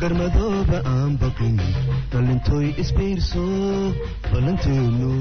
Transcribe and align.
garmadooba 0.00 0.78
aan 0.94 1.12
baqin 1.20 1.56
dhalintooy 2.12 2.66
isbiirso 2.82 3.44
ballanteenu 4.32 5.12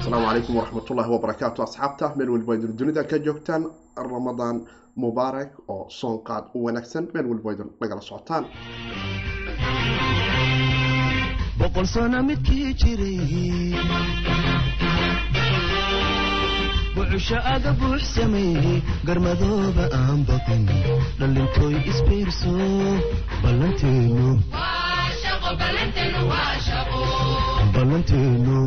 asalaamu 0.00 0.26
calaykum 0.28 0.54
waraxmatullaahi 0.58 1.10
wabarakaatu 1.16 1.58
asxaabta 1.66 2.06
meel 2.16 2.30
waliba 2.34 2.52
idin 2.58 2.76
dunida 2.78 3.02
ka 3.10 3.16
joogtaan 3.26 3.62
ramadaan 4.12 4.56
mubaarak 5.02 5.50
oo 5.74 5.86
soonqaad 6.00 6.44
u 6.56 6.64
wanaagsan 6.66 7.04
meel 7.14 7.26
waliba 7.30 7.50
idin 7.54 7.68
nagala 7.80 8.02
socotaan 8.10 8.44
boqol 11.60 11.86
sano 11.94 12.18
midkii 12.28 12.74
jiray 12.80 13.18
bucusho 16.94 17.36
aga 17.54 17.72
buux 17.80 18.00
sameeyey 18.14 18.82
garmadooba 19.08 19.84
aan 20.00 20.20
baqin 20.28 20.64
dhalintooy 21.18 21.74
isbiirso 21.92 22.52
ballanteenu 23.42 24.26
ballanteenu 27.74 28.58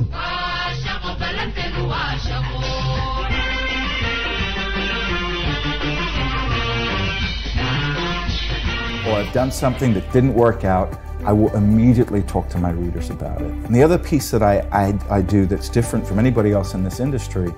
or 9.07 9.13
I've 9.21 9.31
done 9.33 9.51
something 9.51 9.93
that 9.93 10.11
didn't 10.11 10.33
work 10.33 10.63
out, 10.63 10.97
I 11.25 11.33
will 11.33 11.53
immediately 11.55 12.21
talk 12.21 12.49
to 12.49 12.59
my 12.59 12.69
readers 12.69 13.09
about 13.09 13.41
it. 13.41 13.47
And 13.47 13.75
the 13.75 13.81
other 13.81 13.97
piece 13.97 14.29
that 14.29 14.43
I, 14.43 14.59
I, 14.71 14.99
I, 15.09 15.21
do 15.23 15.47
that's 15.47 15.69
different 15.69 16.07
from 16.07 16.19
anybody 16.19 16.51
else 16.51 16.75
in 16.75 16.83
this 16.83 16.99
industry 16.99 17.51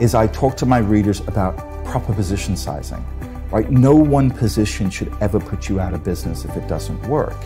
is 0.00 0.14
I 0.14 0.28
talk 0.28 0.56
to 0.58 0.66
my 0.66 0.78
readers 0.78 1.18
about 1.26 1.56
proper 1.84 2.14
position 2.14 2.56
sizing. 2.56 3.04
Right? 3.50 3.68
No 3.70 3.96
one 3.96 4.30
position 4.30 4.88
should 4.88 5.12
ever 5.20 5.40
put 5.40 5.68
you 5.68 5.80
out 5.80 5.94
of 5.94 6.04
business 6.04 6.44
if 6.44 6.56
it 6.56 6.68
doesn't 6.68 7.02
work. 7.08 7.36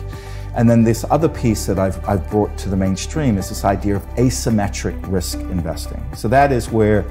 And 0.55 0.69
then 0.69 0.83
this 0.83 1.05
other 1.09 1.27
piece 1.27 1.65
that 1.65 1.79
I've, 1.79 2.07
I've 2.07 2.29
brought 2.29 2.55
to 2.59 2.69
the 2.69 2.77
mainstream 2.77 3.39
is 3.39 3.49
this 3.49 3.65
idea 3.65 3.95
of 3.95 4.05
asymmetric 4.15 5.11
risk 5.11 5.39
investing. 5.39 6.03
So 6.15 6.27
that 6.27 6.51
is 6.51 6.69
where 6.69 7.01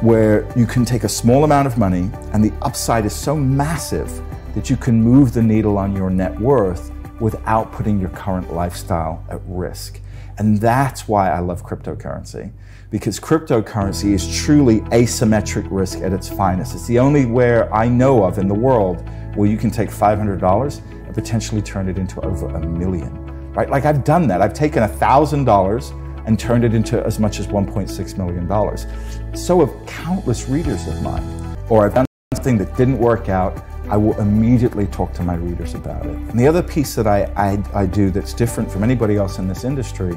where 0.00 0.50
you 0.58 0.66
can 0.66 0.84
take 0.84 1.04
a 1.04 1.08
small 1.08 1.44
amount 1.44 1.66
of 1.66 1.76
money 1.78 2.10
and 2.32 2.42
the 2.42 2.52
upside 2.62 3.04
is 3.04 3.14
so 3.14 3.36
massive 3.36 4.10
that 4.54 4.68
you 4.68 4.76
can 4.76 5.00
move 5.00 5.32
the 5.32 5.42
needle 5.42 5.78
on 5.78 5.94
your 5.94 6.10
net 6.10 6.40
worth 6.40 6.91
without 7.22 7.70
putting 7.70 8.00
your 8.00 8.10
current 8.10 8.52
lifestyle 8.52 9.24
at 9.30 9.40
risk. 9.46 10.00
And 10.38 10.58
that's 10.58 11.06
why 11.06 11.30
I 11.30 11.38
love 11.38 11.64
cryptocurrency, 11.64 12.50
because 12.90 13.20
cryptocurrency 13.20 14.12
is 14.12 14.36
truly 14.36 14.80
asymmetric 14.90 15.68
risk 15.70 16.00
at 16.00 16.12
its 16.12 16.28
finest. 16.28 16.74
It's 16.74 16.88
the 16.88 16.98
only 16.98 17.24
where 17.24 17.72
I 17.72 17.86
know 17.86 18.24
of 18.24 18.38
in 18.38 18.48
the 18.48 18.54
world 18.54 19.08
where 19.36 19.48
you 19.48 19.56
can 19.56 19.70
take 19.70 19.88
$500 19.88 20.80
and 21.06 21.14
potentially 21.14 21.62
turn 21.62 21.88
it 21.88 21.96
into 21.96 22.20
over 22.22 22.48
a 22.48 22.58
million, 22.58 23.14
right? 23.52 23.70
Like 23.70 23.84
I've 23.84 24.02
done 24.02 24.26
that. 24.26 24.42
I've 24.42 24.52
taken 24.52 24.82
$1,000 24.82 26.26
and 26.26 26.38
turned 26.38 26.64
it 26.64 26.74
into 26.74 27.04
as 27.06 27.20
much 27.20 27.38
as 27.38 27.46
$1.6 27.46 28.18
million. 28.18 29.36
So 29.36 29.64
have 29.64 29.86
countless 29.86 30.48
readers 30.48 30.88
of 30.88 31.00
mine. 31.02 31.56
Or 31.68 31.86
I've 31.86 31.94
done 31.94 32.06
something 32.34 32.58
that 32.58 32.76
didn't 32.76 32.98
work 32.98 33.28
out 33.28 33.64
I 33.94 33.96
will 34.04 34.18
immediately 34.26 34.86
talk 34.98 35.10
to 35.18 35.22
my 35.30 35.34
readers 35.46 35.72
about 35.74 36.04
it. 36.06 36.16
And 36.30 36.38
the 36.40 36.48
other 36.52 36.62
piece 36.74 36.92
that 36.98 37.06
I, 37.06 37.18
I, 37.46 37.50
I, 37.82 37.84
do 37.98 38.04
that's 38.10 38.32
different 38.42 38.68
from 38.72 38.82
anybody 38.88 39.16
else 39.22 39.34
in 39.42 39.46
this 39.52 39.64
industry 39.70 40.14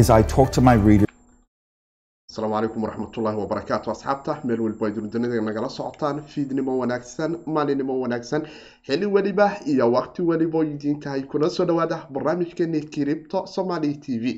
is 0.00 0.10
I 0.10 0.20
talk 0.36 0.48
to 0.58 0.60
my 0.70 0.74
readers. 0.88 1.06
asalaamu 2.30 2.54
calaykum 2.56 2.82
waraxmatullaahi 2.84 3.38
wabarakaatu 3.42 3.90
asxaabta 3.90 4.32
meel 4.48 4.60
waliba 4.64 4.88
idin 4.90 5.06
dunida 5.12 5.40
nagala 5.48 5.68
socotaan 5.76 6.16
fiidnimo 6.32 6.72
wanaagsan 6.80 7.36
maalinimo 7.54 7.94
wanaagsan 8.00 8.42
xili 8.88 9.06
weliba 9.14 9.46
iyo 9.72 9.86
waqti 9.96 10.22
weliba 10.30 10.64
idinkahay 10.72 11.22
kuna 11.32 11.48
soo 11.56 11.64
dhawaada 11.70 11.98
barnaamijkeeni 12.14 12.80
kiribto 12.94 13.46
somali 13.54 13.94
t 14.04 14.18
v 14.22 14.34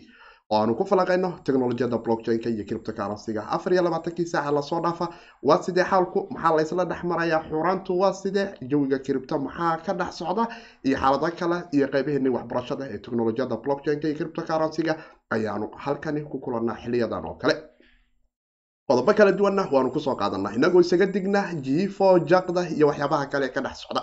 oo 0.50 0.58
aanu 0.60 0.74
ku 0.78 0.84
falaqayno 0.90 1.30
teknolojiyada 1.44 1.98
blockchain-ka 2.04 2.48
iyo 2.50 2.64
criptocurrency-ga 2.68 3.42
afar 3.56 3.72
iyo 3.72 3.82
labaatankii 3.82 4.26
saaca 4.26 4.50
la 4.56 4.62
soo 4.62 4.80
dhaafa. 4.80 5.06
Waa 5.42 5.62
sidee 5.62 5.84
xaalku 5.90 6.26
maxaa 6.30 6.56
laysla 6.56 6.84
dhex 6.84 7.02
marayaa? 7.04 7.42
Xurantu 7.50 7.92
waa 8.00 8.12
sidee? 8.12 8.46
Jawiga 8.70 8.98
cripto 9.06 9.38
maxaa 9.38 9.76
ka 9.86 9.92
dhex 10.00 10.12
socda? 10.18 10.44
Iyo 10.84 10.96
xaalado 10.98 11.28
kale 11.38 11.58
iyo 11.76 11.86
qeybaheeni 11.92 12.28
waxbarashada 12.36 12.84
ee 12.92 12.98
teknolojiyada 13.04 13.56
blockchain-ka 13.64 14.06
iyo 14.08 14.16
criptocurrency-ga 14.20 14.94
ayaanu 15.34 15.66
halkani 15.84 16.20
ku 16.30 16.38
kulanaa 16.44 16.76
xiliyadan 16.82 17.24
oo 17.30 17.34
kale. 17.42 17.54
Qodobo 18.88 19.12
kala 19.18 19.32
duwanna 19.32 19.68
waanu 19.72 19.90
ku 19.92 20.00
soo 20.00 20.16
qaadanaa 20.16 20.54
inagoo 20.56 20.80
isaga 20.80 21.06
digna 21.06 21.40
jiifo 21.64 22.18
jaqda 22.30 22.62
iyo 22.76 22.86
waxyaabaha 22.88 23.26
kale 23.32 23.48
ka 23.54 23.60
dhex 23.60 23.76
socda. 23.84 24.02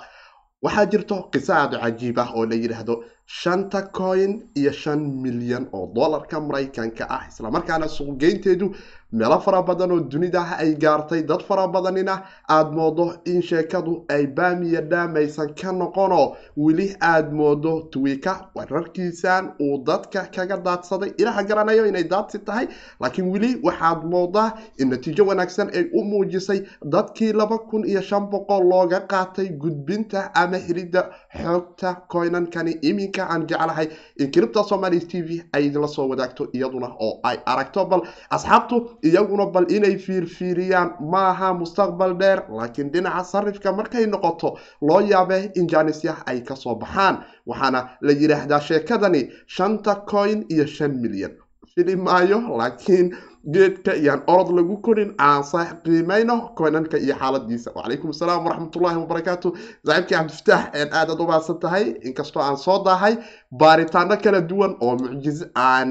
Waxaa 0.61 0.85
jirto 0.91 1.15
qiso 1.33 1.53
aada 1.53 1.77
cajiib 1.83 2.19
ah 2.19 2.29
oo 2.37 2.45
la 2.45 2.55
yidhaahdo 2.55 2.93
shanta 3.25 3.81
coin 3.91 4.43
iyo 4.55 4.71
shan 4.71 4.99
milyan 5.21 5.67
oo 5.73 5.87
dollarka 5.95 6.39
maraykanka 6.39 7.05
ah. 7.09 7.25
Islamarkaana 7.29 7.87
suuqgeynteedu 7.87 8.75
meelo 9.11 9.39
fara 9.39 9.61
badan 9.63 9.91
oo 9.91 9.99
dunida 9.99 10.43
ay 10.59 10.75
gaartay. 10.75 11.23
Dad 11.23 11.41
fara 11.41 11.67
badanina 11.67 12.21
aada 12.49 12.71
moodo 12.71 13.13
in 13.25 13.41
sheekadu 13.41 14.05
ay 14.09 14.27
baamiya 14.27 14.81
dhaamaysan 14.81 15.55
ka 15.55 15.71
noqonoo 15.71 16.35
weli 16.57 16.95
aada 17.01 17.31
moodo 17.31 17.81
twiika 17.91 18.49
wararkiisan 18.55 19.53
uu 19.61 19.83
dadka 19.83 20.27
kaga 20.35 20.57
daadsaday. 20.57 21.13
Ilaha 21.17 21.43
garanayo 21.43 21.85
inay 21.87 22.03
daadsi 22.03 22.39
tahay 22.39 22.67
laakiin 22.99 23.31
weli 23.33 23.55
waxaad 23.63 24.03
moodaa 24.05 24.53
in 24.77 24.89
natiijo 24.89 25.25
wanaagsan 25.25 25.69
ay 25.73 25.85
u 25.93 26.03
muujisay 26.03 26.61
dadkii 26.83 27.33
laba 27.33 27.57
kun 27.57 27.85
iyo 27.87 28.01
shan 28.01 28.29
boqol 28.29 28.63
looga 28.69 28.99
qaatay 28.99 29.49
gudbinta 29.49 30.29
ama 30.35 30.57
helidda 30.57 31.09
xoogta 31.41 31.95
coynankani 32.11 32.71
iminka 32.81 33.14
aan 33.23 33.47
jeclahay 33.47 33.87
in 34.17 34.31
kiribta 34.31 34.63
somaali 34.63 34.99
t 34.99 35.21
v 35.21 35.41
ay 35.53 35.65
idinla 35.67 35.87
soo 35.87 36.07
wadaagto 36.09 36.47
iyaduna 36.53 36.87
oo 36.99 37.19
ay 37.23 37.37
aragto 37.45 37.85
bal 37.85 38.01
asxaabtu 38.29 38.75
iyaguna 39.03 39.45
bal 39.45 39.65
inay 39.71 39.97
fiirfiiriyaan 39.97 40.89
maaha 40.99 41.53
mustaqbal 41.53 42.13
dheer 42.19 42.43
laakiin 42.57 42.91
dhinaca 42.91 43.23
sarifka 43.23 43.71
markay 43.73 44.05
noqoto 44.05 44.57
loo 44.81 45.01
yaabe 45.01 45.51
in 45.55 45.67
jaanisya 45.67 46.15
ay 46.25 46.41
ka 46.41 46.55
soo 46.55 46.75
baxaan. 46.75 47.23
Waxaana 47.47 47.89
la 48.01 48.11
yidhaahdaa 48.13 48.59
sheekadani 48.59 49.29
shanta 49.47 49.95
coin 50.11 50.45
iyo 50.49 50.65
shan 50.65 50.91
milyan 51.01 51.31
fili 51.75 51.95
maayo 51.95 52.39
laakiin 52.57 53.17
geedka 53.53 53.93
iyaan 53.93 54.21
orod 54.27 54.49
lagu 54.57 54.77
korin 54.81 55.11
aansa 55.19 55.59
qiimayno 55.83 56.35
coinanka 56.57 56.97
iyo 56.97 57.15
xaaladiisa. 57.21 57.69
Wacalaykum 57.75 58.09
asalaam 58.09 58.45
waraxmatullaahi 58.45 58.97
wabarakaatu 59.03 59.47
saaxiibkii 59.85 60.15
cabdifataax 60.17 60.93
aadaad 60.99 61.19
u 61.19 61.25
baadsan 61.31 61.59
tahay 61.63 61.85
inkastoo 62.07 62.41
aan 62.43 62.57
soo 62.57 62.77
daahay 62.85 63.13
baaritaano 63.59 64.15
kala 64.23 64.41
duwan 64.49 64.73
oo 64.81 64.95
mucjiz 65.01 65.39
aan 65.55 65.89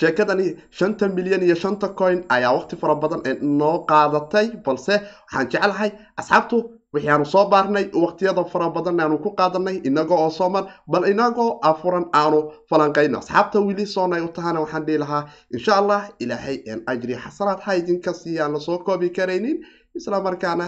sheekadani 0.00 0.46
shanta 0.78 1.08
milyan 1.08 1.42
iyo 1.42 1.54
shanta 1.54 1.88
coin 2.00 2.24
ayaa 2.28 2.52
waqti 2.56 2.76
fara 2.80 2.94
badan 2.94 3.20
noo 3.60 3.76
qaadatay 3.90 4.46
balse 4.66 4.94
waxaan 5.22 5.46
jeclahay 5.52 5.90
asxaabtu 6.20 6.56
wixii 6.94 7.10
aanu 7.14 7.26
soo 7.34 7.44
baarnay 7.52 7.84
waqtiyada 8.04 8.44
fara 8.52 8.68
badan 8.76 9.00
aanu 9.04 9.18
ku 9.24 9.30
qaadanay 9.40 9.76
inaga 9.88 10.14
oo 10.24 10.30
sooman 10.38 10.64
bal 10.92 11.04
inagoo 11.12 11.50
afuran 11.70 12.06
aanu 12.22 12.40
falanqayno 12.70 13.18
asxaabta 13.22 13.58
weli 13.68 13.86
soonay 13.96 14.20
u 14.26 14.28
tahana 14.36 14.60
waxaan 14.64 14.84
dhihi 14.86 14.98
lahaa 15.04 15.22
insha 15.56 15.72
allah 15.80 16.00
ilaahay 16.24 16.56
ajri 16.92 17.14
xasanaad 17.24 17.60
ha 17.66 17.72
idinka 17.80 18.12
siiya 18.20 18.44
aan 18.44 18.52
la 18.56 18.60
soo 18.68 18.78
koobi 18.86 19.10
karaynin. 19.18 19.58
Islamarkaana 19.98 20.66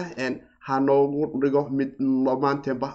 ha 0.67 0.75
noogu 0.79 1.39
dhigo 1.41 1.61
mid 1.79 1.91
dhammaanteenba 2.25 2.89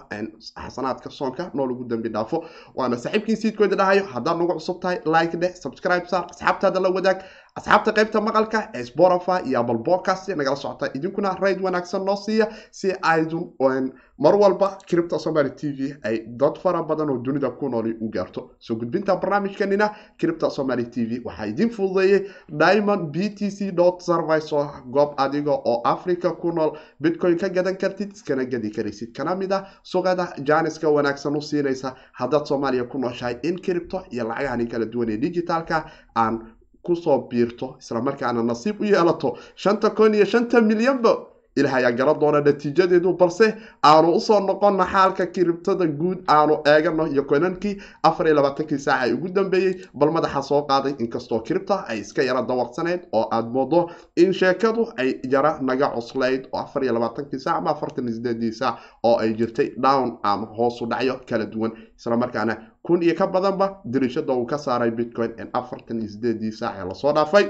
xasanaadka 0.63 1.09
soonka 1.19 1.43
noo 1.53 1.65
dambi 1.91 2.09
dhaafo. 2.15 2.37
Waana 2.77 2.97
saaxiibkiin 3.03 3.37
siidkooda 3.41 3.75
dhahayo 3.81 4.03
haddaad 4.13 4.37
nagu 4.41 4.53
cusub 4.59 4.77
tahay 4.81 4.97
like 5.15 5.37
dheh 5.41 5.51
subscribe 5.63 6.05
saar 6.11 6.23
asxaabtaada 6.31 6.79
la 6.85 6.89
wadaag 6.97 7.19
asxaabta 7.59 7.91
qaybta 7.97 8.19
maqalka 8.21 8.59
ee 8.73 8.83
spotify 8.83 9.39
iyo 9.45 9.59
apple 9.59 9.77
podcast 9.85 10.27
nagala 10.29 10.55
socota 10.55 10.87
idinkuna 10.97 11.35
rayd 11.41 11.59
wanaagsan 11.61 12.05
noo 12.05 12.15
siiya 12.15 12.47
si 12.71 12.91
aydun 13.01 13.91
mar 14.17 14.35
walba 14.35 14.77
cripta 14.89 15.19
somaly 15.19 15.51
t 15.55 15.69
v 15.77 15.93
ay 16.03 16.25
dad 16.27 16.57
fara 16.63 16.81
badan 16.83 17.09
oo 17.09 17.17
dunida 17.17 17.49
ku 17.51 17.69
nooli 17.69 17.93
u 18.01 18.09
gaarto. 18.09 18.49
Soo 18.59 18.75
gudbinta 18.75 19.15
barnaamijkanina 19.15 19.91
cripta 20.17 20.49
somaly 20.49 20.85
t 20.89 21.05
v 21.05 21.21
waxaa 21.25 21.45
idiin 21.47 21.69
fududeeyey 21.69 22.25
diamond 22.49 23.11
b 23.13 23.29
t 23.37 23.51
c 23.51 23.69
service 23.99 24.49
oo 24.55 24.65
goob 24.89 25.13
adiga 25.17 25.51
oo 25.51 25.81
africa 25.85 26.33
ku 26.41 26.51
nool. 26.51 26.71
Bitcoin 26.99 27.37
ka 27.37 27.49
gadan 27.49 27.77
kartid 27.77 28.13
iskana 28.13 28.45
gadi 28.45 28.71
karaysid. 28.71 29.13
Kana 29.13 29.35
mid 29.35 29.51
ah 29.53 29.67
suqada 29.83 30.33
jaaniska 30.43 30.89
wanaagsan 30.89 31.37
u 31.37 31.41
siinaysa. 31.41 31.93
Haddaad 32.13 32.45
soomaaliya 32.45 32.89
ku 32.89 32.97
nooshahay 32.97 33.37
in 33.43 33.61
cripto 33.61 34.05
iyo 34.09 34.23
lacagahani 34.27 34.67
kala 34.67 34.85
duwan 34.85 35.09
ee 35.09 35.17
digitalka 35.17 35.85
aan 36.15 36.39
ku 36.85 36.95
soo 36.95 37.17
biirto 37.29 37.67
islamarkaana 37.81 38.41
nasiib 38.43 38.81
u 38.81 38.85
yeelato 38.85 39.29
shanta 39.55 39.89
kun 39.97 40.13
iyo 40.13 40.25
shanta 40.25 40.61
milyanba 40.61 41.11
ilaah 41.55 41.73
ayaa 41.79 41.91
garan 41.91 42.19
doona 42.19 42.41
natiijadeedu 42.41 43.13
balse 43.17 43.47
aanu 43.83 44.15
u 44.17 44.19
soo 44.19 44.39
noqonna 44.39 44.85
xaalka 44.93 45.25
kiribtada 45.25 45.85
guud 45.87 46.19
aanu 46.27 46.55
eegano 46.65 47.07
iyo 47.07 47.23
koynankii 47.23 47.77
afar 48.03 48.25
iyo 48.27 48.35
labaatankii 48.35 48.79
saaca 48.79 49.13
ugu 49.13 49.27
dambeeyey 49.29 49.73
bal 49.93 50.11
madaxa 50.11 50.41
soo 50.41 50.61
qaaday 50.69 50.93
inkastoo 50.99 51.39
kiribta 51.39 51.75
ay 51.87 51.99
iska 51.99 52.23
yara 52.23 52.41
dawaqsaneyd 52.41 53.01
oo 53.13 53.27
aada 53.31 53.49
moodo 53.49 53.89
in 54.15 54.33
sheekadu 54.33 54.87
ay 54.97 55.19
yara 55.33 55.57
naga 55.61 55.87
cuslayd 55.95 56.47
oo 56.51 56.59
afar 56.59 56.83
iyo 56.83 56.93
labaatankii 56.93 57.39
saac 57.39 57.57
ama 57.57 57.69
afartan 57.71 58.07
iyo 58.09 58.51
saac 58.53 58.75
oo 59.03 59.17
ay 59.17 59.33
jirtay 59.33 59.69
down 59.77 60.17
ama 60.23 60.47
hoosu 60.57 60.85
dhacyo 60.85 61.19
kala 61.29 61.45
duwan. 61.45 61.71
Islamarkaana 61.97 62.57
kun 62.83 63.01
iyo 63.03 63.15
ka 63.15 63.27
badanba 63.27 63.81
dirishada 63.85 64.33
uu 64.33 64.45
ka 64.45 64.57
saaray 64.57 64.91
bitcoin 64.91 65.31
afartan 65.53 66.01
iyo 66.01 66.51
saac 66.51 66.75
ee 66.79 66.85
la 66.89 66.95
soo 66.95 67.13
dhaafay 67.13 67.45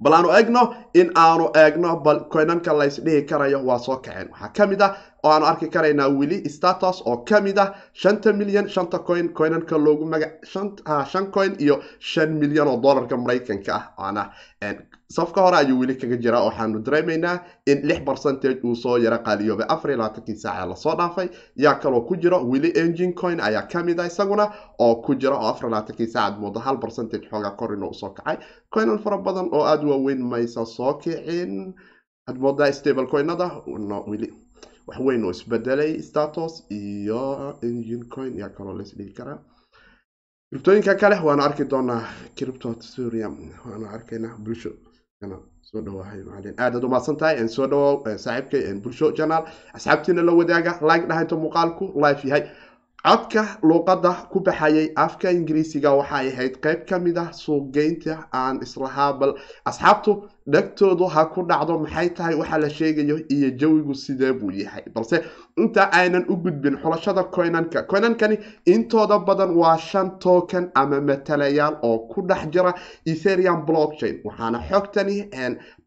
bal 0.00 0.14
aanu 0.14 0.28
eegno 0.38 0.62
in 0.94 1.08
aanu 1.24 1.46
eegno 1.62 1.96
bal 2.04 2.18
koynanka 2.32 2.72
laysdhihi 2.80 3.22
karayo 3.30 3.58
waa 3.68 3.78
soo 3.78 3.96
kaceen. 4.04 4.28
Waxaa 4.32 4.52
ka 4.56 4.66
mid 4.66 4.80
ah 4.82 4.90
oo 5.24 5.30
aanu 5.32 5.46
arki 5.46 5.68
karaynaa 5.74 6.08
weli 6.18 6.38
status 6.56 7.02
oo 7.06 7.16
ka 7.28 7.40
mid 7.40 7.58
ah 7.58 7.74
shanta 7.92 8.32
milyan 8.32 8.68
shanta 8.68 8.98
coin 8.98 9.28
coinanka 9.38 9.76
loogu 9.78 10.04
maga 10.06 10.28
shan 11.12 11.26
coin 11.34 11.56
iyo 11.58 11.82
shan 11.98 12.30
milyan 12.40 12.68
oo 12.68 12.76
dollarka 12.82 13.16
maraykanka 13.16 13.72
ah. 13.74 13.84
Waana 13.98 14.30
safka 15.10 15.40
hore 15.40 15.56
ayuu 15.56 15.78
weli 15.80 15.94
kaga 15.96 16.16
jiraa 16.16 16.44
waxaanu 16.44 16.78
dareemaynaa 16.84 17.40
in 17.66 17.80
lix 17.88 18.00
percentage 18.04 18.60
uu 18.64 18.74
soo 18.76 18.98
yaro 18.98 19.18
qaaliyoobay 19.26 19.66
afar 19.68 19.90
iyo 19.90 19.98
labaatankii 19.98 20.34
saaca 20.36 20.66
la 20.68 20.76
soo 20.76 20.94
dhaafay. 20.94 21.28
Yaa 21.56 21.74
kaloo 21.74 22.00
ku 22.00 22.16
jiro 22.16 22.38
weli 22.44 22.70
engine 22.76 23.12
coin 23.12 23.40
ayaa 23.40 23.62
ka 23.72 23.82
mid 23.82 24.00
ah 24.00 24.06
isaguna 24.06 24.52
oo 24.78 24.94
ku 25.04 25.14
jira 25.14 25.36
oo 25.36 25.48
afar 25.48 25.62
iyo 25.64 25.70
labaatankii 25.70 26.06
saacaad 26.06 26.40
moodo 26.40 26.60
hal 26.60 26.76
percentage 26.78 27.28
xoogaa 27.30 27.50
kor 27.56 27.72
inuu 27.74 27.88
u 27.90 27.94
soo 27.94 28.10
kacay. 28.10 28.36
Coinan 28.74 28.98
fara 28.98 29.18
badan 29.18 29.48
oo 29.52 29.64
aada 29.64 29.86
waaweyn 29.86 30.22
maysa 30.22 30.64
soo 30.66 30.94
kicin 30.94 31.74
moodaa 32.38 32.72
stable 32.72 33.06
coinada? 33.06 33.62
Weli 34.06 34.28
wax 34.86 34.98
weyn 35.00 35.24
oo 35.24 35.30
isbedelay 35.30 36.02
status 36.02 36.64
iyo 36.70 37.56
engine 37.62 38.04
coin 38.14 38.36
yaa 38.38 38.48
kaloo 38.48 38.76
laisdhigi 38.76 39.12
karaa. 39.14 39.38
Kribtooyinka 40.50 40.94
kale 40.94 41.16
waanu 41.24 41.42
arki 41.42 41.64
doonaa 41.64 42.02
cripto 42.36 42.74
surium 42.80 43.36
waanu 43.70 43.86
arkaynaa 43.86 44.36
bulsho 44.38 44.70
soo 45.22 45.80
dhawahay 45.82 46.22
macalin 46.22 46.54
aadaad 46.58 46.84
umahadsan 46.84 47.16
tahay 47.16 47.48
soo 47.48 47.66
dhawow 47.66 48.06
saaxiibkay 48.24 48.74
bulsho 48.82 49.10
janaal 49.18 49.44
asxaabtiina 49.74 50.22
la 50.22 50.32
wadaaga 50.32 50.78
like 50.90 51.06
dhahaynta 51.10 51.36
muuqaalku 51.36 51.84
live 52.04 52.22
yahay 52.28 52.42
codka 53.04 53.58
luuqadda 53.62 54.28
ku 54.30 54.40
baxayay 54.40 54.92
afka 54.96 55.30
ingiriisiga 55.30 55.90
waxay 55.96 56.28
ahayd 56.32 56.54
qeyb 56.64 56.80
ka 56.88 56.98
mid 56.98 57.16
ah 57.18 57.30
suuqgeynta 57.32 58.26
aan 58.34 58.58
islahaa 58.66 59.12
bal 59.20 59.32
asxaabtu 59.70 60.12
dhegtoodu 60.54 61.06
ha 61.14 61.24
ku 61.34 61.42
dhacdo 61.46 61.78
maxay 61.78 62.08
tahay 62.18 62.34
waxa 62.34 62.58
la 62.58 62.68
sheegayo 62.68 63.16
iyo 63.30 63.50
jawigu 63.60 63.94
sidee 63.94 64.32
buu 64.32 64.50
yahay? 64.50 64.82
Balse 64.94 65.22
inta 65.56 65.88
aynan 65.92 66.24
u 66.28 66.36
gudbin 66.36 66.76
xulashada 66.82 67.22
coinanka 67.30 67.82
coinankani 67.86 68.36
intooda 68.66 69.18
badan 69.18 69.54
waa 69.56 69.78
shan 69.78 70.18
token 70.18 70.70
ama 70.74 71.00
matalayaal 71.00 71.78
oo 71.82 71.98
ku 72.12 72.22
dhex 72.28 72.50
jira 72.52 72.74
etherium 73.06 73.64
blockchain 73.66 74.20
waxaana 74.24 74.58
xogtani 74.68 75.16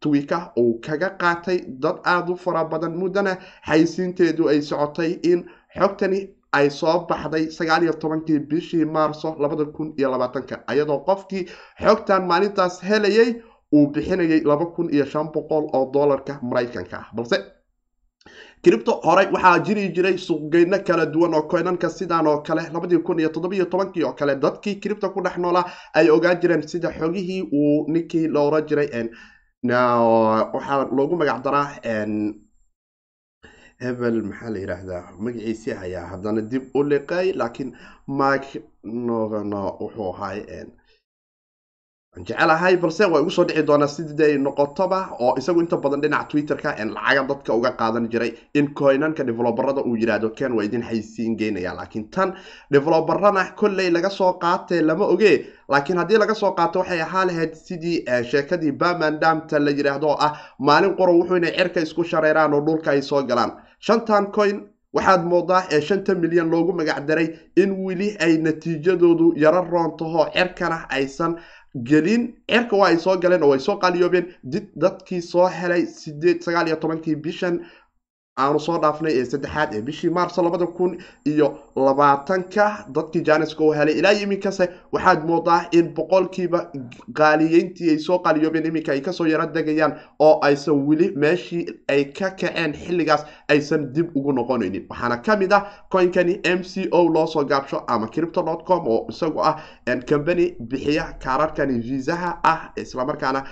twika 0.00 0.52
uu 0.58 0.80
kaga 0.80 1.10
qaatay 1.20 1.58
dad 1.78 1.96
aada 2.04 2.32
u 2.32 2.36
fara 2.36 2.64
badan 2.64 2.96
muddana 2.96 3.36
xaysiinteedu 3.68 4.48
ay 4.48 4.60
socotay 4.62 5.18
in 5.22 5.44
xogtani 5.78 6.28
ay 6.58 6.70
soo 6.70 7.06
baxday 7.08 7.44
sagaal 7.56 7.82
iyo 7.82 7.92
tobankii 8.02 8.38
bishii 8.50 8.84
maarso 8.84 9.28
labada 9.42 9.64
kun 9.76 9.88
iyo 9.98 10.10
labaatanka 10.10 10.54
iyadoo 10.74 10.98
qofkii 11.08 11.44
xogtan 11.84 12.22
maalintaas 12.30 12.74
helayay 12.88 13.30
uu 13.74 13.86
bixinayay 13.92 14.40
laba 14.50 14.66
kun 14.74 14.88
iyo 14.94 15.04
shan 15.12 15.26
boqol 15.34 15.64
oo 15.76 15.84
dollarka 15.94 16.32
maraykanka. 16.42 16.96
Ah 17.00 17.08
balse 17.16 17.36
cripto 18.64 18.92
horey 19.04 19.26
waxaa 19.34 19.58
jiri 19.66 19.88
jiray 19.94 20.16
suuqgeyno 20.26 20.78
kala 20.86 21.06
duwan 21.06 21.34
oo 21.34 21.42
coinanka 21.50 21.88
sidan 21.90 22.26
oo 22.26 22.38
kale 22.46 22.62
labadii 22.74 22.98
kun 23.06 23.18
iyo 23.20 23.28
toddobiyo 23.34 23.64
tobankii 23.72 24.04
oo 24.04 24.12
kale 24.12 24.34
dadkii 24.44 24.80
cripto 24.82 25.10
ku 25.14 25.20
dhex 25.24 25.36
noolaa 25.38 25.64
ay 25.94 26.10
ogaan 26.10 26.40
jireen 26.40 26.62
sida 26.68 26.92
xogihii 26.98 27.42
uu 27.58 27.86
ninkii 27.92 28.28
la 28.34 28.40
oran 28.40 28.66
jiray 28.68 28.88
waxaa 30.54 30.88
loogu 30.96 31.16
magac 31.16 31.42
daraa 31.44 31.68
hebel 33.82 34.18
maxaa 34.30 34.50
la 34.54 34.58
yidhaahdaa 34.64 35.02
magaciisi 35.24 35.70
ayaa 35.84 36.06
haddana 36.12 36.40
dib 36.52 36.64
u 36.78 36.82
liqay 36.92 37.26
laakiin 37.40 37.70
mike 38.20 38.62
noveno 39.08 39.62
wuxuu 39.80 40.10
ahay 40.14 40.38
jecelahay 42.28 42.76
balse 42.76 43.04
waa 43.12 43.20
igu 43.22 43.30
soo 43.30 43.44
dhici 43.48 43.62
doonaa 43.68 43.88
siday 43.88 44.32
noqotoba 44.46 44.98
oo 45.24 45.30
isagu 45.40 45.60
inta 45.64 45.76
badan 45.84 46.00
dhinaca 46.02 46.28
twitterka 46.30 46.70
lacaga 46.96 47.22
dadka 47.30 47.54
uga 47.58 47.70
qaadan 47.80 48.08
jiray. 48.12 48.30
In 48.54 48.66
coinanka 48.74 49.24
develobarada 49.24 49.80
uu 49.88 49.96
yidhaahdo 49.96 50.28
ken 50.38 50.52
waa 50.56 50.64
idin 50.64 50.82
haysiin 50.82 51.36
geynaya 51.40 51.72
laakiin 51.78 52.10
tan 52.10 52.34
develobarana 52.72 53.44
kolley 53.60 53.88
laga 53.90 54.10
soo 54.10 54.32
qaatee 54.44 54.82
lama 54.82 55.04
oge. 55.14 55.32
Laakiin 55.68 55.98
haddii 55.98 56.18
laga 56.18 56.34
soo 56.34 56.52
qaato 56.58 56.78
waxay 56.80 57.00
ahaa 57.00 57.24
lahayd 57.24 57.54
sidii 57.54 58.04
sheekadii 58.30 58.72
bamandamta 58.72 59.58
la 59.58 59.70
yidhaahdo 59.70 60.06
oo 60.12 60.16
ah 60.26 60.32
maalin 60.58 60.94
qoro 60.96 61.12
wuxuu 61.18 61.36
inay 61.40 61.56
cerka 61.56 61.80
isku 61.80 62.04
shareeraan 62.04 62.52
oo 62.54 62.60
dhulka 62.66 62.90
ay 62.90 63.02
soo 63.02 63.22
galaan 63.22 63.52
shantan 63.86 64.26
coin 64.36 64.56
waxaad 64.96 65.22
moodaa 65.32 65.62
ee 65.74 65.80
shanta 65.88 66.14
milyan 66.14 66.50
loogu 66.54 66.72
magac 66.78 67.00
daray 67.08 67.28
in 67.62 67.70
weli 67.84 68.08
ay 68.24 68.36
natiijadoodu 68.46 69.26
yaro 69.44 69.62
roontaho 69.72 70.26
cerkana 70.34 70.78
aysan 70.96 71.32
gelin. 71.88 72.22
Cerka 72.50 72.76
waa 72.76 72.88
ay 72.88 72.96
soo 73.04 73.16
galeen 73.22 73.42
oo 73.42 73.48
way 73.50 73.58
soo 73.58 73.76
qaaliyoobeen. 73.82 74.26
Did 74.52 74.66
dadkii 74.82 75.22
soo 75.22 75.46
helay 75.48 75.86
sideed 75.86 76.42
sagaal 76.44 76.66
iyo 76.68 76.76
tobankii 76.76 77.16
bishan 77.24 77.54
aanu 78.38 78.60
soo 78.60 78.78
dhaafnay 78.80 79.12
ee 79.20 79.24
saddexaad 79.24 79.74
ee 79.74 79.80
bishii 79.86 80.10
maarso 80.10 80.42
labada 80.42 80.66
kun 80.66 80.96
iyo 81.26 81.48
labaatanka 81.76 82.84
dadkii 82.94 83.20
janiska 83.28 83.64
u 83.64 83.72
helay 83.72 83.94
ilaa 83.98 84.12
iminkase 84.12 84.68
waxaad 84.92 85.24
moodaa 85.30 85.66
in 85.72 85.90
boqolkiiba 85.94 86.60
qaaliyeyntii 87.18 87.90
ay 87.90 87.98
soo 87.98 88.18
qaaliyoobeen 88.18 88.66
iminka 88.66 88.92
ay 88.92 89.00
ka 89.00 89.12
soo 89.12 89.26
yaro 89.26 89.46
degayaan 89.54 89.92
oo 90.18 90.38
aysan 90.48 90.86
weli 90.88 91.10
meeshii 91.16 91.66
ay 91.88 92.04
ka 92.04 92.30
kaceen 92.30 92.72
xilligaas 92.72 93.26
aysan 93.48 93.92
dib 93.94 94.16
ugu 94.16 94.32
noqonaynin. 94.32 94.86
Waxaana 94.90 95.16
ka 95.26 95.36
mid 95.36 95.52
ah 95.52 95.62
coinkani 95.92 96.40
m 96.44 96.62
c 96.64 96.88
o 96.90 97.04
loosoo 97.08 97.44
gaabsho 97.44 97.84
ama 97.86 98.08
cripto 98.08 98.42
dot 98.42 98.64
com 98.64 98.88
oo 98.88 99.06
isagu 99.10 99.40
ah 99.44 99.56
company 100.08 100.56
bixiya 100.60 101.04
kaararkani 101.24 101.78
viisaha 101.80 102.38
ah 102.44 102.72
islamarkaana 102.76 103.44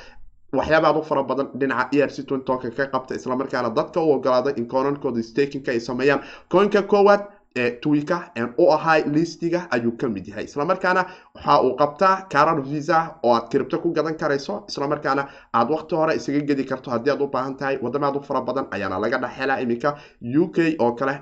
waxyaaba 0.53 0.89
aad 0.89 0.97
u 0.99 1.03
fara 1.03 1.23
badan 1.23 1.49
dhinaca 1.61 1.89
e 1.97 2.03
r 2.03 2.11
c 2.11 2.23
twintonka 2.29 2.71
ka 2.71 2.87
qabta 2.95 3.15
islamarkaana 3.15 3.71
dadka 3.71 4.01
u 4.01 4.13
ogolaaday 4.13 4.55
in 4.57 4.67
koonankooda 4.67 5.23
stakinka 5.23 5.71
ay 5.73 5.81
sameeyaan. 5.81 6.21
Coinka 6.53 6.83
koowaad 6.83 7.23
ee 7.57 7.71
twika 7.83 8.17
u 8.59 8.71
ahay 8.73 9.03
listiga 9.15 9.61
ayuu 9.71 9.93
ka 10.01 10.09
mid 10.09 10.27
yahay. 10.29 10.45
Islamarkaana 10.45 11.03
waxa 11.35 11.63
uu 11.63 11.75
qabtaa 11.81 12.15
karar 12.33 12.61
visa 12.63 12.99
oo 13.23 13.35
aad 13.35 13.49
kiribto 13.51 13.79
ku 13.79 13.93
gadan 13.93 14.15
karayso. 14.15 14.65
Islamarkaana 14.69 15.23
aad 15.55 15.69
waqti 15.71 15.95
hore 15.95 16.15
isaga 16.17 16.41
gedi 16.41 16.65
karto 16.65 16.91
haddii 16.91 17.11
aad 17.11 17.23
u 17.23 17.27
baahan 17.35 17.57
tahay 17.57 17.79
wadamo 17.83 18.07
aad 18.07 18.17
u 18.17 18.21
fara 18.23 18.41
badan 18.41 18.67
ayaana 18.71 18.99
laga 18.99 19.19
dhex 19.19 19.63
iminka 19.63 19.97
u 20.43 20.49
k 20.55 20.77
oo 20.79 20.93
kale 20.93 21.15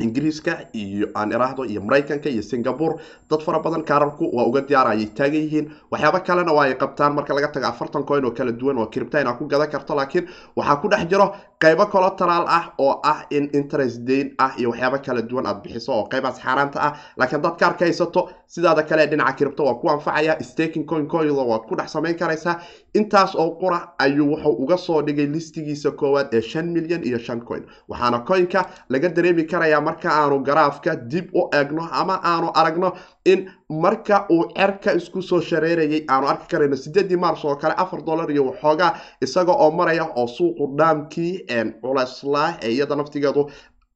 ingiriiska 0.00 0.68
iyo 0.76 1.08
aan 1.16 1.32
iraahdo 1.32 1.64
iyo 1.64 1.80
maraykanka 1.80 2.28
iyo 2.28 2.42
singapore. 2.42 3.00
Dad 3.30 3.40
fara 3.40 3.58
badan 3.60 3.82
kaararku 3.84 4.28
waa 4.36 4.44
uga 4.44 4.60
diyaar 4.60 4.86
ayay 4.92 5.06
taagan 5.16 5.40
yihiin. 5.40 5.70
Waxyaabo 5.90 6.20
kalena 6.20 6.52
waa 6.52 6.64
ay 6.68 6.74
qabtaan. 6.76 7.14
Marka 7.14 7.34
laga 7.34 7.48
tago 7.48 7.66
afartan 7.66 8.04
coin 8.04 8.24
oo 8.24 8.30
kala 8.30 8.52
duwan 8.52 8.78
oo 8.78 8.86
kiribta 8.86 9.20
inaad 9.20 9.38
ku 9.38 9.46
gadan 9.48 9.70
karto 9.70 9.94
laakiin 9.96 10.28
waxaa 10.56 10.76
ku 10.82 10.88
dhex 10.88 11.08
jiro 11.08 11.32
qaybo 11.60 11.86
collateral 11.90 12.44
ah 12.48 12.72
oo 12.78 13.00
ah 13.04 13.24
in 13.30 13.48
interest 13.54 14.00
dayn 14.04 14.34
ah 14.38 14.52
iyo 14.58 14.70
waxyaabo 14.70 14.98
kala 15.06 15.22
duwan 15.22 15.46
aad 15.46 15.62
bixiso 15.64 15.92
oo 15.92 16.04
qaybaas 16.12 16.40
xaaraanta 16.44 16.78
ah. 16.80 16.92
Laakiin 17.16 17.42
dad 17.42 17.56
kaarka 17.58 17.84
haysato 17.84 18.28
sidaada 18.46 18.82
kale 18.82 19.06
dhinaca 19.06 19.32
kiribta 19.38 19.62
waa 19.62 19.74
ku 19.80 19.88
anfacaya 19.90 20.36
staking 20.42 20.84
coin 20.86 21.06
coin 21.08 21.30
waad 21.30 21.64
ku 21.68 21.74
dhex 21.76 21.92
samayn 21.92 22.16
karaysaa 22.16 22.60
intaas 22.94 23.34
oo 23.34 23.50
qura 23.60 23.94
ayuu 23.98 24.28
wuxuu 24.36 24.52
uga 24.62 24.76
soo 24.76 25.02
dhigay 25.02 25.26
listigiisa 25.26 25.90
koowaad 25.90 26.28
ee 26.34 26.40
shan 26.42 26.66
milyan 26.76 27.04
iyo 27.04 27.18
shan 27.18 27.40
coin. 27.40 27.64
Waxaana 27.88 28.18
coinka 28.28 28.66
laga 28.90 29.08
dareemi 29.08 29.44
karaya 29.46 29.80
marka 29.80 30.10
aanu 30.12 30.40
garaafka 30.44 30.96
dib 30.96 31.30
u 31.34 31.48
eegno 31.52 31.88
ama 31.92 32.20
aanu 32.22 32.50
aragno 32.54 32.92
in 33.24 33.48
marka 33.70 34.26
uu 34.30 34.44
cerka 34.56 34.92
isku 34.94 35.22
soo 35.22 35.40
shareerayay 35.40 36.04
aanu 36.08 36.26
arki 36.28 36.46
karayno 36.50 36.76
sideedii 36.76 37.16
mars 37.16 37.44
oo 37.44 37.56
kale 37.56 37.74
afar 37.76 38.02
dollar 38.02 38.30
iyo 38.30 38.44
waxoogaa 38.46 38.94
isaga 39.20 39.52
oo 39.52 39.70
maraya 39.70 40.06
oo 40.16 40.26
suuqu 40.26 40.76
dhaamkii 40.78 41.46
culeyslah 41.82 42.58
ee 42.62 42.70
iyada 42.76 42.96
naftigeedu 42.96 43.50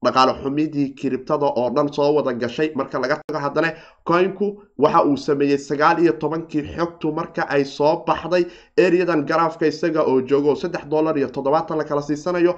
dhaqaale 0.05 0.33
xumidii 0.43 0.89
kiribtada 0.95 1.47
oo 1.47 1.71
dhan 1.71 1.93
soo 1.93 2.15
wada 2.15 2.33
gashay. 2.33 2.73
Marka 2.75 2.99
laga 2.99 3.21
tago 3.27 3.39
haddana 3.39 3.73
coinku 4.09 4.62
waxa 4.79 5.05
uu 5.05 5.17
sameeyey 5.17 5.59
sagaal 5.59 5.99
iyo 6.03 6.12
tobankii 6.12 6.62
xogtu 6.77 7.12
marka 7.12 7.43
ay 7.49 7.65
soo 7.65 8.03
baxday. 8.07 8.45
Ereadan 8.77 9.25
garaafka 9.27 9.67
isaga 9.67 10.03
oo 10.03 10.21
joogo 10.23 10.55
saddex 10.57 10.85
dollar 10.89 11.17
iyo 11.19 11.29
toddobaatan 11.29 11.79
la 11.79 11.85
kala 11.85 12.03
siisanayo 12.03 12.57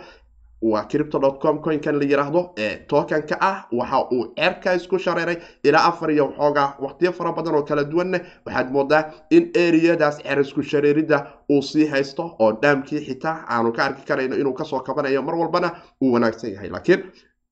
waa 0.63 0.85
cripto.com 0.91 1.59
coinkan 1.65 1.99
la 1.99 2.05
yiraahdo 2.05 2.41
ee 2.59 2.77
tokenka 2.91 3.37
ah 3.41 3.67
waxa 3.73 3.99
uu 4.13 4.25
cerka 4.37 4.75
isku 4.75 4.99
shareeray 4.99 5.37
ilaa 5.65 5.85
afar 5.89 6.11
iyo 6.11 6.25
waxoogaa 6.27 6.69
waqtiyo 6.85 7.13
fara 7.13 7.33
badan 7.33 7.55
oo 7.55 7.63
kala 7.63 7.85
duwanne. 7.85 8.21
Waxaad 8.47 8.71
moodaa 8.73 9.03
in 9.31 9.51
eriyadaas 9.55 10.17
cer 10.23 10.39
isku 10.41 10.63
shareerida 10.63 11.27
uu 11.51 11.63
sii 11.63 11.87
haysto 11.87 12.37
oo 12.39 12.53
dhaamkii 12.63 13.01
xitaa 13.07 13.37
aanu 13.49 13.73
ka 13.73 13.85
arki 13.85 14.03
karayno 14.09 14.37
inuu 14.37 14.53
ka 14.55 14.65
soo 14.65 14.81
kabanayo 14.81 15.23
mar 15.23 15.35
walbana 15.35 15.71
uu 16.03 16.13
wanaagsan 16.13 16.53
yahay. 16.55 16.69
Laakiin 16.71 17.03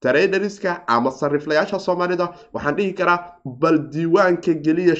traderiska 0.00 0.83
ama 0.87 1.11
sariflayaasha 1.11 1.79
soomaalida 1.79 2.29
waxaan 2.55 2.76
dhihi 2.76 2.93
karaa 2.93 3.19
bal 3.45 3.79
diiwaanka 3.93 4.55
geliya 4.64 4.97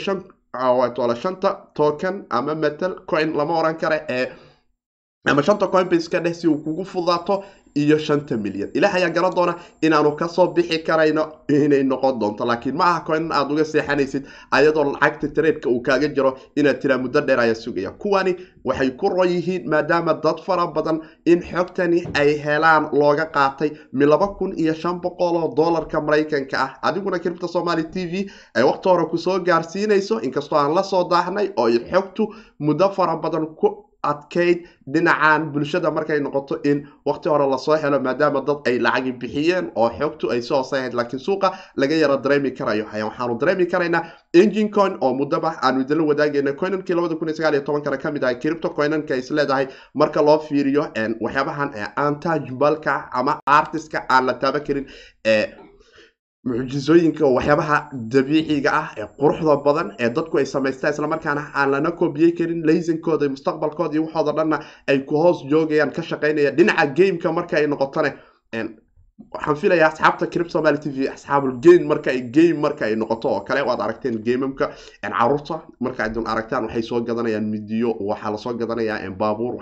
shanta 1.17 1.51
token 1.75 2.25
ama 2.31 2.55
metal 2.55 2.95
coin 3.07 3.33
lama 3.37 3.59
oran 3.59 3.77
kara 3.79 4.01
ee 4.09 4.27
ama 5.31 5.43
shanta 5.43 5.67
coinbase 5.67 6.21
dheh 6.25 6.35
si 6.35 6.49
uu 6.49 6.59
kugu 6.65 6.85
fudaato 6.85 7.45
iyo 7.75 7.99
shanta 7.99 8.37
milyan. 8.37 8.71
Ilaah 8.75 8.95
ayaa 8.95 9.11
garan 9.11 9.35
doona 9.35 9.55
inaanu 9.83 10.17
ka 10.17 10.29
soo 10.29 10.47
bixi 10.55 10.79
karayno 10.85 11.25
inay 11.49 11.83
noqon 11.83 12.19
doonto. 12.21 12.45
Laakiin 12.45 12.77
ma 12.77 12.85
aha 12.85 13.01
coin 13.07 13.31
aad 13.33 13.51
uga 13.53 13.65
seexanaysid 13.65 14.25
ayadoo 14.51 14.85
lacagta 14.93 15.29
tradeka 15.29 15.69
uu 15.69 15.81
kaaga 15.83 16.09
jiro 16.09 16.37
inaad 16.57 16.81
tiraa 16.81 16.99
muddo 16.99 17.21
dheer 17.21 17.41
ayaa 17.41 17.55
sugaya. 17.55 17.91
Kuwani 17.91 18.37
waxay 18.65 18.91
ku 18.97 19.09
ron 19.09 19.29
yihiin 19.29 19.69
maadaama 19.71 20.15
dad 20.23 20.41
fara 20.47 20.67
badan 20.67 21.01
in 21.27 21.41
xogtani 21.43 22.05
ay 22.15 22.37
helaan 22.45 22.89
looga 22.93 23.27
qaatay 23.35 23.71
mi 23.93 24.07
laba 24.07 24.29
kun 24.39 24.53
iyo 24.59 24.75
shan 24.75 25.01
boqol 25.01 25.37
oo 25.37 25.55
dollarka 25.57 26.01
maraykanka 26.01 26.57
ah. 26.59 26.71
Adiguna 26.83 27.19
kiribta 27.19 27.49
somaali 27.49 27.85
t 27.91 28.07
v 28.07 28.31
ay 28.55 28.63
waqti 28.63 28.89
hore 28.89 29.07
ku 29.11 29.17
soo 29.19 29.39
gaarsiinayso 29.41 30.21
inkastoo 30.23 30.59
aan 30.59 30.75
la 30.75 30.83
soo 30.83 31.05
daahnay 31.09 31.53
oo 31.57 31.67
ay 31.67 31.79
xogtu 31.91 32.29
muddo 32.59 32.89
fara 32.91 33.17
badan 33.17 33.47
ku 33.57 33.87
adkayd 34.03 34.67
dhinacan 34.87 35.51
bulshada 35.53 35.91
markay 35.91 36.21
noqoto 36.21 36.61
in 36.65 36.87
waqti 37.07 37.29
hore 37.29 37.47
la 37.51 37.59
soo 37.59 37.77
helo 37.77 38.01
maadaama 38.01 38.41
dad 38.47 38.59
ay 38.67 38.79
lacagi 38.79 39.13
bixiyeen 39.13 39.71
oo 39.77 39.89
xogtu 39.99 40.31
ay 40.33 40.43
soo 40.43 40.57
hooseahayd 40.63 40.93
laakiin 40.95 41.21
suuqa 41.21 41.53
laga 41.77 41.95
yaro 41.97 42.17
dareemi 42.17 42.51
karayo. 42.51 42.85
Waxaanu 42.85 43.39
dareemi 43.39 43.67
karaynaa 43.67 44.03
engine 44.35 44.71
coin 44.71 44.97
oo 45.01 45.15
muddaba 45.15 45.57
aanu 45.63 45.81
idinla 45.81 46.05
wadaagayna. 46.05 46.53
Coinankii 46.53 46.95
labada 46.95 47.15
kun 47.17 47.29
iyo 47.29 47.37
sagaal 47.37 47.55
iyo 47.55 47.63
tobankana 47.65 47.97
ka 47.97 48.11
mid 48.13 48.25
ahay 48.25 48.37
cripto 48.41 48.69
coinanka 48.71 49.15
is 49.17 49.31
leedahay. 49.31 49.67
Marka 49.95 50.23
loo 50.23 50.39
fiiriyo 50.39 50.89
waxyaabahan 51.21 51.71
antajibalka 51.97 53.09
ama 53.13 53.41
artiska 53.47 54.05
aan 54.09 54.27
la 54.27 54.35
taaban 54.35 54.65
karin 54.65 54.87
ee 55.25 55.47
mucjisooyinka 56.45 57.27
waxyaabaha 57.37 57.91
dabiiciga 57.93 58.71
ah 58.73 58.89
ee 58.97 59.07
quruxda 59.21 59.57
badan 59.65 59.93
ee 59.99 60.09
dadku 60.17 60.39
ay 60.39 60.47
samaystaan 60.47 60.93
islamarkaana 60.95 61.43
aan 61.55 61.71
lana 61.73 61.91
koobiyey 61.91 62.33
karin 62.39 62.63
laysankooda 62.67 63.29
mustaqbalkooda 63.29 63.93
iyo 63.95 64.03
waxooda 64.07 64.33
dhanna 64.33 64.59
ay 64.89 64.99
ku 65.05 65.17
hoos 65.23 65.45
joogayaan 65.51 65.93
ka 65.93 66.03
shaqaynaya 66.03 66.51
dhinaca 66.57 66.87
gameka 66.97 67.33
marka 67.33 67.57
ay 67.57 67.67
noqotone 67.67 68.11
waxaan 69.33 69.57
filayaa 69.57 69.89
asxaabta 69.93 70.27
crip 70.33 70.49
somaly 70.51 70.79
t 70.81 70.89
v 70.89 71.09
asxaabul 71.13 71.61
game 71.61 71.85
marka 71.85 72.11
ay 72.11 72.21
game 72.37 72.57
marka 72.65 72.85
ay 72.87 72.97
noqoto 72.97 73.29
oo 73.29 73.41
kale 73.45 73.61
waad 73.69 73.81
aragteen 73.81 74.17
gamamka 74.25 74.71
carruurta 75.03 75.61
marka 75.81 76.05
adun 76.05 76.27
aragtaan 76.27 76.65
waxay 76.65 76.83
soo 76.83 77.01
gadanayaan 77.05 77.45
midiyo 77.53 77.93
waxaa 78.01 78.31
la 78.31 78.39
soo 78.39 78.55
gadanayaa 78.55 79.11
baabuur 79.21 79.55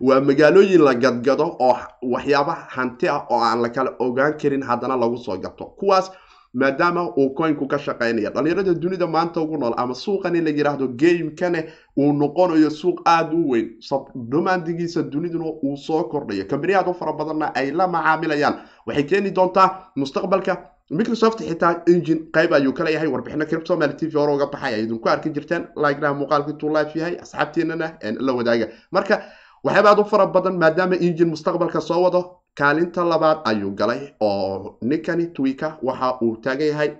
waa 0.00 0.20
magaalooyin 0.20 0.80
la 0.84 0.94
gadgado 0.94 1.44
oo 1.60 1.76
waxyaaba 2.14 2.54
hanti 2.76 3.08
ah 3.08 3.20
oo 3.30 3.40
aan 3.48 3.60
la 3.62 3.68
kala 3.68 3.90
ogaan 3.98 4.32
karin 4.40 4.62
haddana 4.62 4.96
lagu 4.96 5.16
soo 5.18 5.36
gato. 5.36 5.64
Kuwaas 5.78 6.10
maadaama 6.54 7.02
uu 7.16 7.34
coinku 7.34 7.66
ka 7.66 7.78
shaqaynaya 7.78 8.30
dhalinyarada 8.30 8.74
dunida 8.74 9.06
maanta 9.06 9.40
ugu 9.40 9.56
nool 9.58 9.74
ama 9.76 9.94
suuqan 9.94 10.36
in 10.36 10.44
la 10.44 10.50
yiraahdo 10.50 10.88
gamekane 10.88 11.64
uu 11.96 12.12
noqonayo 12.12 12.70
suuq 12.70 13.00
aada 13.06 13.34
u 13.36 13.48
weyn. 13.50 13.68
Domandigiisa 14.14 15.02
duniduna 15.02 15.44
uu 15.62 15.76
soo 15.76 16.04
kordhayo. 16.04 16.44
Kambani 16.48 16.74
aad 16.74 16.88
u 16.88 16.94
fara 16.94 17.12
badanna 17.12 17.52
ay 17.54 17.70
la 17.70 17.86
macaamilayaan. 17.88 18.54
Waxay 18.86 19.04
keeni 19.04 19.30
doontaa 19.30 19.92
mustaqbalka 19.96 20.56
microsoft 20.90 21.40
xitaa 21.40 21.82
engine 21.86 22.20
qayb 22.32 22.52
ayuu 22.52 22.72
ka 22.72 22.84
leeyahay. 22.84 23.08
Warbixino 23.08 23.46
criptomaly 23.46 23.96
t 23.96 24.06
v 24.06 24.14
hore 24.18 24.34
uga 24.34 24.46
baxay. 24.46 24.74
Ay 24.74 24.82
idinku 24.84 25.08
arki 25.08 25.30
jirteen 25.30 25.66
lagnaha 25.76 26.14
muuqaalka 26.14 26.50
intuu 26.50 26.68
life 26.72 26.98
yahay 26.98 27.16
asxaabteenana 27.22 27.96
la 28.20 28.32
wadaaga. 28.32 28.68
Marka 28.92 29.22
waxyaaba 29.64 29.90
aad 29.90 29.98
u 30.00 30.04
fara 30.04 30.26
badan 30.26 30.58
maadaama 30.58 30.96
engine 31.00 31.30
mustaqbalka 31.30 31.80
soo 31.80 32.02
wado 32.02 32.41
kaalinta 32.58 33.04
labaad 33.12 33.38
ayuu 33.50 33.70
galay 33.80 34.02
oo 34.20 34.76
ninkani 34.82 35.26
twika 35.36 35.68
waxa 35.82 36.08
uu 36.24 36.36
taagan 36.44 36.68
yahay 36.72 36.90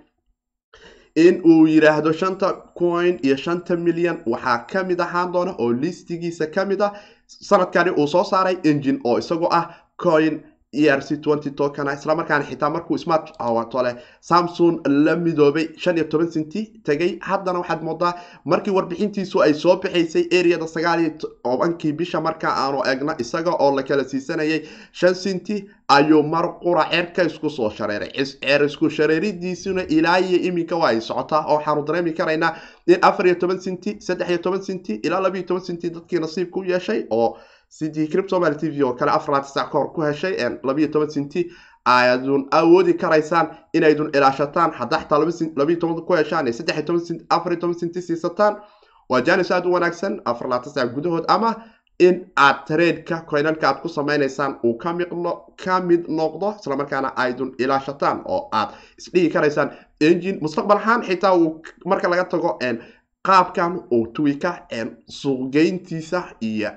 in 1.25 1.35
uu 1.50 1.66
yidhaahdo 1.66 2.12
shanta 2.21 2.52
coin 2.78 3.18
iyo 3.23 3.37
shanta 3.37 3.76
milyan 3.76 4.18
waxaa 4.32 4.59
ka 4.73 4.85
mid 4.85 5.00
ahaan 5.06 5.32
doona 5.32 5.52
oo 5.59 5.73
listigiisa 5.82 6.47
ka 6.54 6.64
mid 6.71 6.80
ah 6.87 6.92
sanadkani 7.26 7.90
uu 7.90 8.06
soo 8.14 8.25
saaray 8.25 8.56
engine 8.71 8.99
oo 9.04 9.18
isagoo 9.18 9.49
ah 9.59 9.64
coin 10.04 10.40
e 10.72 10.88
r 10.88 11.02
c 11.02 11.16
twenty 11.20 11.50
tokana 11.50 11.92
islamarkaana 11.92 12.44
xitaa 12.44 12.70
markuu 12.70 12.96
smart 12.98 13.32
tole 13.70 13.94
samsung 14.20 14.80
la 14.86 15.16
midoobay 15.16 15.68
shan 15.76 15.96
iyo 15.96 16.04
toban 16.08 16.30
cinti 16.30 16.80
tegay 16.84 17.18
haddana 17.20 17.58
waxaad 17.60 17.82
moodaa 17.84 18.14
markii 18.44 18.72
warbixintiisu 18.72 19.42
ay 19.42 19.52
soo 19.54 19.76
bixaysay 19.76 20.24
areada 20.38 20.66
sagaal 20.66 21.00
iyo 21.00 21.10
tobankii 21.44 21.92
bisha 21.92 22.20
marka 22.20 22.48
aanu 22.56 22.80
egno 22.92 23.12
isaga 23.18 23.50
oo 23.60 23.76
la 23.76 23.82
kala 23.82 24.04
siisanayay 24.04 24.62
shan 24.92 25.14
cinti 25.14 25.68
ayuu 25.88 26.22
mar 26.22 26.46
qura 26.62 26.88
cerka 26.90 27.22
isku 27.24 27.50
soo 27.50 27.70
shareeray. 27.70 28.08
Ceer 28.24 28.64
isku 28.64 28.88
shareeridiisuna 28.90 29.82
ilaa 29.88 30.18
iyo 30.20 30.38
iminka 30.48 30.76
waa 30.76 30.88
ay 30.88 31.00
socotaa 31.00 31.44
oo 31.48 31.56
waxaanu 31.56 31.84
dareemi 31.84 32.12
karaynaa 32.12 32.56
in 32.86 32.96
afar 33.02 33.26
iyo 33.26 33.34
toban 33.34 33.60
cinti 33.60 33.96
saddex 34.00 34.28
iyo 34.28 34.38
toban 34.38 34.62
cinti 34.62 34.94
ilaa 35.04 35.20
laba 35.20 35.36
iyo 35.36 35.46
toban 35.46 35.62
cinti 35.64 35.90
dadkii 35.90 36.18
nasiibka 36.18 36.60
u 36.60 36.64
yeeshay 36.64 37.04
oo 37.10 37.36
sidii 37.76 38.06
criptomaly 38.12 38.56
t 38.60 38.68
v 38.74 38.82
oo 38.84 38.92
kale 38.98 39.10
afaraad 39.18 39.44
sac 39.44 39.70
ka 39.72 39.84
ku 39.94 40.00
heshay 40.08 40.34
labiyo 40.68 40.88
toban 40.92 41.08
cinti 41.14 41.40
aadun 41.94 42.42
awoodi 42.58 42.94
karaysaan 42.94 43.46
inaydun 43.76 44.10
ilaashataan. 44.16 44.70
Haddaa 44.78 45.00
xitaa 45.02 45.18
labiyo 45.60 45.78
toban 45.80 46.04
ku 46.08 46.12
heshaan 46.20 46.46
iyo 46.46 46.52
saddex 46.58 46.84
toban 46.86 47.04
cinti 47.08 47.24
afar 47.30 47.52
iyo 47.52 47.60
toban 47.60 47.78
cinti 47.80 48.02
siisataan. 48.02 48.54
Waa 49.10 49.20
janis 49.26 49.50
aada 49.50 49.68
u 49.68 49.72
wanaagsan 49.72 50.20
afar 50.24 50.48
laatan 50.48 50.72
sac 50.72 50.92
gudahood 50.94 51.24
ama 51.28 51.50
in 51.98 52.16
aad 52.36 52.56
tradeka 52.66 53.16
coinanka 53.30 53.68
aad 53.68 53.78
ku 53.82 53.88
samaynaysaan 53.88 54.52
uu 54.64 54.74
ka 55.64 55.80
mid 55.88 56.02
noqdo 56.18 56.48
islamarkaana 56.60 57.08
aydun 57.16 57.50
ilaashataan 57.58 58.22
oo 58.24 58.48
aad 58.52 58.68
isdhigi 58.98 59.30
karaysaan. 59.34 59.70
Engine 60.00 60.38
mustaqbal 60.44 60.76
ahaan 60.82 61.02
xitaa 61.08 61.34
uu 61.40 61.62
marka 61.86 62.08
laga 62.08 62.24
tago 62.24 62.58
qaabkan 63.26 63.72
uu 63.94 64.06
twika 64.14 64.50
suuqgeyntiisa 65.08 66.22
iyo 66.40 66.70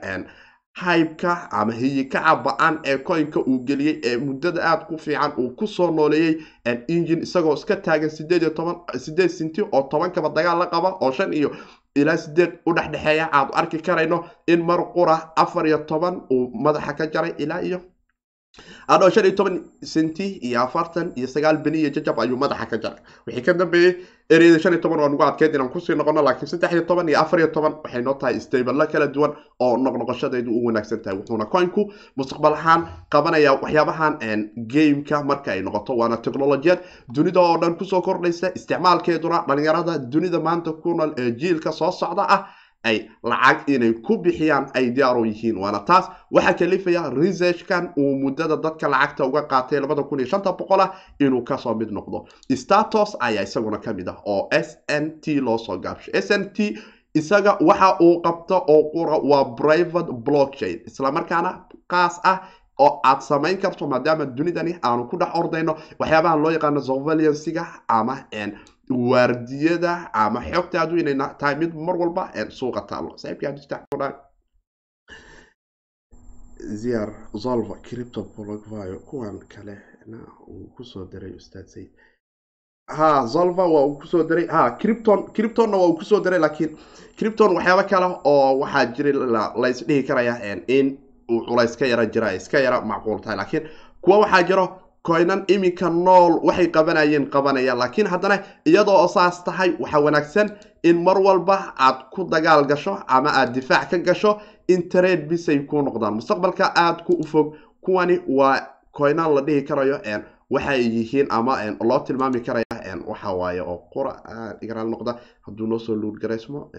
hybeka 0.82 1.48
ama 1.52 1.74
hiyikaca 1.74 2.36
ba'an 2.46 2.80
ee 2.86 2.98
coinka 2.98 3.40
uu 3.40 3.60
geliyey 3.68 4.02
ee 4.04 4.18
muddada 4.18 4.62
aada 4.64 4.86
ku 4.90 4.98
fiican 4.98 5.32
uu 5.38 5.50
ku 5.56 5.68
soo 5.68 5.92
nooleeyey 5.92 6.36
engine 6.88 7.22
isagoo 7.24 7.54
iska 7.54 7.76
taagan 7.76 8.10
sideed 8.10 9.30
sinti 9.38 9.62
oo 9.62 9.82
tobankaba 9.92 10.30
dagaal 10.36 10.60
la 10.60 10.66
qaba 10.74 10.90
oo 11.02 11.12
shan 11.12 11.34
iyo 11.34 11.52
ilaa 11.96 12.18
sideed 12.18 12.52
u 12.68 12.74
dhexdhexeeya. 12.76 13.30
Aad 13.32 13.50
arki 13.54 13.78
karayno 13.80 14.26
in 14.48 14.62
mar 14.66 14.80
qura 14.94 15.32
afar 15.36 15.66
iyo 15.68 15.78
toban 15.88 16.22
uu 16.32 16.52
madaxa 16.64 16.94
ka 16.98 17.06
jaray 17.14 17.34
ilaa 17.38 17.62
iyo 17.62 17.80
adhoo 18.88 19.10
shan 19.10 19.26
iyo 19.26 19.36
toban 19.36 19.56
senti 19.84 20.28
iyo 20.48 20.60
afartan 20.62 21.12
iyo 21.16 21.28
sagaal 21.28 21.58
beni 21.64 21.78
iyo 21.80 21.90
jajab 21.90 22.20
ayuu 22.20 22.38
madaxa 22.38 22.66
ka 22.66 22.78
jaray. 22.84 23.00
Wixii 23.28 23.44
ka 23.46 23.54
dambeeyey 23.54 23.96
ereyada 24.30 24.60
shan 24.60 24.74
iyo 24.74 24.82
toban 24.82 25.00
waa 25.00 25.10
nugu 25.10 25.24
adkeyd 25.24 25.54
inaan 25.56 25.70
ku 25.70 25.80
sii 25.80 25.96
noqono 25.96 26.22
laakiin 26.24 26.48
saddex 26.48 26.72
iyo 26.74 26.82
toban 26.90 27.10
iyo 27.10 27.20
afar 27.22 27.40
iyo 27.40 27.48
toban 27.54 27.74
waxay 27.84 28.02
noo 28.02 28.14
tahay 28.14 28.40
stable 28.40 28.74
la 28.74 28.88
kala 28.88 29.08
duwan 29.08 29.32
oo 29.60 29.78
noqnoqoshadeedu 29.78 30.52
u 30.52 30.66
wanaagsan 30.66 31.02
tahay. 31.02 31.18
Wuxuuna 31.20 31.46
coinku 31.46 31.92
mustaqbal 32.18 32.54
ahaan 32.54 32.88
qabanaya 33.12 33.54
waxyaabahan 33.62 34.18
gameka 34.74 35.24
marka 35.24 35.52
ay 35.52 35.62
noqoto. 35.62 35.94
Waana 35.98 36.18
technolojiyad 36.18 36.80
dunida 37.16 37.40
oo 37.42 37.58
dhan 37.62 37.76
ku 37.78 37.86
soo 37.86 38.02
kordhaysa 38.02 38.50
isticmaalkeeduna 38.56 39.46
dhalinyarada 39.48 40.00
dunida 40.00 40.40
maanta 40.40 40.72
ku 40.74 40.94
nool 40.98 41.14
ee 41.18 41.32
jiilka 41.32 41.72
soo 41.72 41.92
socda 41.92 42.26
ah 42.30 42.48
ay 42.90 42.98
lacag 43.24 43.66
inay 43.74 43.94
ku 44.06 44.18
bixiyaan 44.24 44.70
ay 44.78 44.86
diyaar 44.96 45.18
u 45.18 45.26
yihiin. 45.26 45.58
Waana 45.58 45.80
taas 45.90 46.06
waxaa 46.32 46.54
kalifaya 46.54 47.10
researchkan 47.10 47.94
uu 47.98 48.16
muddada 48.24 48.56
dadka 48.58 48.88
lacagta 48.88 49.26
uga 49.26 49.42
qaatay 49.52 49.80
labada 49.82 50.04
kun 50.04 50.20
iyo 50.20 50.28
shanta 50.30 50.52
boqol 50.54 50.82
ah 50.86 50.92
inuu 51.20 51.44
ka 51.44 51.58
soo 51.58 51.74
mid 51.76 51.90
noqdo. 51.92 52.26
Status 52.56 53.16
ayaa 53.20 53.44
isaguna 53.44 53.78
ka 53.78 53.94
mid 53.94 54.08
ah 54.10 54.18
oo 54.26 54.48
s 54.52 54.78
n 54.88 55.20
t 55.22 55.40
loo 55.42 55.58
soo 55.58 55.78
gaabshay. 55.78 56.14
S 56.14 56.30
n 56.32 56.54
t 56.54 56.78
isaga 57.16 57.58
waxa 57.62 57.98
uu 58.02 58.22
qabto 58.22 58.58
oo 58.68 58.92
qura 58.94 59.18
waa 59.24 59.56
private 59.56 60.12
blockchain. 60.26 60.80
Islamarkaana 60.86 61.66
qaas 61.90 62.20
ah 62.24 62.38
oo 62.80 63.00
aad 63.04 63.22
samayn 63.24 63.58
karto 63.58 63.88
maadaama 63.88 64.26
dunidani 64.26 64.76
aanu 64.84 65.08
ku 65.10 65.18
dhex 65.18 65.32
ordayno 65.40 65.76
waxyaabaha 66.00 66.36
loo 66.44 66.52
yaqaano 66.52 66.82
surveillansiga 66.82 67.66
ama 67.88 68.16
waardiyada 68.90 70.10
ama 70.14 70.40
xogtaadu 70.42 70.98
inay 70.98 71.16
tahay 71.40 71.56
mid 71.56 71.74
mar 71.76 71.96
walba 71.96 72.32
suuqa 72.50 72.82
taalo. 72.90 73.16
Ziar 76.60 77.10
zolva 77.36 77.76
cripto 77.84 78.22
blogvio 78.36 79.00
kuwan 79.00 79.40
kale 79.50 79.78
uu 80.48 80.68
ku 80.76 80.84
soo 80.84 81.06
diray 81.06 81.32
ustaad 81.36 81.68
sayid. 81.68 81.92
Ha 82.90 83.26
zolva 83.28 83.66
waa 83.68 83.86
uu 83.86 83.98
ku 84.00 84.08
soo 84.08 84.24
diray. 84.24 84.48
Ha 84.48 84.78
cripton 84.82 85.34
criptonna 85.34 85.78
waa 85.78 85.88
uu 85.88 85.98
ku 85.98 86.04
soo 86.06 86.20
diray 86.24 86.40
laakiin 86.40 86.78
cripton 87.18 87.56
waxyaaba 87.56 87.84
kale 87.84 88.06
oo 88.24 88.60
waxaa 88.60 88.86
jira 88.86 89.52
laysdhihi 89.62 90.04
karaya 90.08 90.36
in 90.68 90.98
uu 91.32 91.42
culays 91.46 91.76
ka 91.78 91.86
yara 91.86 92.06
jira 92.06 92.34
iska 92.34 92.60
yara 92.60 92.82
macquul 92.82 93.20
tahay. 93.22 93.38
Laakiin 93.38 93.70
kuwa 94.02 94.18
waxaa 94.20 94.44
jiro 94.44 94.66
coinan 95.08 95.46
iminka 95.48 95.90
nool 95.90 96.34
waxay 96.48 96.68
qabanayeen 96.76 97.26
qabanaya 97.34 97.76
laakiin 97.82 98.08
haddana 98.08 98.38
iyadoo 98.70 99.08
saas 99.08 99.44
tahay 99.44 99.70
waxaa 99.80 100.02
wanaagsan 100.06 100.48
in 100.84 100.98
mar 101.04 101.18
walba 101.28 101.74
aad 101.78 101.98
ku 102.14 102.24
dagaal 102.34 102.66
gasho 102.72 102.94
ama 103.08 103.30
aad 103.40 103.54
difaac 103.54 103.90
ka 103.92 103.98
gasho 103.98 104.32
in 104.68 104.90
trade 104.90 105.28
bisay 105.30 105.60
ku 105.70 105.82
noqdaan. 105.82 106.14
Mustaqbalka 106.20 106.66
aada 106.76 107.04
ku 107.04 107.14
ufog 107.24 107.56
kuwani 107.82 108.20
waa 108.28 108.58
coinan 108.98 109.34
la 109.36 109.42
dhihi 109.42 109.62
karayo 109.68 110.00
waxay 110.50 110.82
yihiin 110.96 111.28
ama 111.30 111.54
loo 111.90 112.00
tilmaami 112.00 112.40
karaya 112.42 112.66
waxa 113.08 113.34
waaye 113.34 113.62
oo 113.62 113.78
qura 113.94 114.14
igaraal 114.62 114.90
noqda. 114.90 115.16
Hadduu 115.46 115.68
noo 115.68 115.80
soo 115.80 115.96
luud 115.96 116.18
garaysmo 116.22 116.72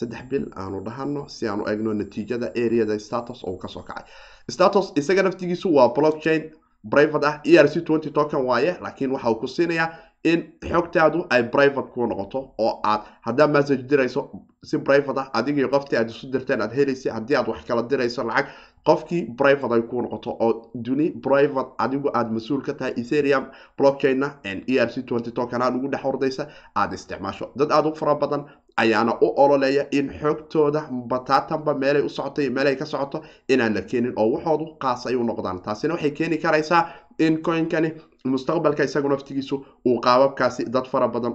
saddex 0.00 0.22
bil 0.30 0.46
aanu 0.56 0.80
dhahano 0.84 1.28
si 1.28 1.48
aanu 1.48 1.64
eegno 1.68 1.94
natiijada 1.94 2.52
areada 2.56 2.98
status 2.98 3.44
oo 3.44 3.56
ka 3.56 3.68
soo 3.68 3.82
kacay. 3.82 4.04
Status 4.50 4.92
isaga 4.96 5.22
naftigiisu 5.22 5.68
waa 5.74 5.88
blockchain 5.94 6.42
private 6.90 7.24
ah 7.26 7.40
e 7.44 7.58
r 7.58 7.68
c 7.68 7.80
token 8.12 8.40
waaye 8.48 8.76
laakiin 8.80 9.10
waxa 9.12 9.30
uu 9.30 9.34
ku 9.40 9.46
siinayaa 9.48 9.90
in 10.24 10.40
xogtaadu 10.70 11.26
ay 11.30 11.42
private 11.54 11.88
ku 11.92 12.06
noqoto 12.06 12.38
oo 12.58 12.80
aad 12.84 13.00
haddaad 13.26 13.50
message 13.50 13.82
dirayso 13.88 14.30
si 14.62 14.78
private 14.78 15.18
ah 15.20 15.28
adigii 15.38 15.68
qoftii 15.68 15.96
aad 15.98 16.10
isu 16.10 16.26
dirteen 16.32 16.60
aad 16.62 16.72
helaysa 16.78 17.12
haddii 17.16 17.36
aad 17.36 17.48
wax 17.48 17.64
kala 17.68 17.82
dirayso 17.82 18.22
lacag 18.24 18.46
qofkii 18.86 19.22
private 19.38 19.72
ay 19.74 19.82
ku 19.90 20.02
noqoto 20.02 20.30
oo 20.40 20.70
duni 20.74 21.10
private 21.10 21.70
adigu 21.78 22.08
aada 22.14 22.30
mas'uul 22.30 22.62
ka 22.62 22.72
tahay 22.74 22.92
ethereum 22.96 23.44
blockchainna 23.78 24.28
e 24.44 24.78
r 24.78 24.88
c 24.94 25.02
twenty 25.02 25.30
token 25.32 25.62
aan 25.62 25.76
ugu 25.76 25.88
dhex 25.92 26.02
hordaysa 26.02 26.46
aada 26.74 26.94
isticmaasho. 26.94 27.50
Dad 27.56 27.70
aada 27.72 27.88
u 27.88 27.94
fara 27.94 28.14
badan 28.14 28.44
ayaana 28.76 29.12
u 29.20 29.28
ololeeya 29.36 29.84
in 29.92 30.08
xogtooda 30.20 30.82
bataatanba 31.10 31.74
meelay 31.74 32.02
u 32.02 32.08
socoto 32.08 32.42
iyo 32.42 32.50
meelay 32.52 32.76
ka 32.76 32.84
socoto 32.86 33.22
inaan 33.48 33.74
la 33.74 33.82
keenin 33.82 34.12
oo 34.16 34.30
waxoodu 34.34 34.66
qaas 34.82 35.06
ay 35.06 35.14
u 35.16 35.24
noqdaan. 35.24 35.60
Taasina 35.62 35.94
waxay 35.94 36.10
keeni 36.10 36.38
karaysaa 36.38 36.88
in 37.18 37.42
coinkani 37.42 37.92
mustaqbalka 38.24 38.84
isagu 38.84 39.08
naftigiisu 39.08 39.56
uu 39.86 40.00
qaababkaasi 40.00 40.64
dad 40.72 40.86
fara 40.92 41.08
badan 41.08 41.34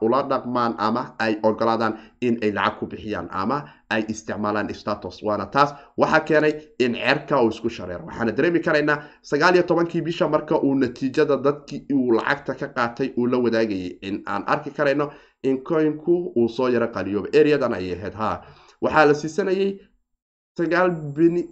ula 0.00 0.22
dhaqmaan 0.28 0.74
ama 0.78 1.14
ay 1.18 1.36
ogolaadaan 1.42 1.98
in 2.20 2.38
ay 2.42 2.52
lacag 2.52 2.78
ku 2.78 2.86
bixiyaan 2.86 3.28
ama 3.30 3.62
ay 3.94 4.02
isticmaalaan 4.12 4.74
status 4.74 5.22
waana 5.26 5.46
taas 5.54 5.70
waxaa 6.02 6.20
keenay 6.28 6.52
in 6.84 6.94
cerka 7.04 7.42
uu 7.42 7.48
isku 7.54 7.68
shareero 7.76 8.04
waxaana 8.08 8.32
dareemi 8.36 8.60
karaynaa 8.66 8.98
sagaal 9.30 9.54
iyo 9.54 9.62
tobankii 9.70 10.02
bisha 10.08 10.28
marka 10.28 10.54
uu 10.66 10.74
natiijada 10.74 11.36
dadkii 11.46 11.80
uu 11.94 12.12
lacagta 12.18 12.54
ka 12.60 12.68
qaatay 12.76 13.08
uu 13.18 13.26
la 13.26 13.38
wadaagayay. 13.44 13.90
In 14.08 14.22
aan 14.26 14.42
arki 14.46 14.70
karayno 14.70 15.06
in 15.42 15.56
coinku 15.68 16.14
uu 16.36 16.48
soo 16.48 16.68
yaro 16.74 16.88
qaliyooba 16.96 17.28
areadan 17.40 17.74
ayay 17.78 17.92
ahayd. 17.98 18.14
Ha 18.14 18.30
waxaa 18.82 19.04
la 19.10 19.14
siisanayay 19.14 19.70
sagaal 20.58 20.90
bini 21.16 21.42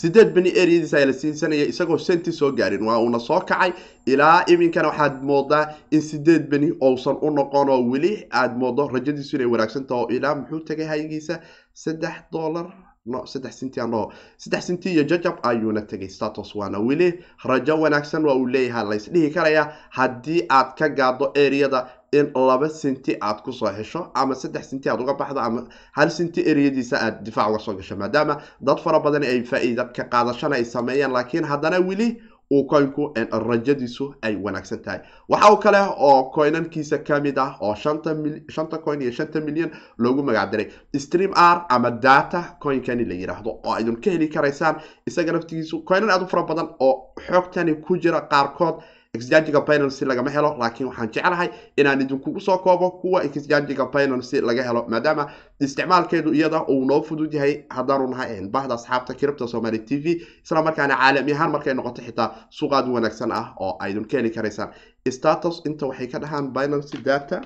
sideed 0.00 0.32
beni 0.34 0.50
areadiisa 0.50 0.96
ayaa 0.96 1.06
la 1.10 1.12
siisanaya 1.12 1.64
isagoo 1.72 1.98
senti 1.98 2.32
soo 2.32 2.52
gaarin. 2.52 2.82
Waa 2.88 2.98
uuna 2.98 3.18
soo 3.18 3.40
kacay 3.40 3.72
ilaa 4.06 4.44
iminkana 4.46 4.88
waxaad 4.88 5.22
moodaa 5.22 5.64
in 5.90 6.00
sideed 6.02 6.48
beni 6.50 6.72
ousan 6.80 7.16
u 7.22 7.30
noqon 7.30 7.68
oo 7.68 7.82
weli 7.90 8.12
aad 8.30 8.56
moodo 8.56 8.88
rajadiisu 8.88 9.36
inay 9.36 9.46
wanaagsantaha 9.54 10.00
oo 10.00 10.08
ilaa 10.16 10.34
muxuu 10.34 10.60
tagay 10.60 10.86
haygiisa 10.86 11.40
saddex 11.74 12.14
dollar 12.32 12.66
no 13.06 13.24
saddex 13.26 13.58
sinti 13.58 13.80
aan 13.80 13.92
saddex 14.38 14.64
sinti 14.66 14.90
iyo 14.92 15.04
jajab 15.04 15.38
ayuuna 15.42 15.82
tegay 15.82 16.08
status 16.08 16.54
waana 16.54 16.78
weli 16.78 17.24
rajo 17.44 17.80
wanaagsan 17.80 18.24
waa 18.24 18.34
uu 18.34 18.46
leeyahay 18.46 18.84
laysdhihi 18.84 19.30
karayaa 19.34 19.72
haddii 19.90 20.46
aad 20.50 20.76
ka 20.78 20.88
gaado 20.88 21.32
areada 21.34 21.88
in 22.12 22.30
laba 22.34 22.68
sinti 22.68 23.16
aad 23.20 23.42
ku 23.42 23.52
soo 23.52 23.72
hesho 23.72 24.10
ama 24.14 24.34
saddex 24.34 24.70
sinti 24.70 24.88
aad 24.88 25.00
uga 25.00 25.14
baxdo 25.14 25.40
ama 25.40 25.66
hal 25.92 26.10
sinti 26.10 26.40
ereyadiisa 26.50 26.96
aad 27.00 27.24
difaac 27.24 27.48
uga 27.50 27.58
soo 27.58 27.74
gasho. 27.74 27.96
Maadaama 27.96 28.40
dad 28.60 28.78
fara 28.78 29.00
badan 29.00 29.22
ay 29.24 29.42
faa-iida 29.42 29.84
ka 29.96 30.04
qaadashana 30.04 30.56
ay 30.56 30.64
sameeyaan 30.64 31.12
laakiin 31.12 31.44
haddana 31.44 31.80
weli 31.80 32.22
uu 32.52 32.64
coinku 32.70 33.02
rajadiisu 33.48 34.14
ay 34.22 34.36
wanaagsan 34.44 34.78
tahay. 34.84 35.00
Waxa 35.28 35.52
uu 35.52 35.56
kale 35.64 35.78
oo 36.08 36.30
coinankiisa 36.34 36.98
ka 37.06 37.20
mid 37.20 37.38
ah 37.38 37.56
oo 37.60 37.74
shanta 37.74 38.78
coin 38.84 39.02
iyo 39.02 39.10
shanta 39.12 39.40
milyan 39.40 39.70
loogu 39.98 40.22
magac 40.22 40.50
diray 40.50 40.68
stream 40.98 41.32
r 41.34 41.64
ama 41.68 41.90
data 41.90 42.56
coinkani 42.62 43.04
la 43.04 43.14
yiraahdo 43.14 43.50
oo 43.64 43.72
aydun 43.74 43.96
ka 44.00 44.10
heli 44.10 44.28
karaysaan 44.28 44.76
isaga 45.06 45.32
naftigiisu 45.32 45.84
coinan 45.88 46.10
aad 46.10 46.22
u 46.22 46.26
fara 46.26 46.42
badan 46.42 46.68
oo 46.80 46.94
xoogtani 47.26 47.74
ku 47.84 47.96
jira 47.96 48.20
qaarkood 48.32 48.82
exjangiga 49.16 49.60
binancy 49.68 50.04
lagama 50.04 50.30
helo 50.30 50.50
laakiin 50.60 50.86
waxaan 50.88 51.10
jeclahay 51.14 51.48
inaan 51.76 52.00
idinkugu 52.00 52.40
soo 52.40 52.58
koobo 52.64 52.90
kuwa 53.00 53.24
exjangiga 53.24 53.84
binancy 53.94 54.40
laga 54.40 54.62
helo 54.68 54.82
maadaama 54.88 55.24
isticmaalkeedu 55.60 56.32
iyada 56.38 56.58
uu 56.72 56.84
noo 56.90 57.02
fudud 57.08 57.32
yahay 57.34 57.54
haddaanu 57.76 58.06
nahay 58.12 58.40
bahda 58.54 58.74
asxaabta 58.74 59.14
kiribta 59.14 59.48
somaali 59.48 59.78
t 59.88 59.90
v 60.04 60.06
isla 60.44 60.62
markaana 60.62 60.94
caalami 60.96 61.32
ahaan 61.32 61.50
markay 61.54 61.74
noqoto 61.74 62.02
xitaa 62.06 62.28
suuqaad 62.58 62.86
wanaagsan 62.94 63.32
ah 63.40 63.46
oo 63.64 63.76
aydun 63.84 64.04
ka 64.10 64.16
heli 64.16 64.30
karaysaan 64.36 64.70
status 65.16 65.56
inta 65.68 65.86
waxay 65.90 66.06
ka 66.12 66.18
dhahaan 66.18 66.46
binancy 66.56 66.96
data. 67.08 67.38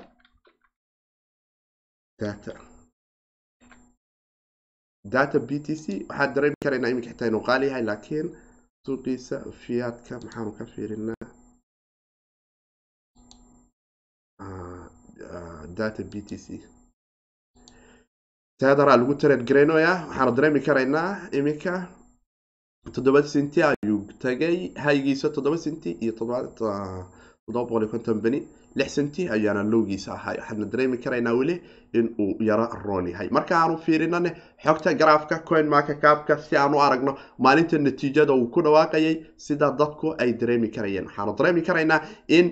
Data. 2.19 2.51
Data 5.13 5.37
b 5.39 5.59
t 5.65 5.75
c 5.75 5.85
waxaad 6.09 6.29
dareemi 6.35 6.55
karaynaa 6.63 6.89
iminka 6.91 7.09
xitaa 7.11 7.27
inuu 7.27 7.43
qaali 7.49 7.67
yahay 7.67 7.83
laakiin 7.89 8.27
suuqiisa 8.85 9.37
fiyaadka 9.61 10.13
maxaanu 10.23 10.51
ka 10.57 10.65
fiirinaa 10.73 11.16
data 15.79 16.01
b 16.11 16.21
t 16.29 16.31
c. 16.45 16.47
teedara 18.59 18.93
lagu 18.97 19.13
tareed 19.21 19.43
garaynoya 19.49 19.93
waxaanu 20.09 20.31
dareemi 20.37 20.61
karaynaa 20.67 21.09
iminka 21.39 21.73
toddoba 22.95 23.21
sinti 23.33 23.59
ayuu 23.69 23.99
tagay 24.23 24.55
haygiisa 24.85 25.27
toddoba 25.35 25.57
sinti 25.65 25.89
iyo 26.03 26.13
toddoba 26.19 27.05
boqol 27.55 27.81
iyo 27.83 27.89
konton 27.93 28.17
beni 28.23 28.39
lix 28.79 28.89
sinti 28.97 29.21
ayaana 29.35 29.61
lowgiisa 29.73 30.09
ahay 30.17 30.37
waxaana 30.41 30.65
dareemi 30.71 30.97
karaynaa 31.03 31.33
weli 31.39 31.55
in 31.99 32.05
uu 32.23 32.31
yaro 32.49 32.65
roon 32.85 33.05
yahay 33.13 33.29
marka 33.37 33.53
aanu 33.61 33.75
fiirinane 33.85 34.29
xogta 34.65 34.93
garaafka 35.01 35.35
coin 35.49 35.67
marka 35.75 35.93
kaabka 36.03 36.33
si 36.47 36.55
aan 36.61 36.73
u 36.77 36.79
aragno 36.87 37.13
maalinta 37.45 37.77
natiijada 37.85 38.33
uu 38.39 38.47
ku 38.55 38.59
dhawaaqayay 38.65 39.15
sida 39.45 39.67
dadku 39.79 40.07
ay 40.21 40.29
dareemi 40.41 40.69
karayeen 40.75 41.05
waxaanu 41.09 41.31
dareemi 41.39 41.61
karaynaa 41.69 41.99
in 42.37 42.45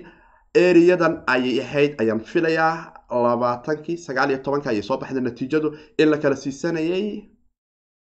areadan 0.64 1.22
ayay 1.26 1.60
ahayd 1.64 2.00
ayaan 2.00 2.20
filayaa. 2.20 2.92
Labaatankii 3.10 3.96
sagaal 4.06 4.30
iyo 4.30 4.38
tobanka 4.42 4.70
ayay 4.70 4.82
soo 4.82 4.96
baxday 4.98 5.20
natiijadu. 5.22 5.68
In 5.98 6.10
la 6.10 6.18
kala 6.18 6.36
siisanayay 6.36 7.06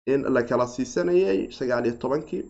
in 0.07 0.21
la 0.33 0.41
kala 0.43 0.67
siisanayay 0.67 1.51
sagaal 1.51 1.85
iyo 1.85 1.95
tobankii 2.03 2.43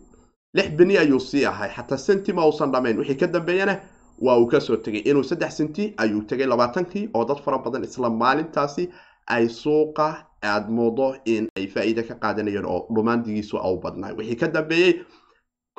lix 0.54 0.68
beni 0.78 0.96
ayuu 0.98 1.20
sii 1.20 1.44
ahay. 1.46 1.70
Xataa 1.76 1.98
senti 1.98 2.32
ma 2.32 2.46
uusan 2.46 2.72
dhamayn 2.72 2.98
wixii 2.98 3.16
ka 3.20 3.26
dambeeyana 3.26 3.74
waa 4.18 4.38
uu 4.40 4.46
ka 4.46 4.60
soo 4.60 4.76
tegay 4.76 5.00
inuu 5.10 5.22
saddex 5.24 5.56
senti 5.58 5.94
ayuu 5.98 6.22
tegay 6.22 6.46
labaatankii 6.46 7.08
oo 7.14 7.24
dad 7.28 7.40
fara 7.44 7.58
badan 7.58 7.84
isla 7.84 8.10
maalintaasi 8.10 8.88
ay 9.26 9.48
suuqa 9.48 10.06
aad 10.42 10.70
moodo 10.70 11.16
in 11.24 11.48
ay 11.56 11.66
faa-iida 11.66 12.02
ka 12.08 12.14
qaadanayeen 12.22 12.64
oo 12.64 12.86
dhumaandigiisu 12.94 13.58
au 13.58 13.76
badnaay. 13.84 14.14
Wixii 14.18 14.36
ka 14.40 14.48
dambeeyey 14.48 14.92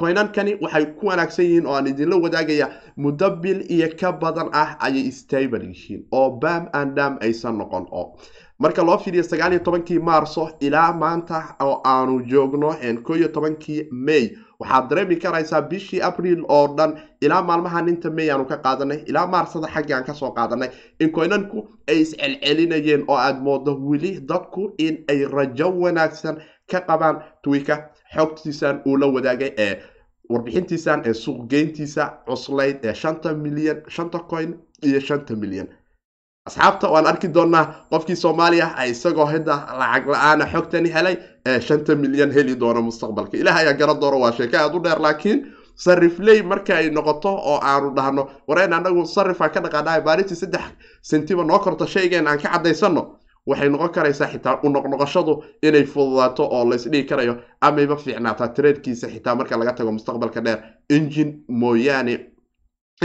coinankani 0.01 0.53
waxay 0.61 0.85
ku 0.99 1.07
wanaagsan 1.09 1.45
yihiin 1.45 1.65
oo 1.65 1.73
aan 1.75 1.87
idinla 1.89 2.15
wadaagaya 2.21 2.67
muddo 2.97 3.29
bil 3.41 3.61
iyo 3.71 3.87
ka 3.99 4.11
badan 4.11 4.49
ah 4.53 4.77
ayay 4.85 5.11
stable 5.11 5.65
yihiin 5.65 6.05
oo 6.11 6.29
bam 6.41 6.69
and 6.73 6.93
dam 6.95 7.17
aysan 7.21 7.57
noqon 7.57 7.87
oo. 7.91 8.13
Marka 8.59 8.83
loo 8.85 8.97
fiiriyo 8.97 9.23
sagaal 9.23 9.53
iyo 9.53 9.59
tobankii 9.65 9.99
maarso 9.99 10.49
ilaa 10.59 10.93
maanta 10.93 11.55
oo 11.61 11.81
aanu 11.85 12.21
joogno 12.29 12.75
ko 13.03 13.15
iyo 13.17 13.27
tobankii 13.27 13.89
may 13.91 14.37
waxaad 14.59 14.89
dareemi 14.89 15.15
karaysaa 15.17 15.61
bishii 15.61 16.01
abril 16.01 16.45
oo 16.47 16.67
dhan 16.77 16.93
ilaa 17.21 17.41
maalmaha 17.41 17.81
ninta 17.81 18.09
may 18.09 18.29
aanu 18.31 18.45
ka 18.45 18.57
qaadanay 18.57 19.01
ilaa 19.09 19.27
maarsada 19.27 19.67
xaggii 19.67 19.93
aan 19.93 20.03
ka 20.05 20.13
soo 20.13 20.29
qaadanay. 20.31 20.69
In 20.99 21.09
coinanku 21.11 21.67
ay 21.89 22.01
iscelcelinayeen 22.01 23.03
oo 23.07 23.15
aad 23.17 23.41
moodo 23.41 23.73
weli 23.81 24.19
dadku 24.21 24.73
in 24.77 25.03
ay 25.09 25.25
rajo 25.25 25.69
wanaagsan 25.73 26.37
ka 26.71 26.81
qabaan 26.81 27.21
twika 27.43 27.89
xogtiisan 28.15 28.81
uu 28.85 28.97
la 28.97 29.07
wadaagay 29.07 29.51
ee 29.57 29.73
warbixintiisan 30.29 31.01
ee 31.05 31.13
suuqgeyntiisa 31.13 32.03
cuslayd 32.27 32.85
ee 32.85 32.93
shanta 32.93 33.33
milyan 33.33 33.81
shanta 33.95 34.19
coin 34.19 34.55
iyo 34.83 34.99
shanta 34.99 35.35
milyan. 35.35 35.67
Asxaabta 36.47 36.87
waan 36.91 37.07
arki 37.07 37.27
doonaa 37.33 37.65
qofkii 37.91 38.15
soomaaliya 38.15 38.67
a 38.77 38.85
isagoo 38.85 39.25
hidda 39.25 39.55
lacag 39.79 40.07
la'aana 40.07 40.45
xogtani 40.53 40.89
helay 40.93 41.15
ee 41.45 41.59
shanta 41.61 41.95
milyan 41.95 42.31
heli 42.31 42.55
doona 42.59 42.81
mustaqbalka. 42.81 43.37
Ilaah 43.37 43.55
ayaa 43.57 43.73
garan 43.73 43.99
doona 44.01 44.17
waa 44.17 44.31
sheeko 44.31 44.57
aad 44.57 44.75
u 44.75 44.79
dheer 44.83 44.99
laakiin 44.99 45.39
sarifley 45.75 46.41
marka 46.43 46.75
ay 46.75 46.89
noqoto 46.89 47.29
oo 47.29 47.59
aanu 47.63 47.89
dhahno. 47.95 48.29
Wareen 48.47 48.73
anagu 48.73 49.05
sarifaan 49.05 49.51
ka 49.51 49.59
dhaqaanahay 49.61 50.01
maalintii 50.05 50.35
saddex 50.35 50.63
sentiba 51.01 51.43
noo 51.43 51.59
korto 51.59 51.85
shaygeen 51.85 52.27
aan 52.27 52.39
ka 52.39 52.49
caddaysano 52.53 53.16
waxay 53.47 53.69
noqon 53.69 53.89
karaysaa 53.95 54.27
xitaa 54.33 54.59
u 54.63 54.69
noqnoqoshadu 54.69 55.33
inay 55.67 55.83
fududaato 55.93 56.43
oo 56.55 56.63
laysdhigi 56.69 57.03
karayo 57.09 57.35
amayba 57.61 57.95
fiicnaataa 57.95 58.47
tareedkiisa 58.55 59.07
xitaa 59.13 59.35
marka 59.35 59.57
laga 59.59 59.73
tago 59.73 59.91
mustaqbalka 59.91 60.41
dheer. 60.45 60.59
Engine 60.89 61.31
mooyaane 61.47 62.15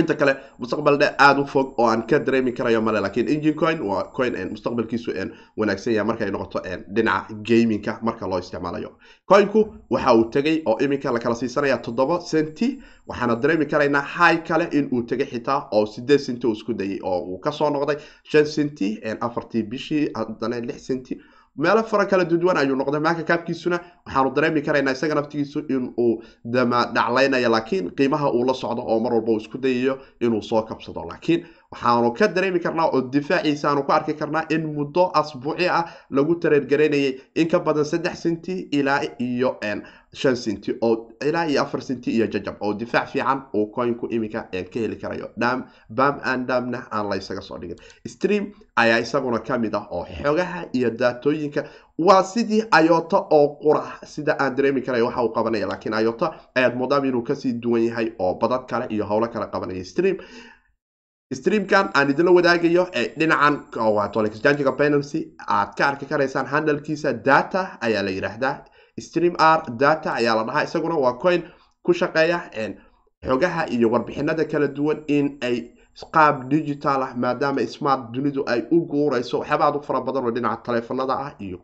inta 0.00 0.14
kale 0.16 0.32
mustaqbal 0.58 0.96
dhe 1.00 1.08
aada 1.20 1.42
u 1.42 1.46
fog 1.46 1.74
oo 1.78 1.86
aan 1.86 2.06
ka 2.08 2.18
dareemi 2.18 2.52
karayo 2.56 2.80
male 2.82 3.00
lakiin 3.00 3.28
engine 3.28 3.54
coin 3.54 3.80
waa 3.88 4.04
coin 4.16 4.32
mustaqbalkiisu 4.52 5.12
wanaagsan 5.56 5.92
yahay 5.94 6.06
markay 6.10 6.30
noqoto 6.30 6.62
dhinaca 6.94 7.34
gamingka 7.48 7.98
marka 8.02 8.26
loo 8.26 8.38
isticmaalayo. 8.38 8.90
Coinku 9.28 9.60
waxa 9.90 10.14
uu 10.14 10.24
tegay 10.30 10.62
oo 10.66 10.78
iminka 10.80 11.12
lakala 11.12 11.34
siisanaya 11.34 11.76
toddoba 11.78 12.18
centi 12.30 12.80
waxaana 13.06 13.36
dareemi 13.36 13.66
karaynaa 13.66 14.00
high 14.00 14.40
kale 14.48 14.68
in 14.72 14.88
uu 14.92 15.02
tegay 15.02 15.26
xitaa 15.26 15.68
oo 15.72 15.84
sideed 15.86 16.20
centi 16.20 16.48
isku 16.52 16.72
dayay 16.72 16.98
oo 17.02 17.20
uu 17.28 17.38
ka 17.38 17.52
soo 17.52 17.70
noqday 17.70 17.96
shan 18.24 18.44
centi 18.46 18.98
afartii 19.20 19.62
bishii 19.62 20.08
haddana 20.14 20.60
lix 20.60 20.86
centi 20.86 21.20
meelo 21.56 21.82
fara 21.84 22.06
kala 22.06 22.24
duduwan 22.24 22.56
ayuu 22.56 22.76
noqday. 22.76 23.00
Maaka 23.00 23.22
kaabkiisuna 23.22 23.80
waxaanu 24.06 24.30
dareemi 24.34 24.62
karaynaa 24.62 24.92
isaga 24.92 25.14
naftigiisu 25.14 25.58
in 25.68 25.92
uu 25.98 26.22
dama 26.44 26.86
dhaclaynayo 26.94 27.48
laakiin 27.50 27.90
qiimaha 27.96 28.30
uu 28.32 28.44
la 28.44 28.54
socdo 28.54 28.82
oo 28.82 29.00
mar 29.00 29.12
walba 29.14 29.32
uu 29.32 29.36
isku 29.42 29.58
dayayo 29.58 29.98
inuu 30.20 30.42
soo 30.42 30.62
kabsado. 30.62 31.04
Laakiin 31.10 31.46
waxaanu 31.72 32.12
ka 32.18 32.28
dareemi 32.28 32.60
karnaa 32.60 32.88
oo 32.92 33.00
difaaciisa 33.12 33.68
aanu 33.70 33.82
ku 33.86 33.92
arki 33.92 34.14
karnaa 34.14 34.44
in 34.50 34.66
muddo 34.76 35.10
asbuuci 35.20 35.68
ah 35.68 35.84
lagu 36.10 36.34
tareergaraynayay 36.42 37.18
in 37.34 37.48
ka 37.48 37.58
badan 37.60 37.84
saddex 37.84 38.22
centi 38.22 38.68
ilaa 38.78 39.00
iyo 39.18 39.56
shan 40.12 40.36
centi 40.36 40.74
oo 40.82 41.08
ilaa 41.28 41.44
iyo 41.46 41.62
afar 41.62 41.80
centi 41.80 42.10
iyo 42.16 42.26
jajab 42.26 42.56
oo 42.60 42.74
difaac 42.74 43.08
fiican 43.08 43.42
uu 43.54 43.66
coinku 43.74 44.06
iminka 44.10 44.42
ka 44.52 44.78
heli 44.80 44.96
karayo. 44.96 45.30
Dham 45.38 45.64
bam 45.88 46.20
and 46.24 46.46
damna 46.46 46.86
aan 46.92 47.08
la 47.08 47.20
soo 47.20 47.58
dhigin. 47.58 47.76
Stream 48.06 48.52
ayaa 48.76 48.98
isaguna 49.00 49.38
ka 49.38 49.58
mid 49.58 49.74
ah 49.74 49.86
oo 49.90 50.04
xogaha 50.04 50.66
iyo 50.72 50.90
daatooyinka. 50.90 51.64
Waa 51.98 52.22
sidii 52.24 52.64
ayota 52.70 53.16
oo 53.30 53.56
qura 53.62 53.84
sida 54.04 54.36
aan 54.40 54.54
dareemi 54.56 54.82
karay 54.82 55.02
waxa 55.02 55.22
uu 55.24 55.32
qabanaya 55.32 55.66
laakiin 55.66 55.94
ayota 55.94 56.32
ayaad 56.54 56.74
moodaaba 56.76 57.06
inuu 57.06 57.22
ka 57.22 57.34
sii 57.34 57.52
duwan 57.52 57.82
yahay 57.84 58.12
oo 58.18 58.34
badad 58.34 58.66
kale 58.68 58.86
iyo 58.90 59.04
howlo 59.06 59.28
kale 59.28 59.46
qabanaya 59.52 59.84
stream 59.84 60.16
streamkan 61.38 61.90
aan 61.94 62.10
idinla 62.10 62.32
wadaagayo 62.38 62.84
ee 63.00 63.06
dhinacan 63.18 63.54
exchangiga 64.28 64.72
binancy 64.80 65.20
aad 65.48 65.70
ka 65.78 65.86
arki 65.90 66.06
karaysaan 66.06 66.46
handalkiisa 66.46 67.12
data 67.12 67.78
ayaa 67.80 68.02
la 68.02 68.10
yidhaahdaa 68.10 68.54
stream 69.00 69.34
r 69.38 69.60
data 69.84 70.12
ayaa 70.14 70.34
la 70.36 70.44
dhahaa. 70.44 70.64
Isaguna 70.64 70.96
waa 71.04 71.14
coin 71.22 71.42
ku 71.82 71.92
shaqeeya 71.92 72.38
xogaha 73.28 73.66
iyo 73.74 73.90
warbixinada 73.90 74.44
kala 74.44 74.68
duwan 74.68 74.98
in 75.06 75.38
ay 75.42 75.56
qaab 76.14 76.48
digital 76.48 77.02
ah 77.02 77.14
maadaama 77.16 77.66
smart 77.66 78.12
dunidu 78.12 78.44
ay 78.46 78.60
u 78.70 78.80
guurayso. 78.86 79.38
Waxyaaba 79.40 79.64
aad 79.66 79.76
u 79.76 79.82
fara 79.82 80.00
badan 80.00 80.24
oo 80.24 80.30
dhinaca 80.30 80.62
taleefanada 80.66 81.14
ah 81.26 81.32
iyo 81.40 81.58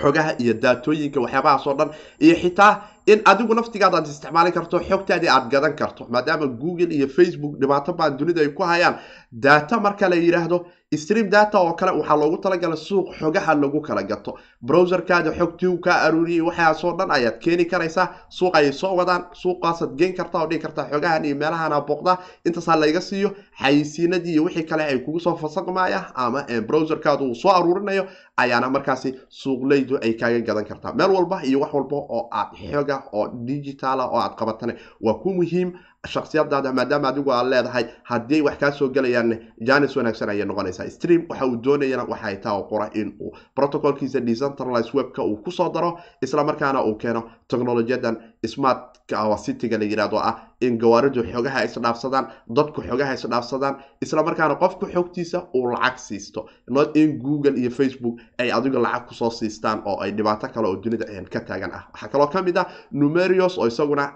xogaha 0.00 0.32
iyo 0.42 0.54
daatooyinka 0.62 1.20
waxyaabahaas 1.20 1.66
oo 1.66 1.74
dhan 1.78 1.90
iyo 2.24 2.34
xitaa 2.42 2.72
in 3.12 3.20
adigu 3.30 3.54
naftigaada 3.54 3.96
aad 3.98 4.06
isticmaali 4.06 4.52
karto 4.56 4.76
xogtaadii 4.88 5.28
aad 5.28 5.46
gadan 5.52 5.74
karto 5.80 6.06
maadaama 6.14 6.46
google 6.46 6.88
iyo 6.96 7.08
facebook 7.16 7.54
dhibaato 7.60 7.92
baan 7.92 8.16
dunida 8.16 8.40
ay 8.40 8.48
ku 8.56 8.62
hayaan 8.62 8.96
data 9.32 9.80
marka 9.80 10.08
la 10.08 10.16
yidhaahdo 10.16 10.58
stream 10.96 11.28
data 11.30 11.58
oo 11.60 11.72
kale 11.72 11.92
waxaa 11.92 12.16
loogu 12.16 12.36
talagala 12.38 12.76
suuq 12.76 13.14
xogaha 13.18 13.54
lagu 13.54 13.80
kala 13.80 14.02
gato. 14.02 14.34
Browserkaada 14.62 15.32
xogtii 15.32 15.66
u 15.68 15.78
kaa 15.80 16.02
aruuriyay 16.06 16.40
waxaasoo 16.40 16.96
dhan 16.98 17.10
ayaad 17.10 17.38
keeni 17.40 17.64
karaysaa. 17.64 18.08
Suuq 18.28 18.54
ayay 18.56 18.72
soo 18.72 18.94
wadaan. 18.96 19.24
Suuqaasaad 19.32 19.96
geen 19.98 20.14
kartaa 20.14 20.42
oo 20.42 20.46
dhigi 20.48 20.62
kartaa 20.62 20.88
xogahan 20.90 21.24
iyo 21.24 21.36
meelahan 21.36 21.72
booqda. 21.86 22.18
Intaasaa 22.44 22.76
layga 22.76 23.00
siiyo. 23.00 23.30
Xayisiinadii 23.62 24.32
iyo 24.32 24.44
wixii 24.44 24.62
kale 24.68 24.82
ay 24.84 24.98
kugu 24.98 25.20
soo 25.20 25.36
fasaqmaya 25.36 26.04
ama 26.14 26.44
browserkaadu 26.66 27.24
uu 27.24 27.34
soo 27.34 27.50
aruurinayo 27.50 28.06
ayaana 28.36 28.70
markaasi 28.70 29.14
suuqleydu 29.28 29.98
ay 30.02 30.12
kaaga 30.14 30.40
gadan 30.40 30.64
kartaa. 30.64 30.92
Meel 30.92 31.10
walba 31.10 31.40
iyo 31.44 31.60
wax 31.60 31.72
walba 31.74 31.96
oo 31.96 32.28
aad 32.32 32.52
xoga 32.70 33.02
oo 33.12 33.28
digitala 33.46 34.04
oo 34.06 34.18
aad 34.20 34.34
qabatane 34.36 34.76
waa 35.00 35.14
ku 35.14 35.32
muhiim 35.34 35.72
shaksiyadaada 36.08 36.72
maadaama 36.72 37.08
adigu 37.08 37.30
aad 37.32 37.46
leedahay 37.46 37.84
haddii 38.10 38.40
wax 38.42 38.58
kaa 38.58 38.70
soo 38.72 38.88
gelayaanne 38.88 39.36
janis 39.68 39.96
wanaagsan 39.96 40.28
ayay 40.30 40.44
noqonaysaa 40.46 40.90
stream 40.90 41.26
waxa 41.28 41.46
uu 41.46 41.56
doonayana 41.64 42.04
waxay 42.04 42.36
taa 42.36 42.52
oo 42.58 42.86
in 42.94 43.14
uu 43.20 43.32
protocolkiisa 43.54 44.20
decentralize 44.20 44.90
webka 44.94 45.22
uu 45.24 45.36
ku 45.36 45.50
soo 45.50 45.68
daro 45.74 45.98
isla 46.22 46.44
markaana 46.44 46.84
uu 46.84 46.94
keeno 46.94 47.22
technolojiyadan 47.48 48.16
smart 48.48 48.98
cityga 49.44 49.78
la 49.78 49.84
yidhahdo 49.84 50.16
ah 50.18 50.34
in 50.60 50.78
gawaaridu 50.78 51.22
xogaha 51.32 51.64
isdhaafsadaan 51.66 52.26
dadku 52.56 52.82
xogaha 52.82 53.14
isdhaafsadaan 53.14 53.74
isla 54.02 54.22
markaana 54.22 54.54
qofku 54.62 54.86
xogtiisa 54.94 55.38
uu 55.54 55.66
lacag 55.72 55.98
siisto. 55.98 56.46
Not 56.68 56.96
in 56.96 57.18
google 57.18 57.56
iyo 57.60 57.70
facebook 57.70 58.20
ay 58.38 58.52
adiga 58.52 58.78
lacag 58.78 59.06
ku 59.08 59.14
soo 59.14 59.30
siistaan 59.30 59.82
oo 59.84 60.00
ay 60.00 60.12
dhibaato 60.12 60.48
kale 60.54 60.66
oo 60.68 60.76
dunida 60.76 61.04
ka 61.30 61.40
taagan 61.40 61.70
ah. 61.74 61.82
Waxaa 61.92 62.08
kaloo 62.08 62.26
ka 62.28 62.42
mid 62.42 62.56
ah 62.58 62.66
numerios 62.92 63.58
oo 63.58 63.66
isaguna 63.66 64.14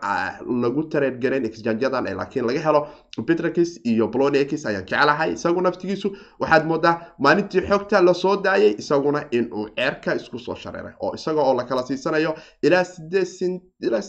lagu 0.63 0.83
tareergarayn 0.89 1.45
exjanjadan 1.45 2.05
laakiin 2.17 2.47
laga 2.47 2.61
helo. 2.61 2.87
Petrikis 3.27 3.81
iyo 3.85 4.09
blonix 4.09 4.65
ayaan 4.67 4.85
jecelahay 4.87 5.33
isagu 5.33 5.61
naftigiisu. 5.61 6.09
Waxaad 6.41 6.65
moodaa 6.67 6.95
maalintii 7.19 7.67
xogta 7.69 8.01
la 8.05 8.15
soo 8.15 8.37
daayay 8.37 8.75
isaguna 8.79 9.25
inuu 9.33 9.69
ceerka 9.77 10.15
isku 10.15 10.39
soo 10.39 10.55
shareeray 10.55 10.93
oo 11.01 11.15
isaga 11.15 11.41
oo 11.43 11.55
lakala 11.55 11.83
siisanayo 11.83 12.35
ilaa 12.63 12.85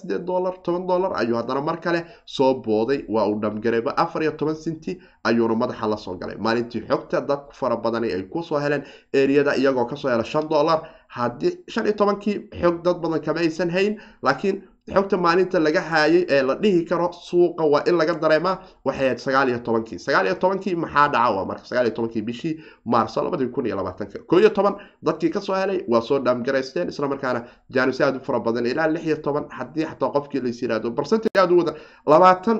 sideed 0.07 0.25
dolar 0.25 0.53
toban 0.63 0.87
dolar 0.87 1.11
ayuu 1.21 1.35
haddana 1.37 1.61
mar 1.61 1.77
kale 1.81 1.99
soo 2.25 2.53
booday 2.65 2.99
waa 3.09 3.25
uu 3.29 3.39
dhamgareeba 3.41 3.91
afar 3.97 4.21
iyo 4.23 4.31
toban 4.31 4.55
sinti 4.55 4.99
ayuuna 5.23 5.55
madaxa 5.55 5.87
la 5.87 5.97
soo 5.97 6.15
galay 6.17 6.37
maalintii 6.37 6.81
xogta 6.89 7.21
dad 7.21 7.41
fara 7.59 7.75
badani 7.77 8.07
ay 8.13 8.23
ku 8.23 8.43
soo 8.43 8.59
heleen 8.59 8.83
eriyada 9.13 9.55
iyagoo 9.57 9.85
ka 9.85 9.95
soo 9.95 10.09
hela 10.09 10.23
shan 10.23 10.47
dolar 10.49 10.79
haddii 11.07 11.51
shan 11.67 11.85
iyo 11.85 11.93
tobankii 11.95 12.49
xog 12.61 12.81
dad 12.83 12.97
badan 13.01 13.21
kama 13.21 13.39
aysan 13.39 13.69
hayn 13.69 13.93
laakiin 14.23 14.61
xogta 14.95 15.17
maalinta 15.17 15.59
laga 15.59 15.81
haayay 15.81 16.25
ee 16.29 16.41
la 16.49 16.55
dhihi 16.63 16.85
karo 16.89 17.07
suuqa 17.27 17.63
waa 17.73 17.83
in 17.89 17.95
laga 17.97 18.13
dareemaa 18.23 18.55
waxay 18.85 19.05
ahayd 19.07 19.19
sagaal 19.25 19.49
iyo 19.49 19.59
tobankii. 19.67 19.99
Sagaal 20.05 20.25
iyo 20.25 20.35
tobankii 20.43 20.75
maxaa 20.83 21.07
dhaca 21.13 21.45
marka 21.49 21.65
sagaal 21.69 21.85
iyo 21.87 21.95
tobankii 21.97 22.21
bishii 22.21 22.53
maarso 22.85 23.21
labadii 23.23 23.47
kun 23.55 23.65
iyo 23.65 23.75
labaatanka. 23.75 24.19
Koo 24.29 24.39
iyo 24.39 24.49
toban 24.49 24.75
dadkii 25.05 25.29
ka 25.29 25.41
soo 25.41 25.55
helay 25.55 25.79
waa 25.91 26.01
soo 26.01 26.19
dhaamgaraysteen 26.25 26.87
isla 26.89 27.07
markaana 27.07 27.43
jaanus 27.69 28.01
aad 28.01 28.15
u 28.17 28.19
fara 28.19 28.39
badan 28.39 28.65
ilaa 28.65 28.87
lix 28.87 29.05
iyo 29.05 29.17
toban. 29.17 29.45
Haddii 29.49 29.85
xataa 29.85 30.09
qofkii 30.15 30.41
lais 30.41 30.61
yiraahdo 30.61 30.91
barcentage 30.91 31.39
aad 31.41 31.51
u 31.51 31.57
wada 31.57 31.73
labaatan 32.07 32.57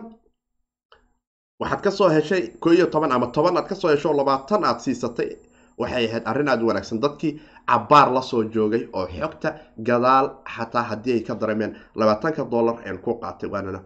waxaad 1.60 1.82
ka 1.82 1.92
soo 1.92 2.10
heshay 2.10 2.42
koo 2.60 2.72
iyo 2.74 2.86
toban 2.88 3.12
ama 3.12 3.28
toban 3.28 3.58
aad 3.58 3.68
ka 3.68 3.76
soo 3.76 3.90
hesho 3.90 4.14
labaatan 4.14 4.64
aad 4.66 4.80
siisatay 4.80 5.30
waxay 5.78 6.06
ahayd 6.08 6.24
arrin 6.26 6.50
aad 6.50 6.62
wanaagsan. 6.64 7.00
Dadkii 7.00 7.40
cabaar 7.68 8.12
la 8.16 8.22
soo 8.22 8.44
joogay 8.54 8.88
oo 8.94 9.06
xogta 9.08 9.50
gadaal 9.88 10.28
xataa 10.56 10.84
haddii 10.90 11.14
ay 11.14 11.22
ka 11.28 11.36
dareemeen 11.36 11.76
labaatanka 11.96 12.44
dollar 12.54 12.76
een 12.86 12.98
ku 13.02 13.20
qaatay 13.22 13.50
waanana 13.50 13.82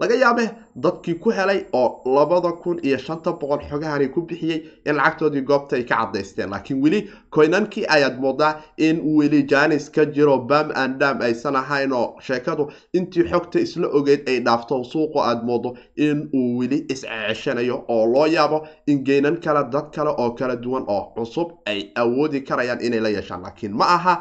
laga 0.00 0.14
yaabe 0.14 0.44
dadkii 0.76 1.14
ku 1.18 1.30
helay 1.30 1.64
oo 1.74 2.02
labada 2.14 2.52
kun 2.52 2.78
iyo 2.86 2.98
shanta 2.98 3.32
boqol 3.32 3.58
xogahani 3.70 4.08
ku 4.14 4.22
bixiyey 4.22 4.62
in 4.86 4.94
lacagtoodii 4.96 5.42
goobta 5.42 5.76
ay 5.76 5.82
ka 5.84 5.96
cadaysteen 5.96 6.50
laakiin 6.50 6.82
weli 6.82 7.00
koynankii 7.30 7.86
ayaad 7.88 8.20
moodaa 8.20 8.62
in 8.76 9.00
weli 9.16 9.42
janis 9.42 9.90
ka 9.90 10.04
jiro 10.06 10.38
bam 10.38 10.70
and 10.76 11.00
dam 11.00 11.20
aysan 11.20 11.56
ahayn 11.56 11.92
oo 11.92 12.14
sheekadu 12.20 12.70
intii 12.94 13.24
xogta 13.30 13.58
isla 13.60 13.88
ogeyd 13.88 14.28
ay 14.28 14.38
dhaafto 14.40 14.84
suuqu 14.84 15.18
aad 15.20 15.42
moodo 15.44 15.74
in 15.96 16.30
uu 16.34 16.58
weli 16.58 16.86
isceshanayo 16.88 17.84
oo 17.88 18.06
loo 18.06 18.26
yaabo 18.26 18.66
in 18.86 19.02
geynan 19.04 19.40
kale 19.40 19.64
dad 19.72 19.90
kale 19.94 20.10
oo 20.10 20.30
kala 20.30 20.56
duwan 20.56 20.84
oo 20.86 21.12
cusub 21.16 21.48
ay 21.66 21.90
awoodi 21.94 22.40
karayaan 22.40 22.80
inay 22.80 23.00
la 23.00 23.08
yeeshaan. 23.08 23.42
Laakiin 23.42 23.72
ma 23.74 23.84
aha 23.84 24.14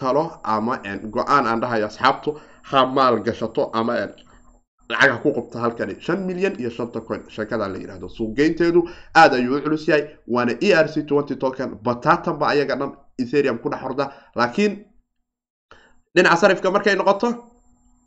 talo 0.00 0.30
ama 0.42 0.78
go'aan 1.14 1.46
aan 1.46 1.60
dhahayo 1.60 1.86
asxaabtu 1.86 2.34
ha 2.62 2.86
maal 2.86 3.20
gashato 3.22 3.70
ama 4.92 5.00
lacagha 5.00 5.22
ku 5.22 5.32
qabta 5.32 5.58
halkani. 5.60 5.96
Shan 6.00 6.26
milyan 6.26 6.58
iyo 6.60 6.70
shanta 6.70 7.00
coin 7.00 7.22
sheekada 7.28 7.68
la 7.68 7.78
yidhahdo 7.78 8.08
suuqgeynteedu 8.08 8.88
aad 9.14 9.34
ayuu 9.34 9.56
u 9.56 9.60
culus 9.62 9.88
yahay 9.88 10.08
waana 10.28 10.52
e 10.60 10.72
r 10.74 10.88
c 10.88 11.02
twenty 11.06 11.36
token. 11.36 11.78
Batatanba 11.82 12.48
ayaga 12.48 12.76
dhan 12.76 12.92
etherium 13.18 13.58
ku 13.58 13.68
dhex 13.70 13.80
horda. 13.82 14.12
Laakiin 14.36 14.84
dhinaca 16.14 16.36
sarifka 16.36 16.70
markay 16.70 16.94
noqoto 16.96 17.28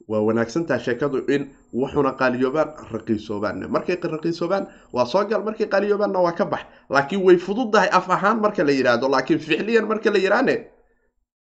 waa 0.08 0.22
wanaagsantaha 0.22 0.80
sheekadu 0.80 1.26
in 1.34 1.50
wuxuna 1.74 2.12
qaaliyoobaan 2.20 2.70
raqiisoobaan 2.94 3.68
markay 3.70 3.96
raqiisoobaan 3.98 4.68
waa 4.94 5.06
soo 5.06 5.26
gal. 5.26 5.44
Markay 5.44 5.68
qaaliyoobaanna 5.68 6.20
waa 6.20 6.32
ka 6.32 6.46
bax. 6.46 6.62
Laakiin 6.90 7.24
way 7.24 7.38
fududahay 7.38 7.90
af 7.92 8.10
ahaan 8.10 8.40
marka 8.42 8.64
la 8.64 8.72
yidhaahdo 8.72 9.10
laakiin 9.10 9.40
ficliyan 9.40 9.88
marka 9.88 10.12
la 10.12 10.18
yidhaahne 10.20 10.68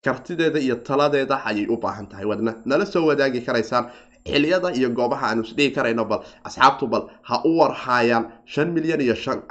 kartideeda 0.03 0.59
iyo 0.59 0.75
taladeeda 0.75 1.35
ayay 1.45 1.67
u 1.67 1.77
baahan 1.77 2.07
tahay. 2.09 2.25
Waadna 2.25 2.53
nala 2.65 2.85
soo 2.85 3.05
wadaagi 3.07 3.41
karaysaan 3.41 3.85
xiliyada 4.25 4.71
iyo 4.77 4.89
goobaha 4.89 5.27
aanu 5.29 5.43
isdhigi 5.43 5.71
karayno 5.75 6.05
bal 6.05 6.21
asxaabtu 6.43 6.87
bal 6.87 7.09
ha 7.23 7.41
u 7.45 7.57
warhaayaan 7.59 8.25
shan 8.45 8.71
milyan 8.73 9.01
iyo 9.01 9.15
shan 9.15 9.41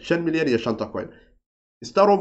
shan 0.00 0.22
milyan 0.22 0.48
iyo 0.48 0.58
shanta 0.58 0.86
coin. 0.86 1.08
Starum 1.84 2.20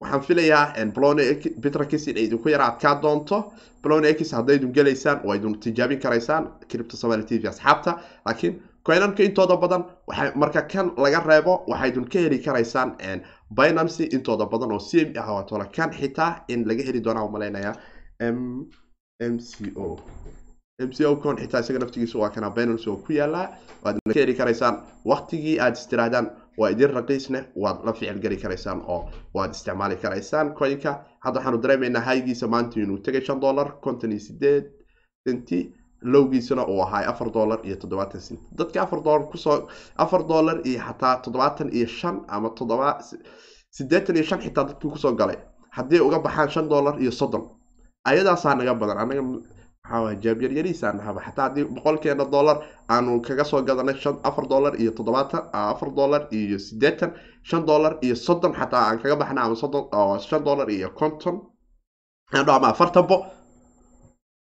waxaan 0.00 0.22
filayaa 0.22 0.74
blonpetracis 0.94 2.06
in 2.08 2.16
idinku 2.16 2.48
yara 2.48 2.66
adkaa 2.66 3.00
doonto. 3.02 3.52
Blonex 3.82 4.30
haddaydun 4.32 4.72
gelaysaan 4.72 5.20
waa 5.24 5.34
idun 5.36 5.58
tijaabin 5.60 5.98
karaysaan 6.00 6.44
cripto 6.70 6.96
somaly 6.96 7.24
t 7.24 7.38
v 7.42 7.48
asxaabta. 7.48 7.98
Laakiin 8.26 8.62
coinanka 8.86 9.22
intooda 9.22 9.56
badan 9.56 9.84
marka 10.34 10.62
kan 10.62 10.92
laga 10.96 11.20
reebo 11.26 11.64
waxaydun 11.70 12.04
ka 12.12 12.18
heli 12.18 12.38
karaysaan 12.38 12.94
binancy 13.58 14.04
intooda 14.16 14.46
badan 14.52 14.72
oo 14.72 14.78
c 14.88 14.90
m 15.06 15.08
ah 15.20 15.28
waatole 15.36 15.66
kan 15.76 15.90
xitaa 15.98 16.44
in 16.48 16.64
laga 16.68 16.82
heli 16.88 17.00
doonaa 17.06 17.24
u 17.28 17.30
malaynaya 17.34 17.72
m 18.20 18.38
m 19.32 19.34
c 19.38 19.72
o. 19.76 19.98
Mco 20.82 21.34
xitaa 21.40 21.60
isaga 21.60 21.78
naftigiisa 21.78 22.18
waa 22.18 22.30
kana 22.34 22.50
binance 22.50 22.90
oo 22.90 22.96
ku 22.96 23.12
yaalaa 23.12 23.46
waadna 23.84 24.12
ka 24.14 24.20
heli 24.20 24.34
karaysaan. 24.34 24.74
Waqtigii 25.10 25.56
aad 25.60 25.74
istirahdaan 25.80 26.26
waa 26.58 26.70
idin 26.74 26.90
raqiisne 26.98 27.38
waad 27.62 27.78
la 27.86 27.92
ficil 27.92 28.18
geli 28.24 28.36
karaysaan 28.36 28.80
oo 28.92 29.00
waad 29.34 29.50
isticmaali 29.56 29.96
karaysaan 29.96 30.54
coinka 30.58 30.92
hadda 31.24 31.38
waxaanu 31.40 31.58
dareemaynaa 31.62 32.02
haygiisa 32.08 32.46
maanta 32.54 32.80
inuu 32.80 32.98
tegay 32.98 33.20
shan 33.26 33.40
dollar 33.40 33.68
konton 33.84 34.10
iyo 34.12 34.20
sideed 34.26 34.64
centi 35.28 35.58
lowgiisana 36.04 36.66
uu 36.66 36.80
ahaay 36.82 37.04
afar 37.12 37.30
dollar 37.30 37.58
iyo 37.64 37.76
toddobaatan 37.76 38.20
cent. 38.20 38.40
Dadka 38.58 38.82
afar 38.82 39.00
dollar 39.02 39.28
ku 39.30 39.36
soo 39.38 39.68
afar 39.96 40.22
dollar 40.26 40.56
iyo 40.64 40.78
xataa 40.86 41.16
toddobaatan 41.24 41.68
iyo 41.72 41.86
shan 41.86 42.16
ama 42.28 42.48
toddoba 42.58 42.98
siddeetan 43.70 44.16
iyo 44.16 44.24
shan 44.24 44.40
xitaa 44.40 44.64
dadkii 44.64 44.90
ku 44.90 44.98
soo 44.98 45.12
galay. 45.14 45.36
Haddii 45.76 46.00
uga 46.00 46.18
baxaan 46.18 46.48
shan 46.50 46.68
dollar 46.68 46.94
iyo 47.00 47.10
soddon. 47.10 47.44
Ayadaasaa 48.04 48.54
naga 48.54 48.74
badan 48.74 48.98
anaga 48.98 49.22
maxaa 49.22 50.14
jaabyar-yarihiisa 50.22 50.92
nahaba 50.98 51.20
xataa 51.26 51.44
haddii 51.48 51.64
boqolkeena 51.74 52.24
dollar 52.34 52.56
aanu 52.88 53.20
kaga 53.26 53.44
soo 53.44 53.62
gadanay 53.62 53.94
afar 54.28 54.46
dollar 54.52 54.72
iyo 54.80 54.90
toddobaatan 54.96 55.42
afar 55.52 55.90
dollar 55.98 56.22
iyo 56.30 56.58
siddeetan 56.58 57.10
shan 57.42 57.62
dollar 57.66 57.92
iyo 58.02 58.14
soddon 58.16 58.52
xataa 58.58 58.82
aan 58.88 58.98
kaga 59.02 59.16
baxna 59.16 59.40
ama 59.42 59.54
soddon 59.62 59.84
shan 60.28 60.42
dollar 60.44 60.68
iyo 60.70 60.88
konton 60.90 61.36
ama 62.32 62.68
afartanbo 62.72 63.16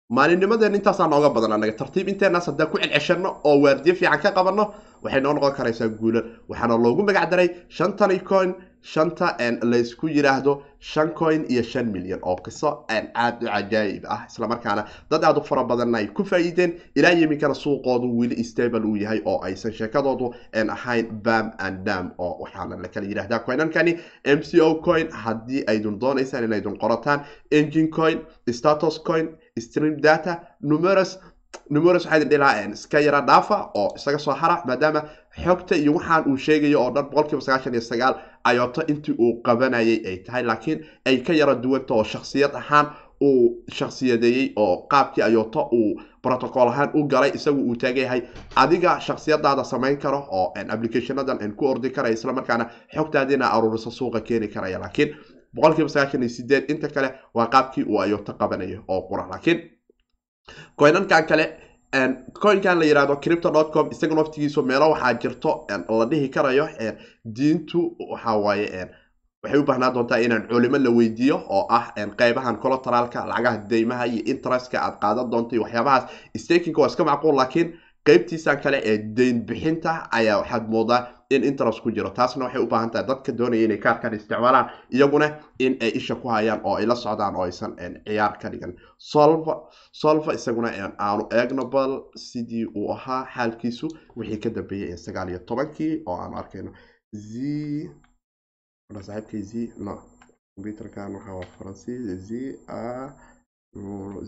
maalinnimadeen 0.10 0.76
intaasaa 0.76 1.08
nooga 1.08 1.30
badan 1.34 1.54
anaga 1.58 1.74
tartiib 1.74 2.08
inteenaas 2.10 2.46
haddaan 2.48 2.70
ku 2.70 2.78
celceshano 2.78 3.30
oo 3.44 3.58
waardiyo 3.62 3.96
fiican 3.96 4.20
ka 4.22 4.32
qabanno 4.38 4.74
waxay 5.04 5.22
noo 5.22 5.34
noqon 5.34 5.54
karaysaa 5.58 5.88
guulan 5.90 6.24
waxaana 6.50 6.78
loogu 6.78 7.04
magac 7.04 7.30
daray 7.32 7.50
shantani 7.70 8.20
coin. 8.20 8.54
Shanta 8.86 9.34
laysku 9.64 10.08
yiraahdo 10.08 10.62
shan 10.80 11.10
coin 11.18 11.46
iyo 11.50 11.64
shan 11.64 11.88
milyan 11.92 12.20
oo 12.22 12.36
qiso 12.36 12.86
aad 12.90 13.42
u 13.44 13.48
cajaayib 13.48 14.04
ah 14.08 14.28
islamarkaana 14.30 14.86
dad 15.10 15.24
aad 15.26 15.38
u 15.38 15.42
fara 15.44 15.64
badanna 15.64 15.98
ay 15.98 16.08
ku 16.14 16.24
faa'iideen. 16.24 16.74
Ilaa 16.96 17.12
yiminkana 17.18 17.54
suuqoodu 17.56 18.06
weli 18.20 18.44
stable 18.44 18.86
uu 18.86 18.96
yahay 18.96 19.22
oo 19.26 19.40
aysan 19.42 19.74
sheekadoodu 19.74 20.36
ahayn 20.54 21.10
bam 21.24 21.50
and 21.58 21.82
dam 21.86 22.12
oo 22.20 22.38
waxaana 22.44 22.78
la 22.78 22.88
kala 22.88 23.08
yidhahdaa 23.08 23.40
coinankani 23.40 23.98
m 24.24 24.44
c 24.44 24.62
o 24.62 24.76
coin 24.76 25.10
haddii 25.12 25.64
aydun 25.68 26.00
doonaysaan 26.00 26.44
inaydun 26.44 26.78
qorataan. 26.78 27.26
Engine 27.52 27.88
coin 27.90 28.22
status 28.52 29.00
coin 29.04 29.30
stream 29.60 30.02
data 30.02 30.40
numerous 30.62 31.18
numerous 31.70 32.06
waxaa 32.06 32.18
idin 32.18 32.30
dhilaa 32.30 32.66
iska 32.74 33.00
yara 33.00 33.22
dhaafa 33.22 33.58
oo 33.76 33.94
isaga 33.96 34.20
soo 34.20 34.34
hara 34.34 34.62
maadaama 34.66 35.02
xogta 35.44 35.76
iyo 35.76 35.94
waxaan 35.94 36.24
uu 36.32 36.38
sheegayo 36.38 36.82
oo 36.84 36.92
dhan 36.96 37.06
boqolkiiba 37.10 37.42
sagaashan 37.42 37.74
iyo 37.74 37.82
sagaal 37.82 38.16
ayoto 38.44 38.82
intii 38.88 39.16
uu 39.20 39.42
qabanayay 39.46 40.02
ay 40.10 40.18
tahay 40.26 40.44
laakiin 40.44 40.86
ay 41.06 41.18
ka 41.18 41.34
yara 41.34 41.56
duwanta 41.56 41.94
oo 41.94 42.04
shaksiyad 42.04 42.56
ahaan 42.56 42.88
uu 43.24 43.64
shaksiyadeeyey 43.78 44.52
oo 44.56 44.88
qaabkii 44.92 45.24
ayoto 45.24 45.70
uu 45.72 46.02
protocol 46.22 46.68
ahaan 46.68 46.90
u 46.94 47.04
galay 47.08 47.32
isagu 47.36 47.62
uu 47.70 47.76
taagan 47.76 48.04
yahay 48.04 48.22
adiga 48.56 49.00
shaksiyadaada 49.00 49.64
samayn 49.64 49.98
karo 49.98 50.20
oo 50.32 50.54
applicationadan 50.70 51.56
ku 51.56 51.66
ordi 51.68 51.90
karaya 51.90 52.14
islamarkaana 52.14 52.66
xogtaadiina 52.96 53.48
aruurisa 53.56 53.92
suuqa 53.92 54.20
keeni 54.22 54.48
karaya 54.48 54.80
laakiin 54.80 55.16
boqolkiiba 55.56 55.90
sagaashan 55.90 56.24
iyo 56.24 56.30
sideed 56.38 56.70
inta 56.72 56.88
kale 56.96 57.10
waa 57.34 57.48
qaabkii 57.54 57.84
uu 57.92 58.00
ayoto 58.02 58.34
qabanayo 58.40 58.80
oo 58.88 59.02
qura 59.10 59.28
laakiin 59.32 59.60
coinankan 60.80 61.26
kale 61.30 61.46
coinkan 62.44 62.80
la 62.80 62.86
yihahdo 62.86 63.16
cripto 63.24 63.52
com 63.74 63.90
isaga 63.92 64.16
naftigiisu 64.16 64.62
meelo 64.64 64.90
waxaa 64.94 65.14
jirto 65.22 65.52
la 66.00 66.06
dhihi 66.12 66.30
karayo 66.30 66.68
diintu 67.36 67.96
waxa 68.12 68.34
waaye 68.46 68.88
waxay 69.44 69.60
u 69.60 69.64
baahnaa 69.64 69.92
doontaa 69.96 70.18
inaan 70.26 70.48
culimo 70.48 70.78
la 70.78 70.90
weydiiyo 70.98 71.38
oo 71.50 71.66
ah 71.70 71.86
qeybahan 72.20 72.58
colateralka 72.64 73.26
lacagaha 73.32 73.58
deymaha 73.70 74.06
iyo 74.08 74.22
interestka 74.34 74.78
aad 74.86 74.96
qaadan 75.02 75.30
doonto 75.32 75.56
iyo 75.56 75.64
waxyaabahaas. 75.64 76.04
Stakinga 76.38 76.82
waa 76.82 76.88
iska 76.88 77.04
macquul 77.04 77.36
laakiin 77.36 77.68
qeybtiisan 78.06 78.58
kale 78.64 78.82
ee 78.84 78.98
deyn 79.18 79.46
bixinta 79.48 79.92
ayaa 80.12 80.38
waxaad 80.42 80.68
moodaa 80.74 81.02
in 81.30 81.44
interest 81.44 81.82
ku 81.82 81.92
jiro. 81.92 82.10
Taasna 82.10 82.46
waxay 82.46 82.62
u 82.62 82.68
baahan 82.68 82.92
tahay 82.92 83.08
dadka 83.08 83.32
doonaya 83.32 83.66
inay 83.66 83.78
kaarkan 83.78 84.14
isticmaalaan 84.14 84.70
iyaguna 84.96 85.28
in 85.60 85.78
ay 85.82 85.92
isha 86.00 86.16
ku 86.16 86.28
hayaan 86.30 86.62
oo 86.64 86.76
ay 86.78 86.86
la 86.86 86.96
socdaan 86.96 87.36
oo 87.36 87.44
aysan 87.44 87.76
ciyaar 88.06 88.38
ka 88.42 88.50
dhigan. 88.50 88.74
Solva 89.92 90.34
isaguna 90.34 90.70
aanu 91.00 91.28
eegno 91.32 91.64
sidii 92.16 92.66
uu 92.76 92.92
ahaa 92.96 93.26
xaalkiisu 93.36 93.88
wixii 94.18 94.40
ka 94.44 94.50
dambeeyay 94.50 94.98
sagaal 94.98 95.30
iyo 95.30 95.40
tobankii 95.40 96.04
oo 96.06 96.18
aanu 96.22 96.36
arkayno. 96.38 96.72
Z 97.16 97.32
saaxiibkay 98.94 99.42
z 99.42 99.54
no 99.86 99.94
computerkan 100.56 101.16
waxaa 101.16 101.42
faransiis. 101.58 102.04
Z 102.28 102.30
r 102.68 103.10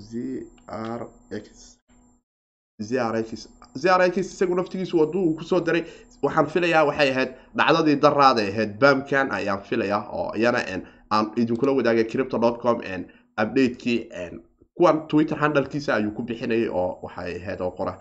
z 0.09 0.11
r 0.67 1.01
x 1.31 1.76
zrx 2.81 3.47
zrx 3.75 4.17
isagu 4.17 4.55
naftigiisu 4.55 4.97
waduu 4.99 5.23
uu 5.29 5.33
ku 5.35 5.43
soo 5.43 5.59
daray 5.59 5.83
waxaan 6.23 6.45
filayaa 6.47 6.83
waxay 6.85 7.09
ahayd 7.11 7.29
dhacdadii 7.55 7.95
daraada 7.95 8.41
ahayd 8.41 8.77
bamkan 8.79 9.31
ayaan 9.31 9.61
filayaa 9.69 10.03
oo 10.13 10.31
iyana 10.37 10.61
aan 11.11 11.31
idinkula 11.35 11.71
wadaagay 11.71 12.03
cripto 12.05 12.37
com 12.61 12.81
updatekii 13.41 14.09
kuwan 14.77 15.07
twitter 15.07 15.37
handalkiisa 15.37 15.95
ayuu 15.95 16.11
ku 16.11 16.23
bixinayay 16.23 16.69
oo 16.69 16.99
waxay 17.03 17.35
ahayd 17.41 17.61
oo 17.61 17.71
qora 17.71 17.97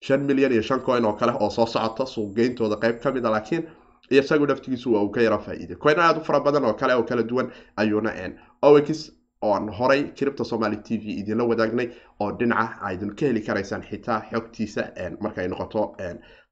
shan 0.00 0.20
milyan 0.24 0.52
iyo 0.52 0.62
shan 0.62 0.80
coin 0.80 1.04
oo 1.04 1.12
kale 1.12 1.32
oo 1.40 1.50
soo 1.50 1.66
socota 1.66 2.06
suuqgeyntooda 2.06 2.76
qeyb 2.76 3.00
ka 3.02 3.12
mid 3.12 3.24
a 3.26 3.30
laakiin 3.30 3.68
isagu 4.10 4.46
naftigiisu 4.46 4.92
waa 4.94 5.02
uu 5.02 5.08
ka 5.10 5.20
yara 5.22 5.38
faa'iiday. 5.38 5.76
Coin 5.76 5.98
aad 5.98 6.16
u 6.18 6.24
fara 6.24 6.40
badan 6.40 6.64
oo 6.64 6.74
kale 6.74 6.94
oo 6.94 7.02
kala 7.02 7.22
duwan 7.22 7.48
ayuuna 7.76 8.12
ox 8.62 9.10
oan 9.46 9.68
horay 9.78 10.02
cripto 10.18 10.44
somaly 10.52 10.76
t 10.86 10.98
v 11.02 11.04
idinla 11.20 11.44
wadaagnay 11.50 11.88
oo 12.22 12.30
dhinaca 12.40 12.78
aydin 12.88 13.12
ka 13.18 13.24
heli 13.30 13.40
karaysaan 13.48 13.82
xitaa 13.90 14.18
xogtiisa 14.30 14.82
markay 15.24 15.46
noqoto 15.52 15.82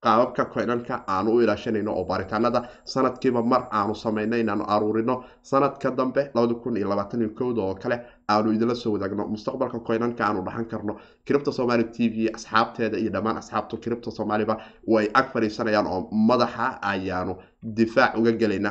qaababka 0.06 0.44
coinanka 0.54 0.94
aanu 1.08 1.30
u 1.36 1.40
ilaashanayno 1.42 1.92
oo 1.94 2.04
baaritaanada 2.04 2.60
sanadkiiba 2.84 3.42
mar 3.42 3.62
aanu 3.70 3.94
samayno 3.94 4.36
inaanu 4.36 4.64
aruurino. 4.74 5.24
Sanadka 5.42 5.90
dambe 5.90 6.30
oo 6.34 7.74
kale 7.74 7.96
aanu 8.28 8.52
idinla 8.52 8.74
soo 8.74 8.92
wadaagno. 8.92 9.26
Mustaqbalka 9.28 9.78
coinanka 9.86 10.24
aanu 10.26 10.42
dhaxan 10.42 10.64
karno. 10.66 10.96
Cripto 11.26 11.52
somaly 11.52 11.84
t 11.94 12.08
v 12.08 12.30
asxaabteeda 12.34 12.98
iyo 12.98 13.10
dhammaan 13.12 13.36
asxaabta 13.38 13.76
cripto 13.84 14.10
somalyba 14.10 14.56
way 14.86 15.08
ag 15.14 15.26
fadhiisanayaan 15.32 15.86
oo 15.86 16.08
madaxa 16.10 16.78
ayaanu 16.82 17.36
difaac 17.62 18.16
uga 18.18 18.32
gelayna. 18.32 18.70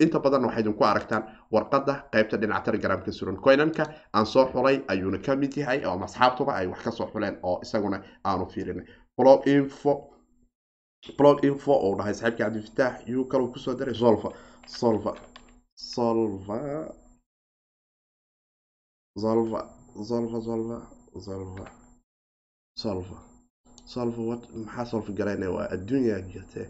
Inta 0.00 0.18
badan 0.18 0.44
waxay 0.44 0.62
idinku 0.62 0.84
aragtaan 0.84 1.22
warqadda 1.52 1.94
qeybta 2.12 2.36
dhinaca 2.36 2.64
telegramka 2.72 3.12
suran. 3.12 3.36
Coinanka 3.36 3.84
aan 4.12 4.26
soo 4.26 4.46
xulay 4.52 4.82
ayuuna 4.88 5.18
ka 5.18 5.36
mid 5.36 5.56
yahay 5.56 5.84
oo 5.86 6.02
asxaabtuba 6.02 6.52
ay 6.58 6.66
wax 6.66 6.82
ka 6.84 6.90
soo 6.90 7.06
xuleen 7.12 7.38
oo 7.42 7.60
isaguna 7.62 8.02
aanu 8.24 8.46
fiirinay 8.50 8.84
blog 11.18 11.44
info 11.44 11.72
uu 11.86 11.94
dhahay 11.98 12.14
saaxiibka 12.14 12.44
cabdifitaax 12.44 12.94
yuu 13.12 13.24
kaluu 13.30 13.52
ku 13.52 13.58
soo 13.58 13.74
daray 13.78 13.94
solva 14.02 14.30
solva 14.80 15.12
solva 15.92 16.58
solva 19.22 19.60
solva 20.08 20.40
solva 20.48 20.78
solva 21.26 21.66
solva. 22.82 23.18
Solva 23.92 24.22
wat 24.30 24.42
maxaa 24.54 24.84
solva 24.90 25.12
garaynaya? 25.18 25.50
Waa 25.56 25.68
adduunya 25.74 26.16
jirtee 26.32 26.66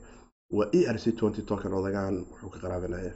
waa 0.56 0.68
e 0.72 0.80
r 0.94 0.98
c 0.98 1.12
twenty 1.18 1.42
token 1.42 1.72
odagaan 1.72 2.14
wuxuu 2.30 2.50
ka 2.50 2.58
qaraabanaya 2.64 3.12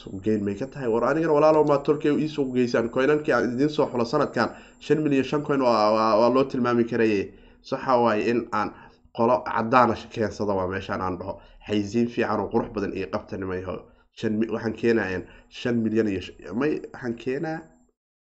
suuqgeyn 0.00 0.44
may 0.44 0.54
ka 0.54 0.66
tahay. 0.66 0.88
War 0.92 1.04
anigana 1.08 1.32
walaalow 1.32 1.64
maa 1.66 1.78
tolkay 1.86 2.12
ii 2.14 2.28
suuq 2.28 2.52
geysaan. 2.54 2.90
Coinankii 2.94 3.32
aan 3.34 3.54
idiin 3.54 3.70
soo 3.70 3.86
xulo 3.90 4.04
sanadkan 4.04 4.50
shan 4.78 4.98
milyan 5.02 5.24
shan 5.24 5.42
coin 5.42 5.60
waa 5.62 6.28
loo 6.34 6.44
tilmaami 6.44 6.84
karaye 6.84 7.32
saxa 7.62 7.96
waaye 8.02 8.22
in 8.30 8.40
aan 8.52 8.70
qolo 9.16 9.36
cadaana 9.48 9.94
keensada 10.14 10.52
waa 10.58 10.68
meeshaan 10.74 11.00
aan 11.00 11.18
dhaho. 11.18 11.34
Xaysiin 11.66 12.08
fiican 12.14 12.40
oo 12.40 12.48
qurux 12.54 12.68
badan 12.74 12.92
iyo 12.98 13.06
qabtanimayho 13.14 13.74
waxaan 14.54 14.74
keenayan 14.80 15.22
shan 15.48 15.76
milyan 15.84 16.08
iyo 16.12 16.20
may 16.60 16.72
waxaan 16.92 17.14
keenaa 17.22 17.58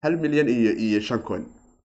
hal 0.03 0.15
milyan 0.23 0.49
iyo 0.49 0.73
iyo 0.87 1.01
shan 1.09 1.23
coin. 1.29 1.45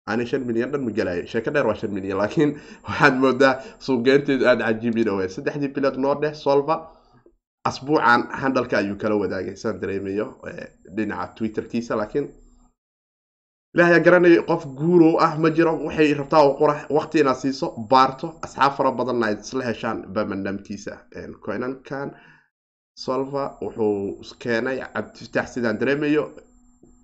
Ani 0.07 0.25
shan 0.25 0.41
milyan 0.47 0.71
dhan 0.71 0.81
ma 0.85 0.91
gelayo 0.97 1.23
sheeko 1.31 1.49
dheer 1.53 1.65
waa 1.69 1.77
shan 1.81 1.91
milyan 1.97 2.17
laakiin 2.21 2.51
waxaad 2.87 3.15
moodaa 3.23 3.53
suuqgeynteedu 3.85 4.43
aada 4.49 4.63
cajiibin 4.67 5.09
owe 5.13 5.25
saddexdii 5.35 5.73
bilood 5.75 5.97
noo 6.03 6.15
dheh 6.21 6.33
solva 6.45 6.75
asbuucan 7.69 8.21
handalka 8.41 8.77
ayuu 8.77 8.97
kala 9.01 9.15
wadaagay 9.23 9.55
saan 9.63 9.79
dareemayo 9.81 10.27
dhinaca 10.95 11.33
twitterkiisa 11.37 11.97
laakiin 12.01 12.27
ilaahay 13.75 13.99
garanayo 14.05 14.41
qof 14.49 14.63
guurow 14.79 15.13
ah 15.25 15.33
ma 15.43 15.49
jiro. 15.55 15.73
Waxay 15.85 16.13
rabtaa 16.19 16.41
oo 16.47 16.53
qura 16.59 16.75
waqti 16.97 17.19
inaad 17.21 17.37
siiso 17.43 17.67
baarto 17.91 18.27
asxaab 18.45 18.71
fara 18.77 18.91
badanna 18.99 19.25
ayd 19.29 19.39
isla 19.45 19.63
heshaan 19.69 19.97
bamandamkiisa 20.15 20.93
coinankan 21.45 22.09
solva 23.05 23.43
wuxuu 23.61 24.35
keenay 24.43 24.77
cabdifitaax 24.93 25.47
sidaan 25.53 25.77
dareemayo. 25.79 26.23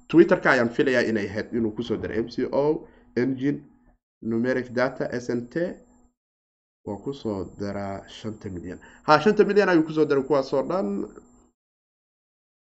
Twitterka 0.10 0.48
ayaan 0.52 0.70
filayaa 0.76 1.04
inay 1.10 1.28
ahayd 1.32 1.48
inuu 1.58 1.72
ku 1.78 1.84
soo 1.88 1.98
daray 2.04 2.20
m 2.26 2.30
c 2.34 2.36
o 2.52 2.88
engine 3.22 3.60
numeric 4.30 4.68
data 4.80 5.04
s 5.24 5.30
n 5.30 5.42
t. 5.54 5.56
Waa 6.86 6.98
ku 7.04 7.12
soo 7.22 7.40
daraa 7.60 7.96
shanta 8.18 8.48
milyan. 8.50 8.80
Ha 9.08 9.20
shanta 9.24 9.44
milyan 9.50 9.70
ayuu 9.70 9.84
ku 9.88 9.94
soo 9.98 10.06
daray 10.10 10.24
kuwaasoo 10.30 10.64
dhan. 10.70 10.88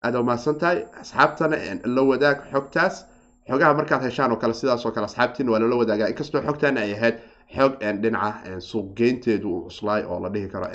Aada 0.05 0.17
umahadsan 0.21 0.57
tahay 0.61 0.79
asxaabtana 1.01 1.57
la 1.95 2.01
wadaag 2.09 2.37
xogtaas 2.51 2.95
xogaha 3.49 3.73
markaad 3.79 4.01
heshaan 4.07 4.31
oo 4.31 4.37
kale 4.41 4.53
sidaas 4.53 4.85
oo 4.85 4.91
kale 4.91 5.05
asxaabtiin 5.09 5.49
waa 5.49 5.59
lala 5.59 5.75
wadaagaa. 5.81 6.07
Inkastoo 6.13 6.41
xogtan 6.47 6.77
ay 6.77 6.93
ahayd 6.97 7.15
xog 7.55 7.73
dhinaca 8.01 8.59
suuqgeynteedu 8.69 9.47
uu 9.55 9.61
cuslaay 9.67 10.03
oo 10.11 10.19
la 10.23 10.29
dhihi 10.33 10.47
karo 10.53 10.67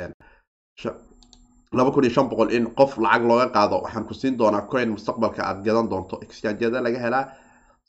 laba 1.78 1.90
kun 1.94 2.04
iyo 2.04 2.12
shan 2.14 2.28
boqol 2.30 2.50
in 2.56 2.64
qof 2.78 2.92
lacag 3.04 3.22
looga 3.28 3.46
qaado 3.54 3.76
waxaan 3.84 4.04
ku 4.08 4.14
siin 4.14 4.34
doonaa 4.38 4.66
coin 4.72 4.88
mustaqbalka 4.94 5.40
aad 5.48 5.58
gadan 5.66 5.86
doonto. 5.90 6.14
Exchangeada 6.24 6.78
laga 6.86 6.98
helaa 7.04 7.24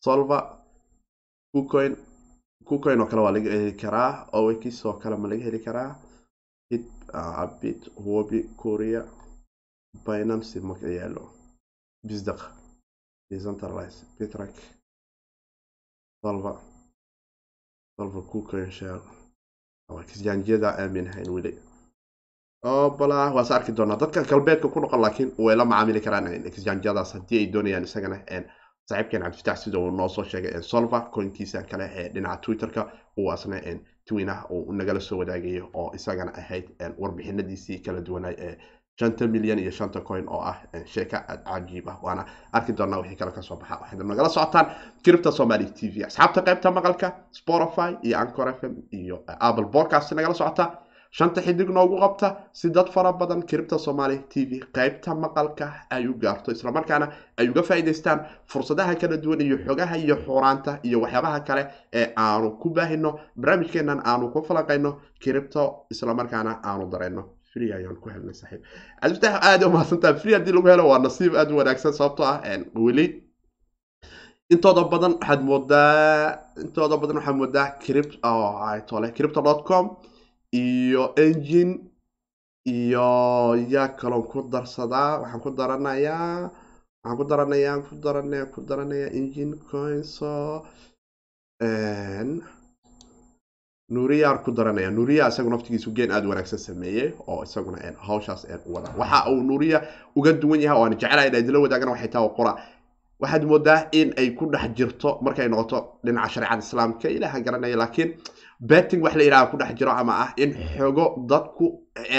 solva 0.05 0.37
kucoin 1.53 1.93
kucoin 2.69 3.01
oo 3.01 3.07
kale 3.09 3.21
waa 3.25 3.33
laga 3.37 3.49
heli 3.55 3.73
karaa 3.81 4.11
owekis 4.37 4.85
oo 4.85 4.93
kale 5.01 5.15
ma 5.21 5.27
laga 5.31 5.43
heli 5.47 5.59
karaa. 5.65 5.91
Bit 6.69 6.87
bit 7.61 7.81
wobi 8.05 8.39
korea 8.61 9.01
binance 10.05 10.59
maka 10.69 10.87
yaalo 10.97 11.23
bisdaq 12.07 12.39
decentralize 13.31 13.97
bitrack 14.19 14.55
solva 16.23 16.51
solva 17.97 18.21
kucoin 18.31 18.71
share 18.71 19.01
exchangeada 20.03 20.69
aaminahayn 20.81 21.29
weli 21.35 21.51
bala 22.99 23.17
waase 23.35 23.53
arki 23.53 23.71
doonaa. 23.77 23.97
Dadka 24.01 24.23
galbeedka 24.31 24.67
ku 24.73 24.79
noqon 24.79 25.01
laakiin 25.01 25.31
way 25.45 25.55
la 25.55 25.65
macaamili 25.65 26.01
karaan. 26.01 26.27
Exchangeadaas 26.49 27.13
haddii 27.13 27.39
ay 27.39 27.47
doonayaan 27.53 27.83
isagana 27.83 28.17
saaxiibkeen 28.89 29.23
cabdifatax 29.23 29.63
sida 29.63 29.79
uu 29.79 29.91
noo 29.91 30.07
soo 30.09 30.23
sheegay 30.23 30.61
solva 30.61 30.99
coinkiisa 31.15 31.63
kale 31.63 31.85
ee 32.01 32.09
dhinaca 32.13 32.41
twitterka 32.45 32.81
kuwaasna 33.15 33.57
twinah 34.07 34.39
uu 34.51 34.71
nagala 34.73 34.99
soo 34.99 35.17
wadaagayo 35.21 35.69
oo 35.73 35.91
isagana 35.95 36.31
ahayd 36.41 36.65
warbixinadiisii 37.01 37.79
kala 37.85 38.01
duwanay 38.01 38.35
ee 38.47 38.57
shanta 39.01 39.27
milyan 39.33 39.59
iyo 39.63 39.71
shanta 39.79 39.99
coin 40.09 40.25
oo 40.35 40.41
ah 40.51 40.57
sheeka 40.93 41.17
aad 41.31 41.41
cajiib 41.49 41.87
ah. 41.93 41.97
Waana 42.05 42.23
arki 42.57 42.73
doonaa 42.77 42.99
wixii 43.01 43.17
kale 43.21 43.31
ka 43.37 43.41
soo 43.41 43.55
baxa. 43.61 43.75
Waxaad 43.81 44.03
nagala 44.11 44.29
socotaan 44.37 44.67
kiribta 45.03 45.31
somali 45.39 45.65
t 45.77 45.89
v. 45.93 46.03
Asxaabta 46.09 46.41
qaybta 46.47 46.71
maqalka 46.77 47.07
spotify 47.39 47.91
iyo 48.07 48.15
ancor 48.21 48.47
f 48.59 48.63
m 48.63 48.73
iyo 48.99 49.15
apple 49.47 49.67
podcast 49.75 50.11
nagala 50.19 50.33
socota. 50.43 50.65
Shanta 51.17 51.41
xidig 51.45 51.69
noogu 51.75 51.95
qabta 52.03 52.27
si 52.59 52.69
dad 52.75 52.87
fara 52.93 53.11
badan 53.21 53.41
kiribta 53.49 53.77
somaali 53.85 54.17
t 54.31 54.45
v 54.49 54.51
qaybta 54.77 55.11
maqalka 55.23 55.65
ay 55.95 56.07
u 56.07 56.13
gaarto 56.23 56.51
islamarkaana 56.55 57.07
ay 57.39 57.49
uga 57.51 57.61
faa'iidaystaan 57.69 58.19
fursadaha 58.51 58.93
kala 59.01 59.17
duwan 59.23 59.41
iyo 59.47 59.57
xogaha 59.67 59.95
iyo 60.05 60.15
xuuraanta 60.25 60.71
iyo 60.87 60.97
waxyaabaha 61.03 61.39
kale 61.47 61.63
ee 61.99 62.05
aanu 62.25 62.47
ku 62.61 62.67
baahino 62.77 63.11
barnaamijkeenan 63.41 63.99
aanu 64.11 64.31
ku 64.33 64.39
falaqayno 64.49 64.91
kiribto 65.23 65.63
islamarkaana 65.93 66.51
aanu 66.69 66.85
dareyno 66.93 67.23
free 67.53 67.71
ayaan 67.77 67.97
ku 68.03 68.07
helnay 68.13 68.35
saaxiib 68.41 68.61
cabdifatax 69.01 69.33
aada 69.49 69.63
u 69.67 69.71
mahadsantaha 69.75 70.13
free 70.21 70.33
haddii 70.37 70.53
lagu 70.57 70.67
helo 70.73 70.83
waa 70.91 70.99
nasiib 71.05 71.33
aada 71.35 71.51
u 71.53 71.57
wanaagsan 71.61 71.93
sababtoo 71.99 72.25
ah 72.33 72.39
weli 72.85 73.05
intooda 74.53 74.83
badan 74.93 75.13
waxaad 75.19 75.41
moodaa 75.49 76.37
intooda 76.63 76.95
badan 77.01 77.17
waxaad 77.19 77.37
moodaa 77.41 77.67
cript 77.83 78.13
tole 78.89 79.07
crypto 79.17 79.41
dot 79.47 79.61
com 79.69 79.85
iyo 80.63 81.03
engine 81.25 81.73
iyo 82.75 83.09
yaa 83.73 83.87
kaloon 83.99 84.23
ku 84.31 84.39
darsadaa 84.53 85.11
waxaan 85.21 85.41
ku 85.45 85.49
daranayaa 85.59 86.51
waxaan 87.03 87.17
ku 87.19 87.23
daranayaa 87.31 87.77
ku 87.87 87.93
daranaya 88.03 88.45
ku 88.53 88.59
daranaya 88.69 89.07
engine 89.19 89.53
coinso 89.71 90.33
nuuriyaan 93.95 94.37
ku 94.45 94.51
daranaya 94.57 94.91
nuuriya 94.97 95.27
isagu 95.31 95.49
naftigiisu 95.53 95.91
geen 95.97 96.11
aada 96.11 96.27
wanaagsan 96.31 96.59
sameeyey 96.67 97.09
oo 97.27 97.43
isaguna 97.43 97.77
hawshaas 98.07 98.41
wada 98.73 98.89
waxa 99.01 99.19
uu 99.31 99.41
nuuriya 99.49 99.79
uga 100.15 100.31
duwan 100.41 100.61
yahay 100.65 100.77
oo 100.79 100.85
aan 100.85 100.95
jecelahay 101.01 101.27
in 101.29 101.35
idinla 101.41 101.59
wadaagana 101.65 101.91
waxay 101.91 102.07
tahay 102.15 102.29
qora 102.37 102.53
waxaad 103.21 103.43
moodaa 103.51 103.79
in 103.99 104.13
ay 104.21 104.29
ku 104.37 104.45
dhex 104.53 104.71
jirto 104.77 105.09
markay 105.25 105.47
noqoto 105.53 105.79
dhinaca 106.05 106.29
shareecada 106.33 106.63
islaamka 106.65 107.07
ilaaha 107.15 107.39
garanaya 107.45 107.77
laakiin 107.83 108.09
betting 108.69 109.01
wax 109.05 109.13
la 109.19 109.23
yidhaha 109.27 109.51
ku 109.51 109.57
dhex 109.61 109.71
jiro 109.79 109.91
ama 110.01 110.13
ah 110.23 110.29
in 110.43 110.51
xogo 110.77 111.05
dadku 111.31 111.65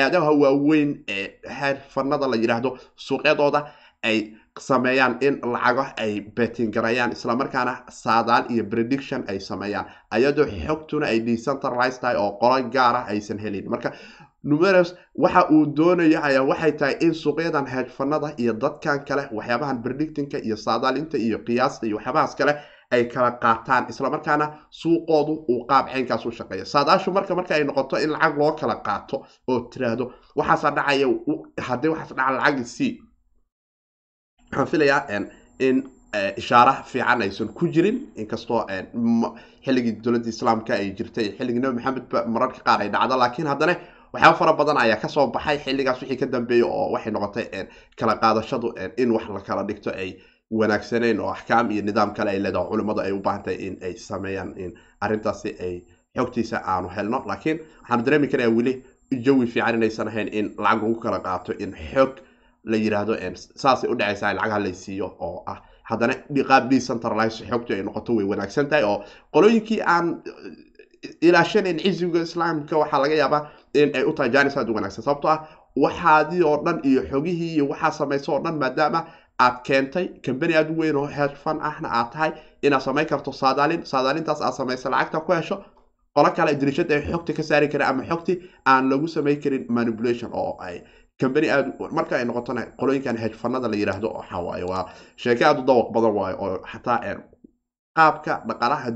eedaha 0.01 0.31
waaweyn 0.43 0.91
ee 1.17 1.27
xirfanada 1.59 2.27
la 2.33 2.37
yidhaahdo 2.43 2.71
suuqyadooda 3.07 3.61
ay 4.09 4.19
sameeyaan 4.59 5.17
in 5.21 5.41
lacago 5.43 5.85
ay 5.97 6.21
betting 6.37 6.71
garayaan 6.73 7.13
islamarkaana 7.13 7.83
saadaal 7.89 8.45
iyo 8.51 8.65
prediction 8.65 9.25
ay 9.29 9.41
sameeyaan. 9.41 9.87
Ayadoo 10.11 10.47
xogtuna 10.47 11.07
ay 11.07 11.21
decentralized 11.27 12.01
tahay 12.01 12.17
oo 12.17 12.39
qolo 12.41 12.63
gaara 12.71 13.05
aysan 13.09 13.39
helin. 13.39 13.69
Marka 13.71 13.93
numerous 14.45 14.95
waxa 15.19 15.49
uu 15.51 15.67
doonayo 15.77 16.21
ayaa 16.23 16.43
waxay 16.45 16.73
tahay 16.73 16.97
in 17.01 17.15
suuqyadan 17.15 17.67
heedfanada 17.67 18.35
iyo 18.39 18.53
dadkan 18.53 19.05
kale 19.05 19.29
waxyaabahan 19.33 19.83
predictingka 19.83 20.39
iyo 20.39 20.57
saadaalinta 20.57 21.17
iyo 21.19 21.39
qiyaasta 21.39 21.87
iyo 21.87 21.97
waxyaabahaas 21.97 22.35
kale 22.37 22.55
ay 22.91 23.05
kala 23.09 23.31
qaataan 23.41 23.87
islamarkaana 23.89 24.47
suuqoodu 24.71 25.33
uu 25.49 25.65
qaab 25.67 25.89
ceynkaas 25.93 26.27
u 26.27 26.31
shaqeeya 26.31 26.65
saadaashu 26.65 27.13
marka 27.13 27.35
marka 27.35 27.55
ay 27.55 27.65
noqoto 27.65 27.97
in 27.97 28.11
lacag 28.11 28.37
loo 28.39 28.53
kala 28.53 28.75
qaato 28.85 29.25
oo 29.49 29.61
tiraahdo 29.73 30.13
waxaasa 30.37 30.71
dhacaya 30.77 31.07
haddii 31.69 31.89
waxaas 31.89 32.13
dhaca 32.17 32.33
lacag 32.37 32.65
c 32.67 33.01
waxaan 34.53 34.67
filayaa 34.67 35.07
in 35.61 35.83
ishaara 36.37 36.83
fiican 36.85 37.23
aysan 37.23 37.49
ku 37.59 37.67
jirin 37.75 37.99
inkastoo 38.17 38.61
xilligii 39.65 39.95
dowladda 40.05 40.29
islaamka 40.29 40.75
ay 40.75 40.91
jirtay 40.99 41.27
xilligii 41.39 41.61
nabi 41.65 41.77
maxamed 41.81 42.05
mararka 42.35 42.61
qaar 42.67 42.81
ay 42.85 42.89
dhacdo 42.95 43.17
laakiin 43.23 43.47
haddana 43.49 43.75
waxyaaba 44.13 44.37
fara 44.39 44.53
badan 44.53 44.77
ayaa 44.85 45.01
ka 45.03 45.09
soo 45.09 45.27
baxay 45.33 45.59
xilligaas 45.65 46.03
wixii 46.03 46.17
ka 46.21 46.27
dambeeyey 46.27 46.65
oo 46.65 46.91
waxay 46.95 47.13
noqotay 47.13 47.47
kala 47.99 48.15
qaadashadu 48.23 48.75
in 49.03 49.11
wax 49.17 49.25
la 49.35 49.41
kala 49.41 49.63
dhigto 49.69 49.91
ay 49.91 50.11
wanaagsaneyn 50.51 51.21
oo 51.21 51.31
axkaam 51.33 51.71
iyo 51.71 51.83
nidaam 51.83 52.13
kale 52.15 52.31
ay 52.31 52.39
leedaho 52.45 52.69
culimmadu 52.71 53.01
ay 53.01 53.13
u 53.13 53.21
baahan 53.27 53.43
tahay 53.43 53.59
in 53.67 53.75
ay 53.83 53.95
sameeyaan 53.97 54.53
in 54.57 54.71
arrintaasi 55.01 55.51
ay 55.67 55.75
xogtiisa 56.17 56.61
aanu 56.73 56.89
helno. 56.97 57.25
Laakiin 57.27 57.59
waxaanu 57.83 58.03
dareemi 58.05 58.29
karayaa 58.29 58.53
weli 58.59 58.75
jawi 59.25 59.47
fiican 59.47 59.75
inaysan 59.75 60.09
ahayn 60.09 60.29
in 60.29 60.47
lacag 60.59 60.83
lagu 60.83 61.01
kala 61.01 61.19
qaato 61.27 61.53
in 61.65 61.73
xog 61.93 62.11
la 62.65 62.77
yidhaahdo 62.77 63.15
saasay 63.63 63.91
u 63.91 63.95
dhacaysaa 64.01 64.33
lacagaha 64.35 64.59
laysiiyo 64.67 65.07
oo 65.29 65.43
ah 65.53 65.59
haddana 65.91 66.15
qaab 66.49 66.69
decentralize 66.71 67.45
xogtu 67.51 67.73
ay 67.75 67.83
noqoto 67.83 68.13
way 68.17 68.25
wanaagsan 68.33 68.69
tahay 68.71 68.85
oo 68.85 69.05
qolooyinkii 69.35 69.81
aan 69.95 70.07
ilaashanayn 71.29 71.79
cisiga 71.85 72.21
islaamka 72.23 72.75
waxaa 72.83 73.01
laga 73.03 73.15
yaabaa 73.23 73.43
in 73.75 73.91
ay 73.99 74.05
u 74.05 74.13
tahay 74.13 74.31
janis 74.31 74.57
aad 74.57 74.69
u 74.71 74.75
wanaagsan. 74.75 75.05
Sababto 75.05 75.29
ah 75.29 75.39
waxaadii 75.85 76.43
oo 76.51 76.57
dhan 76.65 76.79
iyo 76.91 77.03
xogihii 77.11 77.51
iyo 77.57 77.65
waxaa 77.73 77.91
samaysa 77.99 78.33
oo 78.33 78.41
dhan 78.45 78.57
maadaama 78.63 79.01
aad 79.45 79.57
keentay 79.67 80.07
kambani 80.25 80.55
aad 80.57 80.71
u 80.71 80.79
weyn 80.81 80.97
oo 80.97 81.07
heerfan 81.07 81.59
ahna 81.71 81.89
aad 81.99 82.09
tahay 82.13 82.31
inaad 82.63 82.83
samayn 82.83 83.07
karto 83.07 83.33
saadaalin 83.33 83.83
saadaalintaas 83.93 84.41
aad 84.43 84.55
samaysa 84.61 84.91
lacagta 84.91 85.21
ku 85.27 85.33
hesho 85.33 85.57
qolo 86.17 86.31
kale 86.37 86.55
dirishada 86.61 86.95
ay 86.95 87.03
xogta 87.13 87.33
ka 87.33 87.43
saari 87.43 87.69
karin 87.73 87.87
ama 87.89 88.03
xogti 88.11 88.35
aan 88.67 88.89
lagu 88.91 89.09
samayn 89.09 89.41
karin 89.43 89.65
manipulation 89.69 90.31
oo 90.33 90.57
ay 90.61 90.77
kambani 91.23 91.49
aad 91.55 91.67
marka 91.99 92.17
ay 92.19 92.25
noqotona 92.31 92.63
qolooyinkan 92.81 93.17
hedfanada 93.25 93.69
la 93.73 93.77
yidhaahdo 93.83 94.09
waxa 94.19 94.39
waaye 94.49 94.65
waa 94.73 94.85
sheeke 95.23 95.45
aad 95.45 95.59
u 95.63 95.65
dawaq 95.71 95.89
badan 95.95 96.13
waayo 96.19 96.37
oo 96.45 96.57
xataa 96.73 96.99
qaabka 97.99 98.33
dhaqaalaha 98.49 98.91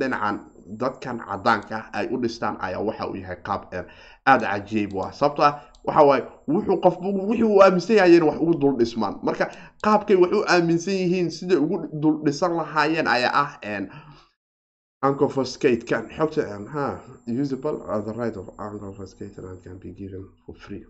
dhinacan 0.00 0.36
dadkan 0.80 1.18
cadaanka 1.28 1.76
ah 1.76 1.84
ay 1.98 2.06
u 2.14 2.16
dhistaan 2.22 2.56
ayaa 2.66 2.80
waxa 2.88 3.04
uu 3.08 3.16
yahay 3.22 3.38
qaab 3.46 3.62
aada 4.26 4.46
cajiib 4.52 4.96
ah. 5.04 5.12
Sababto 5.12 5.42
ah 5.48 5.54
waxa 5.84 6.02
wuxuu 6.48 6.78
qof 6.84 6.96
wixii 7.30 7.44
uu 7.52 7.60
aaminsan 7.60 7.96
yahay 7.96 8.20
wax 8.20 8.38
ugu 8.40 8.54
dul 8.60 8.76
marka 9.22 9.44
qaabkay 9.84 10.16
wax 10.22 10.32
u 10.32 10.40
aaminsan 10.54 10.94
yihiin 11.02 11.28
siday 11.36 11.58
ugu 11.64 11.76
dul 12.02 12.16
dhisan 12.24 12.56
lahaayeen 12.56 13.06
ayaa 13.06 13.32
ah 13.44 13.50
unconfiscate 15.04 15.84
can 15.84 16.08
xogta 16.16 16.42
ha 16.74 16.86
usable 17.42 17.76
the 18.08 18.12
right 18.20 18.36
of 18.36 18.48
unconfiscate 18.58 19.36
and 19.38 19.62
can 19.62 19.78
be 19.78 19.90
given 19.92 20.24
for 20.46 20.54
free 20.54 20.84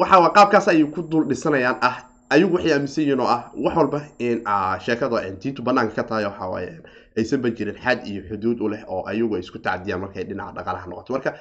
waxa 0.00 0.16
waa 0.22 0.32
qaabkaas 0.34 0.68
ayay 0.68 0.84
ku 0.90 1.02
dul 1.02 1.26
dhisanayaan 1.28 1.78
ah. 1.82 2.06
Ayagu 2.30 2.54
waxay 2.54 2.72
aaminsan 2.72 3.02
yihiin 3.04 3.20
oo 3.20 3.26
ah 3.26 3.50
wax 3.58 3.74
walba 3.76 4.00
in 4.22 4.38
sheekada 4.86 5.18
diintu 5.42 5.62
banaanka 5.66 5.94
ka 5.98 6.02
tahay 6.08 6.24
waxa 6.30 6.46
waaye 6.46 6.78
aysanba 7.18 7.50
jirin 7.50 7.74
xad 7.74 8.06
iyo 8.06 8.22
xuduud 8.30 8.60
u 8.62 8.68
leh 8.70 8.82
oo 8.86 9.02
ayagu 9.06 9.34
ay 9.34 9.40
isku 9.42 9.58
tacadiyaan 9.58 10.00
markay 10.00 10.24
dhinaca 10.24 10.54
dhaqaalaha 10.54 10.86
noqoto. 10.86 11.12
Marka 11.12 11.34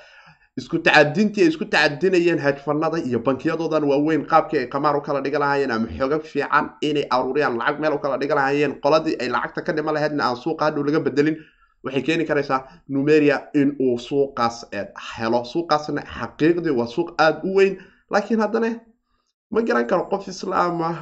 isku 0.57 0.81
tacadintii 0.81 1.41
ay 1.45 1.49
isku 1.53 1.65
tacadinayeen 1.69 2.39
hedfanada 2.41 2.97
iyo 3.05 3.19
bankiyadoodan 3.21 3.83
waaweyn 3.85 4.25
qaabkii 4.25 4.57
ay 4.65 4.67
qamaar 4.73 4.97
u 4.97 5.01
kala 5.05 5.21
dhiga 5.21 5.37
lahaayeen 5.39 5.71
ama 5.71 5.87
xogo 5.93 6.19
fiican 6.25 6.73
inay 6.81 7.05
aruuriyaan 7.09 7.57
lacag 7.61 7.79
meel 7.79 7.93
u 7.93 7.99
kala 8.01 8.17
dhiga 8.17 8.35
lahaayeen 8.35 8.73
qoladii 8.81 9.15
ay 9.21 9.29
lacagta 9.29 9.61
ka 9.61 9.71
dhiman 9.77 9.93
lahaydna 9.93 10.23
aan 10.25 10.35
suuqa 10.41 10.65
hadhow 10.73 10.81
laga 10.83 10.99
bedelin 11.05 11.37
waxay 11.83 12.01
keeni 12.07 12.25
karaysaa 12.25 12.59
numeria 12.89 13.37
in 13.53 13.75
uu 13.79 13.97
suuqaas 14.07 14.57
helo. 15.17 15.43
Suuqaasna 15.53 16.01
xaqiiqdii 16.17 16.75
waa 16.79 16.87
suuq 16.95 17.09
aada 17.23 17.39
u 17.43 17.55
weyn 17.57 17.77
laakiin 18.11 18.39
haddana 18.39 18.69
ma 19.51 19.61
garan 19.67 19.87
karo 19.87 20.03
qof 20.11 20.27
islaam 20.27 20.81
ah 20.81 20.95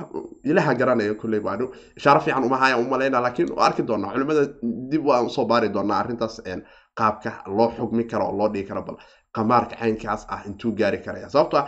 ilaha 0.44 0.74
garanaya 0.80 1.13
kulley 1.22 1.40
baanu 1.48 1.66
ishaaro 1.98 2.20
fiican 2.26 2.44
uma 2.44 2.58
hayaan 2.58 2.82
umalayna 2.86 3.20
laakiin 3.26 3.50
arki 3.68 3.84
doonaa 3.88 4.12
culimada 4.13 4.44
dib 4.92 5.06
waan 5.06 5.26
u 5.26 5.30
soo 5.30 5.46
baari 5.46 5.70
doonaa 5.74 6.00
arrintaas 6.02 6.36
qaabka 7.00 7.32
loo 7.58 7.70
xugmi 7.78 8.04
karo 8.12 8.26
oo 8.30 8.38
loo 8.40 8.48
dhigi 8.54 8.68
karo 8.70 8.82
bal 8.88 8.98
qamaarka 9.36 9.76
caynkaas 9.82 10.22
ah 10.34 10.42
intuu 10.48 10.72
gaari 10.80 10.98
karaya. 11.06 11.30
Sababto 11.30 11.60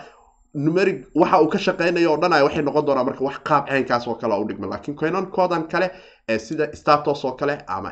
numeric 0.53 0.97
waxa 1.15 1.41
uu 1.41 1.49
ka 1.53 1.57
shaqeynayo 1.65 2.11
oo 2.11 2.17
dhan 2.21 2.33
ay 2.33 2.43
waxay 2.47 2.63
noqon 2.63 2.85
doonaa 2.87 3.03
marka 3.09 3.23
wax 3.27 3.37
qaab 3.49 3.63
caynkaas 3.69 4.07
oo 4.07 4.15
kale 4.21 4.33
u 4.41 4.45
dhigma. 4.47 4.67
Laakiin 4.71 4.95
coinankoodan 5.01 5.63
kale 5.71 5.87
ee 6.29 6.39
sida 6.39 6.65
status 6.81 7.25
oo 7.25 7.31
kale 7.39 7.57
ama 7.67 7.91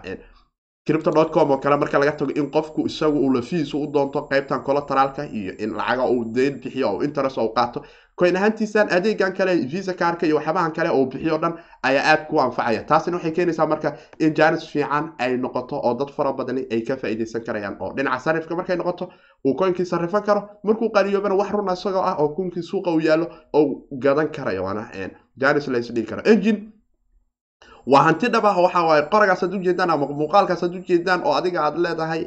crypto.com 0.87 1.51
oo 1.51 1.57
kale 1.63 1.77
marka 1.77 1.99
laga 1.99 2.11
tago 2.19 2.31
in 2.35 2.47
qofku 2.51 2.85
isagu 2.87 3.17
uu 3.25 3.31
lafihiisa 3.35 3.77
u 3.77 3.87
doonto 3.93 4.21
qaybtan 4.31 4.63
collateralka 4.63 5.23
iyo 5.39 5.53
in 5.63 5.73
lacaga 5.79 6.05
uu 6.09 6.23
deyn 6.35 6.59
bixiyo 6.63 6.87
oo 6.91 7.01
interest 7.03 7.37
uu 7.37 7.49
qaato. 7.57 7.81
Coin 8.19 8.35
ahaantiisan 8.37 8.87
adeegan 8.95 9.33
kale 9.37 9.55
visa 9.71 9.93
kaarka 9.93 10.25
iyo 10.25 10.35
waxyaabahan 10.35 10.71
kale 10.77 10.89
oo 10.89 11.05
bixiyo 11.05 11.37
dhan 11.37 11.53
ayaa 11.83 12.05
aad 12.11 12.21
ku 12.29 12.39
anfacaya. 12.41 12.83
Taasina 12.83 13.17
waxay 13.17 13.31
keenaysaa 13.31 13.67
marka 13.67 13.93
in 14.19 14.33
jaanis 14.33 14.63
fiican 14.71 15.11
ay 15.19 15.37
noqoto 15.37 15.75
oo 15.83 15.93
dad 15.99 16.09
fara 16.15 16.33
badani 16.33 16.63
ay 16.71 16.81
ka 16.81 16.95
faa'iidaysan 16.97 17.43
karayaan 17.45 17.75
oo 17.79 17.93
dhinaca 17.97 18.19
sarifka 18.19 18.55
markay 18.55 18.77
noqoto 18.77 19.09
uu 19.45 19.53
coinkii 19.55 19.85
sarifan 19.85 20.23
karo 20.23 20.41
markuu 20.63 20.89
qaliyoobana 20.89 21.35
wax 21.35 21.51
runa 21.51 21.73
isagoo 21.73 22.01
ah 22.01 22.15
oo 22.19 22.29
kunkii 22.29 22.63
suuqa 22.63 22.91
uu 22.91 22.99
yaallo 22.99 23.27
oo 23.53 23.83
gadan 24.03 24.31
karayo 24.31 24.63
waana 24.63 24.87
jaanis 25.37 25.69
karo. 26.09 26.21
Engine 26.25 26.76
waa 27.91 28.03
hanti 28.07 28.27
dhab 28.33 28.45
ah 28.45 28.57
waxa 28.65 28.81
waaye 28.87 29.03
qoragaas 29.13 29.43
ad 29.43 29.53
ujeedaan 29.53 29.89
ama 29.89 30.05
muuqaalkaas 30.21 30.63
ad 30.63 30.73
ujeedaan 30.79 31.21
oo 31.27 31.33
adiga 31.39 31.59
aad 31.65 31.77
leedahay 31.85 32.23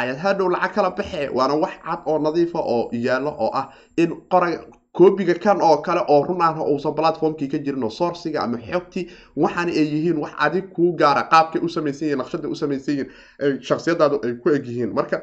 ayaad 0.00 0.18
hadhow 0.24 0.48
lacag 0.54 0.74
kala 0.74 0.90
baxe 0.98 1.28
waana 1.36 1.54
wax 1.64 1.74
cad 1.84 2.00
oo 2.06 2.18
nadiifa 2.18 2.58
oo 2.74 2.88
yaallo 2.92 3.30
oo 3.44 3.50
ah 3.60 3.66
in 3.96 4.10
qoraga 4.32 4.58
koobiga 4.98 5.34
kan 5.44 5.58
oo 5.62 5.76
kale 5.86 6.00
oo 6.08 6.22
run 6.28 6.42
ah 6.42 6.52
uusan 6.72 6.94
platformkii 6.98 7.48
ka 7.48 7.58
jirin 7.64 7.84
oo 7.84 7.90
sourciga 7.90 8.42
ama 8.42 8.58
xogtii 8.58 9.04
waxaana 9.36 9.70
ay 9.80 9.86
yihiin 9.94 10.18
wax 10.22 10.32
adig 10.38 10.66
kuu 10.74 10.92
gaara 11.00 11.22
qaabkay 11.32 11.60
u 11.64 11.68
samaysan 11.68 12.04
yihiin 12.08 12.18
naqshada 12.22 12.48
u 12.48 12.54
samaysan 12.54 12.94
yihiin 12.94 13.62
shaksiyadaadu 13.68 14.20
ay 14.24 14.32
ku 14.42 14.48
eg 14.50 14.66
yihiin. 14.66 14.92
Marka 14.94 15.22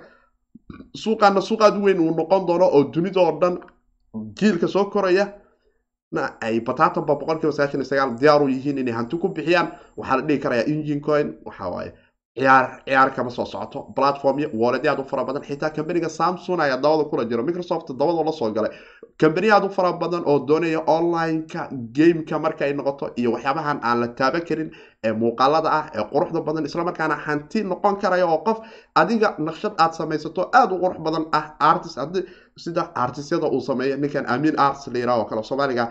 suuqaana 1.03 1.41
suuqaad 1.41 1.75
weyn 1.83 1.99
uu 1.99 2.11
noqon 2.15 2.45
doono 2.47 2.65
oo 2.77 2.83
dunida 2.93 3.21
oo 3.21 3.39
dhan 3.41 3.55
jiilka 4.39 4.67
soo 4.67 4.85
koraya 4.85 5.25
ay 6.47 6.55
batatanba 6.67 7.13
boqolkiiba 7.21 7.53
sagaashan 7.57 7.81
iyo 7.81 7.89
sagaal 7.91 8.11
diyaar 8.21 8.41
u 8.43 8.47
yihiin 8.55 8.77
inay 8.83 8.95
hanti 8.99 9.15
ku 9.23 9.27
bixiyaan 9.35 9.67
waxaa 9.97 10.17
la 10.19 10.23
dhihi 10.27 10.39
karayaa 10.43 10.67
engine 10.73 11.01
coin 11.07 11.27
waxa 11.45 11.91
ciyaar 12.35 12.65
ciyaar 12.85 13.09
kama 13.15 13.29
soo 13.31 13.45
socoto 13.45 13.79
platformyo 13.95 14.49
walletyo 14.61 14.91
aad 14.91 14.99
u 14.99 15.03
fara 15.11 15.23
badan 15.23 15.43
xitaa 15.47 15.69
kambaniga 15.69 16.09
samsung 16.09 16.59
ayaa 16.59 16.77
dabada 16.83 17.03
kula 17.09 17.23
jiro 17.29 17.43
microsoft 17.43 17.87
dabada 17.99 18.23
la 18.23 18.51
galay 18.57 18.71
kambani 19.17 19.49
aad 19.51 19.63
u 19.65 19.69
fara 19.69 19.93
badan 19.93 20.23
oo 20.25 20.39
doonaya 20.47 20.81
online-ka 20.95 21.69
gameka 21.95 22.39
marka 22.39 22.65
ay 22.65 22.73
noqoto 22.73 23.05
iyo 23.15 23.31
waxyaabahan 23.35 23.79
aan 23.83 23.99
la 24.01 24.07
taaban 24.07 24.43
karin 24.49 24.69
ee 25.03 25.13
muuqaalada 25.21 25.69
ah 25.79 25.85
ee 25.95 26.03
quruxda 26.11 26.41
badan 26.47 26.65
islamarkaana 26.65 27.15
hanti 27.25 27.63
noqon 27.63 27.95
karaya 28.01 28.25
oo 28.27 28.43
qof 28.47 28.57
adiga 28.95 29.35
naqshad 29.47 29.73
aad 29.77 29.93
samaysato 29.93 30.41
aada 30.59 30.75
u 30.75 30.79
qurux 30.83 30.99
badan 31.07 31.25
ah 31.31 31.45
artist 31.59 31.97
sida 32.63 32.83
artisyada 32.95 33.47
uu 33.47 33.61
sameeya 33.61 33.95
ninkan 33.97 34.25
amin 34.27 34.55
arts 34.59 34.87
la 34.87 34.99
yiraha 34.99 35.19
oo 35.21 35.25
kale 35.29 35.43
soomaaliga 35.43 35.85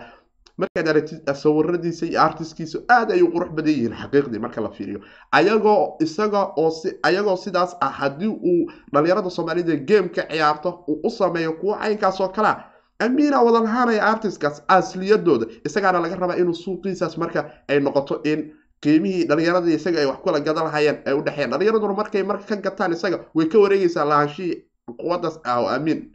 markaad 0.57 0.87
aragtid 0.87 1.33
sawiradiisa 1.43 2.05
iyo 2.05 2.21
artiskiisa 2.21 2.79
aad 2.89 3.11
ay 3.11 3.21
u 3.21 3.27
qurux 3.33 3.49
badan 3.57 3.73
yihiin 3.73 3.95
xaqiiqdii 4.01 4.39
marka 4.45 4.61
la 4.61 4.69
fiiriyo. 4.69 4.99
Ayagoo 5.31 5.97
isaga 5.99 6.41
oo 6.57 6.71
ayagoo 7.03 7.35
sidaas 7.37 7.75
ah 7.81 7.91
haddii 7.99 8.27
uu 8.51 8.71
dhalinyarada 8.93 9.29
soomaalida 9.29 9.75
gameka 9.75 10.23
ciyaarto 10.31 10.69
uu 10.87 10.99
u 11.03 11.09
sameeyo 11.09 11.53
kuwo 11.53 11.75
caynkaas 11.81 12.21
oo 12.21 12.29
kalea 12.29 12.63
amiina 12.99 13.41
wada 13.41 13.59
lahaanaya 13.59 14.03
artistkaas 14.11 14.63
asliyadooda 14.67 15.45
isagaana 15.65 15.99
laga 15.99 16.15
rabaa 16.15 16.35
inuu 16.41 16.53
suuqiisaas 16.53 17.17
marka 17.17 17.39
ay 17.67 17.79
noqoto 17.79 18.21
in 18.23 18.39
qiimihii 18.83 19.25
dhalinyaradii 19.29 19.75
isaga 19.75 19.99
ay 19.99 20.05
wax 20.05 20.17
kula 20.23 20.39
gadan 20.39 20.63
lahayeen 20.67 20.97
ay 21.05 21.13
u 21.13 21.21
dhexeeyaan 21.25 21.51
dhalinyaraduna 21.51 21.93
markay 21.93 22.23
marka 22.23 22.45
ka 22.49 22.55
gataan 22.55 22.93
isaga 22.93 23.17
way 23.35 23.45
ka 23.51 23.57
wareegaysaa 23.59 24.05
lahaanshihii 24.11 24.55
quwadaas 24.95 25.39
ah 25.43 25.65
amiin 25.75 26.11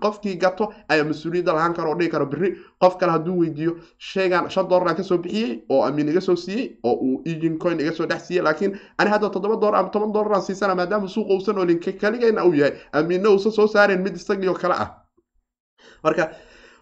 qofkii 0.00 0.36
gato 0.40 0.72
ayaa 0.88 1.04
mas'uuliyadda 1.04 1.52
lahaan 1.52 1.74
karo 1.74 1.90
oo 1.90 1.96
dhigi 1.98 2.10
karo 2.10 2.26
berri 2.26 2.56
qof 2.80 2.96
kale 2.98 3.12
hadduu 3.12 3.36
weydiiyo 3.40 3.76
sheegan 3.98 4.48
shan 4.50 4.68
doolar 4.68 4.96
ka 4.96 5.02
soo 5.04 5.18
bixiyey 5.18 5.60
oo 5.68 5.82
amiin 5.84 6.08
iga 6.08 6.20
soo 6.20 6.36
siiyey 6.36 6.78
oo 6.84 6.94
uu 7.04 7.22
egin 7.26 7.58
coin 7.58 7.80
iga 7.80 7.92
soo 7.92 8.06
dhex 8.06 8.22
siiyey 8.26 8.42
laakiin 8.44 8.78
ani 8.98 9.10
hadda 9.10 9.28
toddoba 9.30 9.56
doolar 9.60 9.80
ama 9.80 9.88
toban 9.90 10.12
doolar 10.12 10.32
aan 10.34 10.42
siisana 10.42 10.74
maadaama 10.74 11.08
suuqa 11.08 11.34
uusan 11.34 11.58
olin 11.58 11.78
kaligayna 12.00 12.44
uu 12.44 12.54
yahay. 12.54 12.72
Amiinna 12.92 13.28
uusan 13.30 13.52
soo 13.52 13.66
saareen 13.66 14.00
mid 14.02 14.16
isagii 14.16 14.48
oo 14.48 14.54
kale 14.54 14.74
ah. 14.74 14.90
Marka 16.04 16.30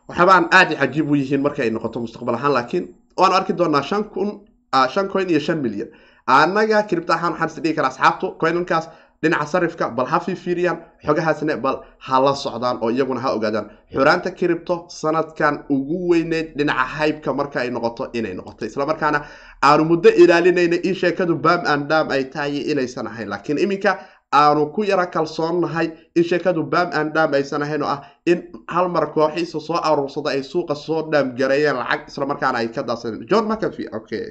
waxyaabaan 0.09 0.47
aad 0.53 0.73
i 0.73 0.77
cajiib 0.77 1.11
u 1.11 1.15
yihiin 1.17 1.43
marka 1.43 1.71
noqoto 1.71 2.01
mustaqbal 2.01 2.35
ahaan 2.35 2.53
laakiin 2.55 2.95
waanu 3.19 3.35
arki 3.35 3.53
doonaa 3.53 3.83
shan 3.83 4.05
kun 4.05 4.47
shan 4.95 5.09
coin 5.09 5.31
iyo 5.31 5.41
shan 5.41 5.59
milyan 5.59 5.89
annaga 6.27 6.83
kiribta 6.83 7.15
ahaan 7.15 7.33
waxaan 7.33 7.49
is 7.51 7.57
dhigi 7.63 7.75
karaa 7.75 7.89
asxaabtu 7.91 8.27
coinankaas 8.41 8.89
dhinaca 9.23 9.47
sarifka 9.47 9.89
bal 9.97 10.07
ha 10.07 10.19
fiifiiriyaan 10.21 10.79
xogahaasna 11.07 11.57
bal 11.65 11.77
ha 12.07 12.21
la 12.25 12.35
socdaan 12.35 12.79
oo 12.83 12.91
iyaguna 12.91 13.21
ha 13.21 13.31
ogaadaan. 13.37 13.67
Xuraanta 13.95 14.31
kiribto 14.31 14.87
sanadkan 14.89 15.65
ugu 15.71 16.09
weyneyd 16.11 16.57
dhinaca 16.59 16.85
haybka 16.99 17.31
marka 17.35 17.61
ay 17.61 17.71
noqoto 17.71 18.11
inay 18.19 18.35
noqoto 18.35 18.65
islamarkaana 18.67 19.19
aanu 19.63 19.85
muddo 19.85 20.09
ilaalinayna 20.23 20.77
in 20.89 20.95
sheekadu 20.95 21.35
bam 21.45 21.61
and 21.67 21.89
dam 21.89 22.11
ay 22.11 22.25
tahay 22.25 22.59
inaysan 22.73 23.07
ahayn. 23.07 23.29
Laakiin 23.29 23.59
iminka 23.59 23.99
aanu 24.35 24.73
ku 24.75 24.83
yara 24.85 25.07
kalsoonnahay 25.07 25.87
in 26.17 26.25
sheekadu 26.25 26.63
bam 26.73 26.89
and 26.93 27.13
dam 27.15 27.31
aysan 27.35 27.63
ahayn 27.63 27.83
oo 27.83 27.87
ah 27.95 28.01
in 28.27 28.39
hal 28.69 28.89
mar 28.89 29.07
kooxiisa 29.15 29.61
soo 29.61 29.77
aruursada 29.91 30.31
ay 30.31 30.43
suuqa 30.43 30.75
soo 30.75 31.03
dhaamgareeyeen 31.13 31.77
lacag 31.77 32.09
islamarkaana 32.09 32.59
ay 32.59 32.69
ka 32.75 32.83
daadsadeen 32.83 33.27
john 33.31 33.45
mcafee 33.51 33.89
okay 33.99 34.25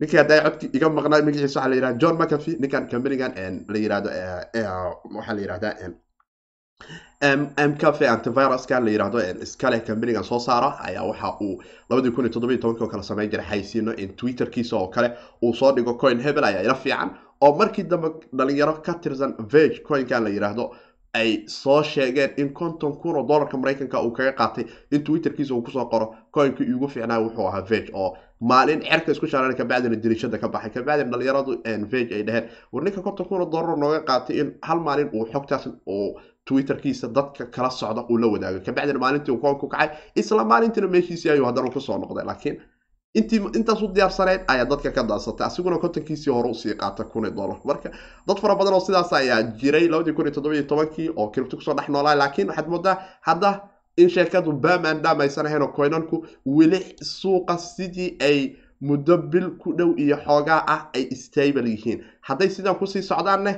ninkii 0.00 0.18
hadday 0.22 0.40
codki 0.46 0.66
iga 0.76 0.88
maqnaa 0.98 1.22
magaciisa 1.28 1.60
waxaa 1.60 1.68
la 1.70 1.74
yihahda 1.76 1.98
john 2.02 2.14
mcafee 2.20 2.56
ninkan 2.62 2.88
companigan 2.92 3.32
la 3.72 3.78
yiraahdo 3.84 4.10
waxaa 5.16 5.34
la 5.36 5.40
yirahdaa 5.44 5.74
mcafe 7.68 8.08
antiviruska 8.08 8.80
la 8.80 8.90
yiraahdo 8.90 9.18
iskale 9.42 9.80
companigan 9.80 10.24
soo 10.24 10.38
saara 10.40 10.70
ayaa 10.88 11.04
waxa 11.10 11.34
uu 11.40 11.62
labadii 11.90 12.10
kun 12.10 12.24
iyo 12.24 12.32
toddobiyo 12.34 12.58
tobankii 12.60 12.84
oo 12.84 12.88
kale 12.90 13.02
samayn 13.02 13.30
jiray 13.30 13.46
xaysiino 13.50 13.92
in 13.96 14.14
twitterkiisa 14.16 14.76
oo 14.76 14.88
kale 14.88 15.10
uu 15.42 15.54
soo 15.54 15.72
dhigo 15.72 15.94
coin 15.94 16.20
hebel 16.20 16.44
ayaa 16.44 16.62
ila 16.62 16.74
fiican. 16.74 17.10
Oo 17.40 17.54
markii 17.58 17.84
dambe 17.84 18.08
dhalinyaro 18.36 18.72
ka 18.86 18.94
tirsan 18.94 19.34
vege 19.52 19.78
coinkan 19.88 20.24
la 20.24 20.30
yiraahdo 20.30 20.64
ay 21.14 21.44
soo 21.46 21.82
sheegeen 21.82 22.30
in 22.36 22.52
konton 22.54 22.96
kun 22.96 23.16
oo 23.16 23.26
dollarka 23.28 23.56
maraykanka 23.58 24.02
uu 24.02 24.10
kaga 24.10 24.32
qaatay 24.32 24.64
in 24.90 25.04
twitterkiisa 25.04 25.54
uu 25.54 25.62
ku 25.62 25.70
soo 25.70 25.84
qoro 25.92 26.14
coinkii 26.32 26.72
ugu 26.74 26.88
fiicnaa 26.88 27.18
wuxuu 27.20 27.46
ahaa 27.48 27.62
vege 27.70 27.90
oo 27.92 28.16
maalin 28.40 28.80
cerka 28.82 29.12
isku 29.12 29.26
shaaran 29.26 29.54
kabacdina 29.56 29.96
dirishada 29.96 30.38
ka 30.40 30.48
baxay. 30.48 30.70
Kabacdina 30.70 31.10
dhalinyaradu 31.10 31.52
vege 31.92 32.14
ay 32.14 32.22
dhaheen 32.22 32.44
war 32.72 32.82
ninka 32.84 33.02
konton 33.02 33.26
kun 33.28 33.40
oo 33.42 33.50
dollar 33.50 33.76
nooga 33.76 34.00
qaatay 34.08 34.40
in 34.40 34.48
hal 34.62 34.78
maalin 34.80 35.08
uu 35.14 35.26
xogtaas 35.32 35.66
uu 35.86 36.18
twitterkiisa 36.46 37.08
dadka 37.08 37.44
kala 37.54 37.70
socda 37.70 38.02
uu 38.10 38.16
la 38.18 38.26
wadaago. 38.32 38.60
Kabacdina 38.66 38.98
maalintii 38.98 39.32
uu 39.32 39.38
koonku 39.44 39.68
kacay 39.68 39.88
isla 40.16 40.44
maalintiina 40.44 40.88
meeshiisii 40.88 41.30
ayuu 41.30 41.44
haddana 41.46 41.70
ku 41.70 41.80
soo 41.80 41.98
noqday. 41.98 42.24
Laakiin 42.24 42.56
intaas 43.14 43.82
u 43.82 43.88
diyaarsaneyd 43.94 44.40
ayaa 44.48 44.64
dadka 44.64 44.90
ka 44.90 45.02
daasatay. 45.02 45.46
Asiguna 45.46 45.78
kontonkiisii 45.78 46.30
hore 46.32 46.48
u 46.50 46.54
sii 46.54 46.74
qaata 46.80 47.04
kun 47.04 47.28
dollar 47.36 47.58
marka 47.64 47.90
dad 48.26 48.38
fara 48.40 48.54
badan 48.54 48.74
oo 48.74 48.80
sidaas 48.80 49.12
ayaa 49.12 49.42
jiray 49.60 49.88
labadii 49.88 50.12
kun 50.14 50.26
iyo 50.26 50.34
toddobiyo 50.34 50.62
tobankii 50.62 51.08
oo 51.16 51.28
kiribto 51.30 51.56
ku 51.56 51.62
soo 51.62 51.74
dhex 51.74 51.88
noolaa. 51.88 52.14
Laakiin 52.14 52.48
waxaad 52.48 52.68
moodaa 52.68 52.96
hadda 53.20 53.50
in 54.02 54.08
sheekadu 54.08 54.52
ahayn 55.46 55.62
oo 55.62 55.72
coinanku 55.76 56.16
weli 56.46 56.80
suuqa 57.02 57.58
sidii 57.58 58.16
ay 58.28 58.38
muddo 58.88 59.16
bil 59.32 59.48
ku 59.60 59.72
dhow 59.78 59.90
iyo 60.02 60.16
xoogaa 60.26 60.60
ah 60.74 60.80
ay 60.94 61.04
stable 61.22 61.68
yihiin. 61.70 61.98
Hadday 62.20 62.48
sidan 62.50 62.74
ku 62.78 62.86
sii 62.86 63.02
socdaanne 63.02 63.52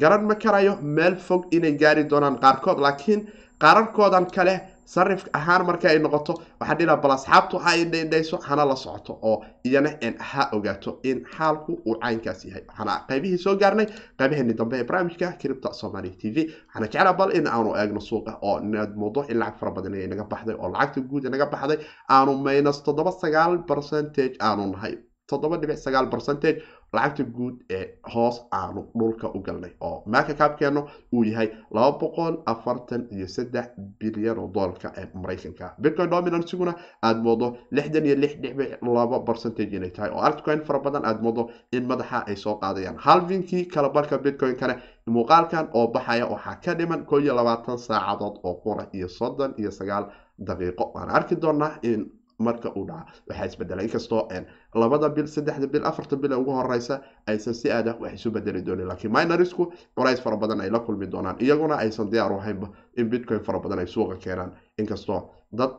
garan 0.00 0.24
ma 0.26 0.34
karayo 0.34 0.72
meel 0.82 1.16
fog 1.16 1.42
inay 1.56 1.72
gaari 1.82 2.04
doonaan 2.10 2.38
qaarkood 2.42 2.78
laakiin 2.84 3.20
qaararkoodan 3.62 4.26
kale 4.36 4.54
sarif 4.94 5.24
ahaan 5.38 5.66
marka 5.66 5.88
ay 5.88 5.98
noqoto 5.98 6.34
waxaa 6.60 6.76
dhila 6.78 6.96
bal 7.02 7.12
asxaabtu 7.16 7.58
ha 7.64 7.70
indhaindhayso 7.82 8.36
hana 8.48 8.64
la 8.70 8.76
socoto 8.76 9.18
oo 9.22 9.44
iyana 9.64 9.90
ha 10.30 10.48
ogaato 10.52 10.90
in 11.10 11.24
xaalku 11.36 11.72
uu 11.86 11.96
caynkaas 12.02 12.44
yahay. 12.44 12.62
Waxaana 12.68 12.94
qaybihii 13.08 13.38
soo 13.44 13.56
gaarnay 13.62 13.86
qaybaheeni 14.18 14.54
dambe 14.58 14.76
ee 14.80 14.84
barnaamijka 14.84 15.32
kiribta 15.40 15.72
somali 15.72 16.10
t 16.20 16.30
v. 16.34 16.36
Waxaana 16.66 16.86
jeclaa 16.92 17.12
bal 17.20 17.30
in 17.38 17.46
aanu 17.46 17.74
eegno 17.80 18.00
suuqa 18.00 18.38
oo 18.42 18.60
moodo 18.96 19.24
in 19.28 19.38
lacag 19.38 19.58
fara 19.60 19.72
badan 19.72 19.94
ay 19.94 20.06
naga 20.06 20.24
baxday 20.24 20.54
oo 20.58 20.68
lacagta 20.72 21.00
guud 21.00 21.24
ee 21.26 21.30
naga 21.30 21.46
baxday. 21.46 21.78
Aanu 22.08 22.32
minus 22.46 22.82
toddoba 22.86 23.10
sagaal 23.22 23.58
percentage 23.66 24.36
aanu 24.40 24.70
nahay 24.72 24.94
toddoba 25.30 25.56
dhibic 25.58 25.78
sagaal 25.78 26.06
percentage 26.10 26.62
lacagta 26.96 27.24
guud 27.36 27.56
ee 27.78 27.84
hoos 28.14 28.36
aanu 28.60 28.80
dhulka 28.98 29.26
u 29.36 29.40
galnay 29.46 29.72
oo 29.88 30.02
maaka 30.06 30.34
kaabkeenu 30.40 30.80
uu 31.14 31.24
yahay 31.30 31.48
iyo 33.16 33.26
saddex 33.36 33.66
bilyan 34.00 34.38
oo 34.38 34.48
doolarka 34.54 34.92
ee 35.00 35.06
maraykanka. 35.14 35.74
Bitcoin 35.82 36.10
dominansiguna 36.10 36.74
aada 37.02 37.20
moodo 37.26 37.56
lixdan 37.70 38.06
iyo 38.06 38.16
lix 38.22 38.32
dhibic 38.42 38.70
laba 38.82 39.20
percentage 39.28 39.76
inay 39.76 39.90
tahay 39.90 40.10
oo 40.10 40.20
altcoin 40.28 40.60
fara 40.66 40.78
badan 40.78 41.04
aada 41.04 41.20
moodo 41.22 41.50
in 41.72 41.84
madaxa 41.90 42.24
ay 42.26 42.36
soo 42.36 42.54
qaadayaan. 42.62 42.96
Halvinkii 43.06 43.64
kala 43.74 43.88
barka 43.88 44.18
bitcoin-kane 44.18 44.74
muuqaalkan 45.06 45.68
oo 45.74 45.86
baxaya 45.94 46.26
waxaa 46.32 46.56
ka 46.64 46.74
dhiman 46.78 47.04
koo 47.04 47.18
iyo 47.18 47.34
labaatan 47.36 47.78
saacadood 47.78 48.36
oo 48.42 48.54
qura 48.64 48.86
iyo 48.92 49.08
soddon 49.08 49.54
iyo 49.58 49.70
sagaal 49.70 50.04
daqiiqo. 50.38 50.84
Waan 50.94 51.10
arki 51.10 51.34
doonaa 51.42 51.78
in 51.82 52.00
marka 52.38 52.68
uu 52.76 52.86
dhaca 52.86 53.12
waxaa 53.28 53.46
isbedela 53.46 53.82
inkastoo 53.82 54.28
labada 54.74 55.08
bil 55.08 55.26
saddexda 55.26 55.66
bil 55.66 55.84
afarta 55.86 56.16
bil 56.16 56.32
ugu 56.32 56.50
horeysa 56.52 57.00
aysan 57.26 57.54
si 57.54 57.70
aada 57.72 57.96
wax 58.00 58.12
isu 58.14 58.30
bedeli 58.30 58.62
doonin 58.66 58.88
laakiin 58.88 59.12
minorisku 59.12 59.72
culays 59.96 60.20
fara 60.20 60.36
badan 60.36 60.60
ay 60.60 60.70
la 60.70 60.78
kulmi 60.78 61.06
doonaan 61.10 61.36
iyaguna 61.40 61.74
aysan 61.76 62.10
diyaar 62.10 62.32
u 62.32 62.38
ahaynba 62.38 62.68
in 62.96 63.10
bitcoin 63.10 63.40
fara 63.40 63.58
badan 63.58 63.78
ay 63.78 63.86
suuqa 63.86 64.16
keenaan. 64.16 64.52
Inkastoo 64.78 65.30
dad 65.58 65.70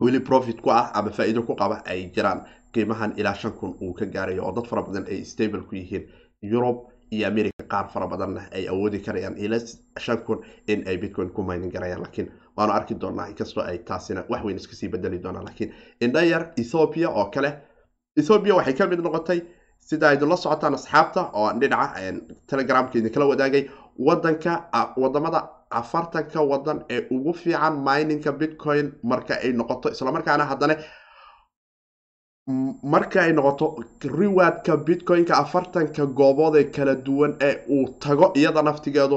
weli 0.00 0.20
profit 0.20 0.60
ku 0.60 0.70
ah 0.70 0.90
ama 0.94 1.10
faa-iido 1.10 1.42
ku 1.42 1.54
qaba 1.56 1.82
ay 1.86 2.10
jiraan 2.14 2.44
qiimahan 2.72 3.12
ilaa 3.16 3.34
shan 3.34 3.52
kun 3.52 3.74
uu 3.82 3.92
ka 3.94 4.06
gaarayo 4.06 4.44
oo 4.44 4.52
dad 4.54 4.66
fara 4.66 4.82
badan 4.82 5.04
ay 5.10 5.24
stable 5.24 5.62
ku 5.62 5.74
yihiin. 5.74 6.08
Yurub 6.42 6.86
iyo 7.10 7.26
america 7.28 7.64
qaar 7.68 7.88
fara 7.92 8.06
badanna 8.06 8.40
ay 8.52 8.68
awoodi 8.68 8.98
karayaan 9.00 9.36
ila 9.38 9.58
shan 9.98 10.18
kun 10.26 10.38
in 10.68 10.82
ay 10.88 10.96
bitcoin 10.98 11.30
ku 11.30 11.42
maynin 11.42 11.70
garayaan 11.70 12.00
laakiin 12.02 12.30
waanu 12.56 12.72
arki 12.78 12.94
doonaa 13.02 13.26
inkastoo 13.32 13.62
ay 13.70 13.78
taasina 13.88 14.20
wax 14.30 14.42
weyn 14.46 14.56
iskasii 14.60 14.88
bedeli 14.94 15.18
doonaan 15.24 15.44
laakiin 15.48 15.70
indhayar 16.04 16.42
ethoopia 16.62 17.08
oo 17.20 17.26
kale 17.34 17.50
ethoopia 18.20 18.54
waxay 18.58 18.74
ka 18.78 18.86
mid 18.92 19.00
noqotay 19.06 19.40
sida 19.88 20.12
idinla 20.14 20.36
socotaan 20.44 20.74
asxaabta 20.78 21.20
oo 21.40 21.48
dhinaca 21.60 22.12
telegramka 22.50 22.94
idinkala 22.98 23.26
wadaagay 23.32 23.62
wadanka 24.06 24.52
waddamada 25.02 25.40
afartanka 25.80 26.40
wadan 26.50 26.78
ee 26.94 27.00
ugu 27.14 27.32
fiican 27.42 27.74
mininka 27.86 28.30
bitcoin 28.40 28.86
marka 29.10 29.34
ay 29.44 29.52
noqoto 29.60 29.86
islamarkaana 29.94 30.44
haddana 30.50 30.74
marka 32.92 33.18
ay 33.24 33.32
noqoto 33.38 33.66
rewardka 34.18 34.72
bitcoin-ka 34.86 35.34
afartanka 35.44 36.02
goobood 36.18 36.54
ee 36.60 36.64
kala 36.76 36.94
duwan 37.06 37.32
ee 37.48 37.54
uu 37.76 37.88
tago 38.04 38.26
iyada 38.40 38.62
naftigeedu 38.68 39.16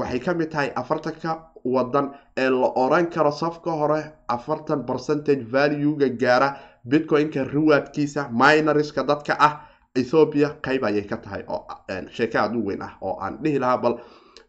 waxay 0.00 0.20
ka 0.26 0.34
mid 0.40 0.50
tahay 0.52 0.70
afartanka 0.80 1.30
wadan 1.74 2.10
ee 2.36 2.50
la 2.50 2.72
oran 2.84 3.06
karo 3.10 3.30
safka 3.32 3.70
hore 3.70 4.00
afartan 4.28 4.84
percentage 4.86 5.44
valuega 5.52 6.08
gaara 6.08 6.56
bitcoin-ka 6.88 7.44
rewardkiisa 7.44 8.28
minorska 8.32 9.02
dadka 9.04 9.36
ah 9.38 9.60
ethoopia 9.96 10.48
qayb 10.62 10.84
ayay 10.84 11.02
ka 11.06 11.16
tahay 11.16 11.42
oo 11.48 11.66
sheeke 12.10 12.38
aada 12.38 12.58
u 12.58 12.64
weyn 12.66 12.82
ah 12.82 12.92
oo 13.02 13.16
aan 13.20 13.38
dhihi 13.42 13.58
lahaa 13.58 13.78
bal 13.78 13.98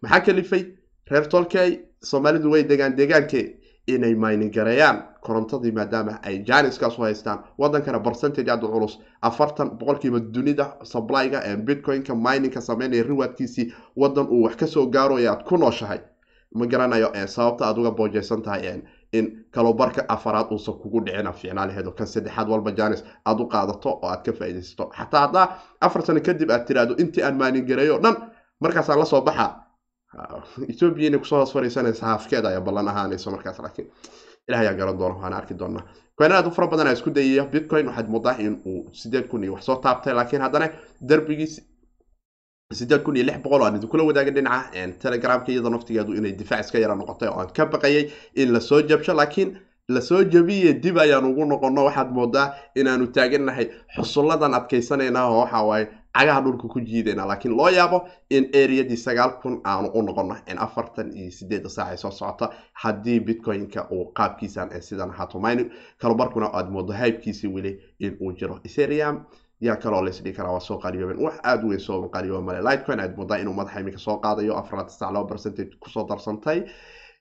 maxaa 0.01 0.19
kalifay? 0.25 0.65
Reer 1.11 1.27
tolkey 1.29 1.79
soomaalidu 2.03 2.51
way 2.51 2.63
degaan 2.63 2.95
deegaankee 2.97 3.45
inay 3.87 4.13
mining 4.15 4.51
gareeyaan 4.53 4.97
korontadii 5.21 5.71
maadaama 5.71 6.19
ay 6.23 6.37
janiskaas 6.47 6.97
u 6.99 7.01
haystaan. 7.01 7.39
Wadankana 7.57 7.99
percentage 7.99 8.51
aada 8.51 8.67
u 8.67 8.71
culus. 8.71 8.99
Afartan 9.21 9.69
boqolkiiba 9.79 10.19
dunida 10.19 10.65
supplyga 10.83 11.41
ee 11.45 11.55
bitcoin-ka 11.55 12.15
miningka 12.15 12.61
sameynaya 12.61 13.03
rewardkiisii 13.03 13.73
wadan 13.95 14.27
uu 14.29 14.43
wax 14.43 14.55
ka 14.55 14.67
soo 14.67 14.85
gaarooya 14.85 15.31
aad 15.31 15.43
ku 15.43 15.57
nooshahay 15.57 15.99
ma 16.55 16.65
garanayo 16.65 17.09
sababta 17.27 17.65
aad 17.67 17.77
uga 17.77 17.91
boojeysan 17.91 18.41
tahay 18.41 18.81
in 19.11 19.45
kalobarka 19.51 20.05
afaraad 20.09 20.51
uusan 20.51 20.73
kugu 20.81 20.99
dhicina 21.05 21.31
fiicnaalaheedo 21.33 21.91
kan 21.91 22.07
saddexaad 22.07 22.47
walba 22.49 22.71
janis 22.71 23.03
aad 23.25 23.39
u 23.39 23.45
qaadato 23.53 23.89
oo 23.89 24.07
aad 24.09 24.21
ka 24.25 24.31
faaidaysato 24.33 24.89
xataa 24.97 25.21
haddaa 25.25 25.45
afar 25.81 26.01
sano 26.05 26.19
kadib 26.21 26.49
aad 26.51 26.65
tiraahdo 26.67 26.93
intii 27.01 27.23
aan 27.23 27.35
mining 27.41 27.65
gareeyo 27.69 27.95
o 27.95 28.01
dhan 28.03 28.15
markaasaan 28.61 28.99
la 28.99 29.05
soo 29.05 29.21
baxa. 29.21 29.47
Ethoobia 30.71 31.07
inay 31.07 31.19
ku 31.19 31.25
soo 31.25 31.37
hoos 31.39 31.53
fariisanaysa 31.53 32.05
haafkeeda 32.05 32.47
ayaa 32.49 32.61
ballan 32.61 32.87
ahaanayso 32.87 33.31
markaas 33.31 33.59
laakiin 33.59 33.87
ilaah 34.47 34.73
garan 34.79 34.97
doona 34.99 35.15
waana 35.21 35.37
arki 35.37 35.53
doonaa. 35.59 35.83
Coin 36.17 36.31
aad 36.31 36.47
u 36.47 36.51
fara 36.51 36.67
badan 36.67 36.87
aa 36.87 36.91
isku 36.97 37.09
dayaya 37.13 37.45
bitcoin 37.45 37.87
waxaad 37.87 38.07
moodaa 38.09 38.35
in 38.39 38.61
uu 38.65 38.89
sideed 38.93 39.27
kun 39.27 39.43
iyo 39.43 39.53
wax 39.53 39.63
soo 39.65 39.75
taabtay 39.75 40.13
laakiin 40.13 40.41
haddana 40.41 40.67
darbigiis 41.09 41.61
sideed 42.73 43.01
kun 43.03 43.15
iyo 43.17 43.25
lix 43.25 43.41
boqol 43.41 43.61
oo 43.61 43.65
aan 43.65 43.75
idinkula 43.77 44.03
wadaagay 44.05 44.33
dhinaca 44.33 44.69
telegramka 45.01 45.49
iyadoo 45.51 45.69
naftigeedu 45.73 46.13
inay 46.13 46.31
difaac 46.37 46.61
iska 46.65 46.77
yara 46.79 46.95
noqotay 46.95 47.29
oo 47.29 47.39
aan 47.41 47.49
ka 47.53 47.65
baqayay 47.65 48.11
in 48.35 48.53
la 48.53 48.59
soo 48.61 48.81
jabsho 48.85 49.13
laakiin 49.13 49.57
la 49.89 50.01
soo 50.01 50.21
jabiye 50.23 50.73
dib 50.73 50.97
ayaan 50.99 51.25
ugu 51.25 51.45
noqono 51.45 51.85
waxaad 51.89 52.11
moodaa 52.13 52.53
inaanu 52.75 53.07
taagannahay 53.07 53.69
xusulladan 53.97 54.53
adkaysanayna 54.53 55.25
oo 55.27 55.39
waxa 55.41 55.63
waaye 55.65 55.87
cagaha 56.13 56.41
dhulka 56.41 56.67
ku 56.67 56.79
jiidayna 56.81 57.25
laakiin 57.25 57.57
loo 57.57 57.69
yaabo 57.69 58.05
in 58.29 58.45
areadii 58.53 58.97
sagaal 58.97 59.41
kun 59.41 59.61
aanu 59.65 59.89
u 59.93 60.01
noqono 60.03 60.37
afartan 60.57 61.09
iyo 61.17 61.31
sideedda 61.31 61.69
saac 61.69 61.97
soo 61.97 62.11
socota 62.11 62.53
haddii 62.73 63.19
bitcoin-ka 63.19 63.87
uu 63.91 64.11
qaabkiisan 64.13 64.69
ee 64.77 64.81
sidan 64.81 65.09
ahaato 65.09 65.39
min 65.39 65.71
kalobarkuna 65.97 66.53
aad 66.53 66.69
moodo 66.69 66.93
haybkiisii 66.93 67.47
weli 67.49 67.79
in 67.99 68.13
jiro. 68.37 68.59
Ethereum 68.63 69.25
yaa 69.61 69.75
kaloo 69.75 70.01
laysdhigi 70.05 70.33
karaa 70.37 70.51
waa 70.51 70.59
soo 70.59 70.77
qaaliyoobeen 70.83 71.19
wax 71.25 71.35
aada 71.43 71.63
weyn 71.67 71.79
soo 71.79 72.09
qaaliyoba 72.13 72.41
male 72.41 72.61
lightcoin 72.67 72.99
aad 72.99 73.15
moodaa 73.17 73.37
inuu 73.43 73.53
madaxa 73.53 73.79
iminka 73.79 73.99
soo 73.99 74.17
qaadayo. 74.25 74.57
Afarlaatan 74.57 74.93
sac 74.99 75.11
laba 75.11 75.27
percentage 75.27 75.71
ku 75.79 75.89
soo 75.89 76.05
darsantay. 76.09 76.63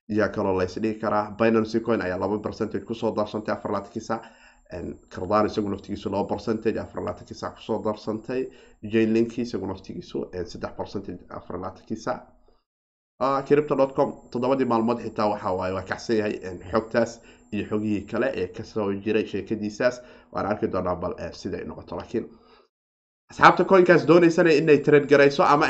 Yaa 0.09 0.29
kaloo 0.29 0.55
laysdhigi 0.59 1.01
karaa. 1.01 1.31
Binancy 1.39 1.81
coin 1.81 2.03
ayaa 2.03 2.19
laba 2.21 2.39
percentage 2.39 2.85
ku 2.85 2.95
soo 2.95 3.11
darsantay. 3.17 3.55
Afarlaatankii 3.55 4.01
sac 4.11 4.23
cardano 5.15 5.47
isagu 5.51 5.69
naftigiisu 5.69 6.11
laba 6.11 6.25
percentage. 6.35 6.79
Afarlaatankii 6.81 7.35
sac 7.37 7.55
ku 7.57 7.63
soo 7.63 7.83
darsantay. 7.85 8.47
Jainlinki 8.93 9.43
isagu 9.43 9.67
naftigiisu 9.67 10.19
saddex 10.45 10.73
percentage. 10.77 11.23
Afarlaatankii 11.31 11.97
sac 11.97 12.21
cripto 13.47 13.75
dot 13.77 13.95
com. 13.95 14.13
Toddobadii 14.31 14.65
maalmood 14.67 15.01
xitaa 15.03 15.29
waxa 15.29 15.53
waaye 15.53 15.75
waa 15.75 15.83
kacsan 15.83 16.17
yahay 16.17 16.35
xogtaas 16.73 17.21
iyo 17.53 17.65
xogihii 17.71 18.07
kale 18.11 18.31
ee 18.35 18.47
ka 18.47 18.63
soo 18.65 18.93
jiray 18.93 19.27
sheekadiisaas. 19.27 20.01
Waan 20.33 20.47
arki 20.47 20.67
doonaa 20.73 20.95
bal 20.97 21.15
siday 21.33 21.65
noqoto 21.65 21.97
laakiin 21.97 22.29
asxaabta 23.31 23.65
coinkaas 23.65 24.07
dooneysana 24.07 24.51
inay 24.53 24.79
trade 24.79 25.07
garayso 25.07 25.43
ama 25.45 25.67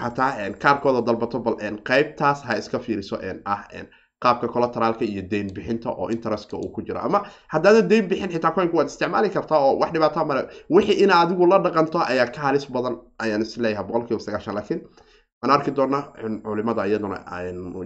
xataa 0.00 0.50
kaarkooda 0.62 1.02
dalbato 1.06 1.38
bal 1.40 1.56
qeybtaas 1.88 2.42
ha 2.44 2.56
iska 2.56 2.78
fiiriso 2.78 3.18
ah 3.44 3.64
qaabka 4.22 4.48
collateralka 4.48 5.04
iyo 5.04 5.22
deyn 5.30 5.52
bixinta 5.54 5.90
oo 5.90 6.08
interestka 6.08 6.56
uu 6.56 6.68
ku 6.72 6.82
jiro. 6.82 7.00
Ama 7.00 7.26
haddaadan 7.48 7.88
deyn 7.88 8.08
bixin 8.08 8.30
xitaa 8.32 8.50
coinka 8.54 8.76
waad 8.76 8.86
isticmaali 8.86 9.30
kartaa 9.30 9.58
oo 9.58 9.78
wax 9.78 9.92
dhibaata 9.92 10.24
male 10.24 10.48
wixii 10.70 11.02
ina 11.04 11.20
adigu 11.20 11.46
la 11.46 11.58
dhaqanto 11.58 11.98
ayaa 11.98 12.26
ka 12.26 12.40
halis 12.40 12.70
badan 12.72 12.96
ayaan 13.18 13.42
is 13.42 13.56
leeyahay 13.58 13.84
boqolkiiba 13.84 14.20
sagaashan 14.20 14.54
laakiin 14.54 14.80
waan 15.42 15.54
arki 15.58 15.70
doonaa 15.76 16.12
culimada 16.44 16.84
iyaduna 16.86 17.18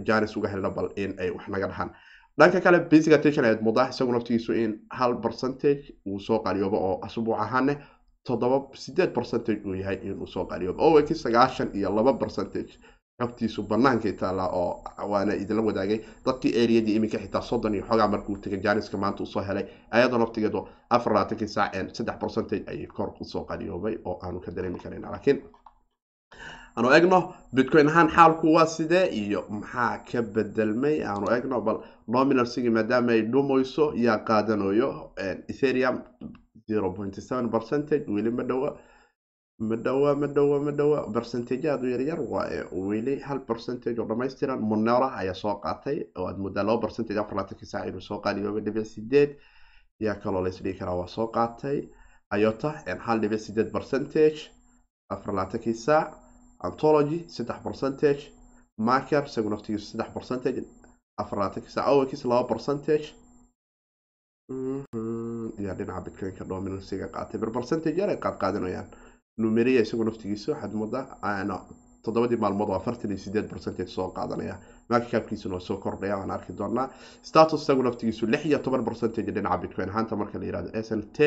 janis 0.06 0.36
uga 0.36 0.48
helna 0.48 0.70
bal 0.70 0.88
in 0.96 1.14
ay 1.18 1.30
wax 1.30 1.48
naga 1.48 1.66
dhahaan. 1.68 1.90
Dhanka 2.38 2.60
kale 2.60 2.80
basic 2.90 3.12
attention 3.12 3.44
ayaad 3.44 3.62
mudaa 3.62 3.88
isagu 3.88 4.12
naftigiisu 4.12 4.52
in 4.52 4.80
hal 4.90 5.14
percentage 5.20 5.92
uu 6.06 6.18
soo 6.20 6.38
qaliyoobo 6.38 6.76
oo 6.76 7.00
asbuuc 7.06 7.38
ahaane 7.40 7.78
toddoba 8.26 8.68
sideed 8.76 9.12
percentage 9.14 9.62
uu 9.66 9.74
yahay 9.74 9.96
inuu 10.02 10.26
soo 10.26 10.44
qaliyoobo 10.44 10.82
oweki 10.82 11.14
sagaashan 11.14 11.70
iyo 11.74 11.90
laba 11.96 12.12
percentage 12.12 12.76
xogtiisu 13.22 13.62
banaankay 13.62 14.12
taallaa 14.12 14.48
oo 14.52 14.84
waana 15.08 15.32
idinla 15.34 15.62
wadaagay. 15.62 16.00
Dadkii 16.26 16.52
areadii 16.62 16.94
iminka 16.96 17.18
xitaa 17.18 17.40
soddon 17.40 17.74
iyo 17.74 17.84
xogaa 17.88 18.08
markuu 18.08 18.36
tegay 18.36 18.60
janiska 18.60 18.96
maanta 18.98 19.22
u 19.22 19.26
soo 19.26 19.42
helay 19.42 19.64
ayadoo 19.90 20.18
naftigeedu 20.18 20.68
afar 20.90 21.12
labaatankii 21.12 21.48
saaceen 21.48 21.94
saddex 21.94 22.16
percentage 22.20 22.64
ayay 22.70 22.86
kor 22.86 23.08
u 23.20 23.24
soo 23.24 23.44
qaliyoobay 23.44 23.96
oo 24.04 24.18
aanu 24.22 24.40
ka 24.40 24.50
dareemi 24.56 24.78
karayna 24.78 25.10
laakiin 25.10 25.42
aanu 26.76 26.88
egno 26.98 27.18
bitcoin 27.56 27.88
ahaan 27.88 28.08
xaalku 28.16 28.46
waa 28.56 28.66
sidee? 28.76 29.04
Iyo 29.20 29.40
maxaa 29.48 29.98
ka 30.08 30.20
bedelmay 30.34 30.96
aanu 31.10 31.26
egno 31.36 31.60
bal 31.66 31.78
nominalsigi 32.14 32.70
maadaama 32.76 33.12
ay 33.16 33.22
dhumayso 33.32 33.84
yaa 34.06 34.18
qaadanayo 34.28 34.90
ethereum 35.52 35.96
zero 36.68 36.90
pointy 36.96 37.20
seven 37.20 37.48
percentage 37.54 38.04
weli 38.14 38.30
ma 38.38 38.42
dhowa 38.50 38.70
ma 39.68 39.76
dhowa 39.84 40.10
ma 40.20 40.26
dhowa 40.36 40.56
ma 40.66 40.72
dhowa 40.78 40.98
percentage 41.16 41.64
aada 41.70 41.84
u 41.86 41.90
yaryar 41.94 42.20
waaye 42.32 42.60
weli 42.88 43.14
hal 43.26 43.38
percentage 43.50 43.98
oo 44.00 44.06
dhammaystiran 44.10 44.60
monera 44.70 45.08
ayaa 45.20 45.34
soo 45.42 45.54
qaatay 45.64 45.98
oo 46.18 46.26
aad 46.28 46.38
muddaa 46.44 46.64
laba 46.68 46.80
percentage 46.86 47.18
afar 47.22 47.36
laatankii 47.38 47.66
saac 47.72 47.86
inuu 47.88 48.00
soo 48.08 48.18
qaaliyoobay 48.24 48.62
dhibic 48.66 48.86
sideed. 48.94 49.30
Yaa 50.04 50.14
kaloo 50.22 50.42
laysdhigi 50.44 50.78
karaa 50.78 50.94
waa 51.00 51.06
soo 51.16 51.26
qaatay. 51.36 51.78
Ayota 52.34 52.70
hal 53.06 53.18
dhibic 53.22 53.40
sideed 53.46 53.68
percentage 53.76 54.40
afar 55.14 55.32
laatankii 55.38 55.74
saac 55.86 56.08
antology 56.60 57.24
saddex 57.28 57.58
percentage. 57.62 58.22
Marker 58.78 59.24
isagu 59.24 59.48
naftigiisu 59.50 59.86
saddex 59.92 60.10
percentage. 60.16 60.64
Afar 61.18 61.38
laatankii 61.38 61.70
saac 61.76 61.88
owekis 61.92 62.24
laba 62.24 62.48
percentage. 62.48 63.06
Yaa 65.64 65.74
dhinaca 65.78 66.00
bitcoinka 66.06 66.44
dominansiga 66.48 67.08
qaatay 67.14 67.40
ber 67.40 67.50
percentage 67.50 67.98
yar 67.98 68.10
ay 68.12 68.18
qaad 68.24 68.36
qaadanayaan 68.42 68.86
numeria 69.42 69.80
isagu 69.86 70.04
naftigiisu 70.06 70.52
waxaad 70.52 70.72
moodaa 70.80 71.04
toddobadii 72.04 72.38
maalmood 72.38 72.68
oo 72.70 72.76
afartan 72.78 73.10
iyo 73.10 73.18
sideed 73.18 73.48
percentage 73.50 73.90
soo 73.90 74.08
qaadanaya 74.18 74.54
markikaabkiisuna 74.88 75.54
waa 75.58 75.60
soo 75.68 75.76
kordhaya 75.84 76.16
waan 76.20 76.30
arki 76.30 76.52
doonaa. 76.58 76.88
Status 77.22 77.62
isagu 77.62 77.82
naftigiisu 77.82 78.26
lix 78.30 78.44
iyo 78.46 78.58
toban 78.58 78.84
percentage 78.84 79.30
dhinaca 79.34 79.58
bitcoin. 79.62 79.88
Ahaanta 79.90 80.16
marka 80.16 80.38
la 80.38 80.44
yihahdo 80.44 80.70
s 80.86 80.92
n 80.92 81.02
t 81.16 81.18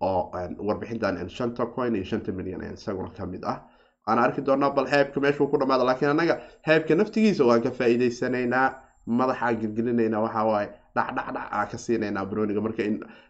oo 0.00 0.30
warbixintan 0.68 1.28
shanta 1.28 1.66
coin 1.66 1.94
iyo 1.94 2.04
shanta 2.04 2.32
milyan 2.32 2.62
isaguna 2.74 3.10
ka 3.16 3.26
mid 3.26 3.44
ah 3.44 3.58
waan 4.06 4.18
arki 4.18 4.40
doonaa 4.46 4.70
bal 4.70 4.86
heebka 4.86 5.20
meeshuu 5.20 5.46
ku 5.50 5.58
dhamaada 5.60 5.84
laakiin 5.84 6.10
annaga 6.10 6.34
heebka 6.68 6.94
naftigiisa 6.94 7.44
waan 7.44 7.62
ka 7.62 7.70
faa'iideysanaynaa 7.78 8.66
madaxaan 9.06 9.56
gelgelinaynaa 9.62 10.20
waxa 10.26 10.44
waaye 10.50 10.68
dhacdhacdhac 10.96 11.48
aan 11.58 11.68
ka 11.72 11.78
siinaynaa 11.84 12.24
broniga 12.30 12.60
marka 12.66 12.82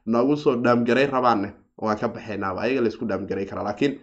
noogu 0.07 0.37
soo 0.37 0.55
dhaamgaray 0.65 1.07
rabaanne 1.07 1.49
waan 1.85 1.99
ka 2.01 2.09
baxaynaaba 2.09 2.61
ayaga 2.67 2.81
laysku 2.85 3.05
dhaamgaray 3.09 3.47
karaa. 3.47 3.65
Laakiin 3.69 3.95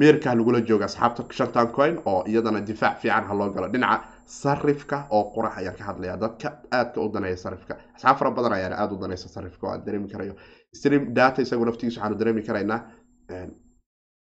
meerka 0.00 0.34
lagula 0.38 0.60
jooga 0.68 0.84
asxaabta 0.84 1.22
shantan 1.38 1.68
coin 1.76 2.00
oo 2.06 2.24
iyadana 2.26 2.60
difaac 2.68 2.96
fiican 3.02 3.24
ha 3.28 3.34
loo 3.34 3.50
galo. 3.54 3.68
Dhinaca 3.68 4.04
sarifka 4.24 4.96
oo 5.10 5.24
qurax 5.34 5.54
ayaan 5.58 5.76
ka 5.78 5.84
hadlaya 5.84 6.16
dadka 6.16 6.48
aadka 6.78 7.00
u 7.00 7.08
daneeya 7.14 7.36
sarifka. 7.36 7.74
Asxaab 7.96 8.16
fara 8.18 8.30
badan 8.30 8.52
ayaana 8.52 8.76
aada 8.80 8.94
u 8.94 8.98
daneysa 9.02 9.28
sarifka 9.28 9.66
oo 9.66 9.72
aan 9.72 9.84
dareemi 9.86 10.08
karayo. 10.08 10.34
Stream 10.74 11.12
data 11.14 11.42
isagu 11.42 11.64
naftigiisa 11.64 12.00
waxaanu 12.00 12.18
dareemi 12.20 12.42
karaynaa 12.42 12.80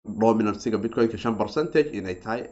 dominansiga 0.07 0.79
bitcoinka 0.79 1.17
shan 1.19 1.37
percentage 1.37 1.91
inay 1.93 2.15
tahay 2.15 2.43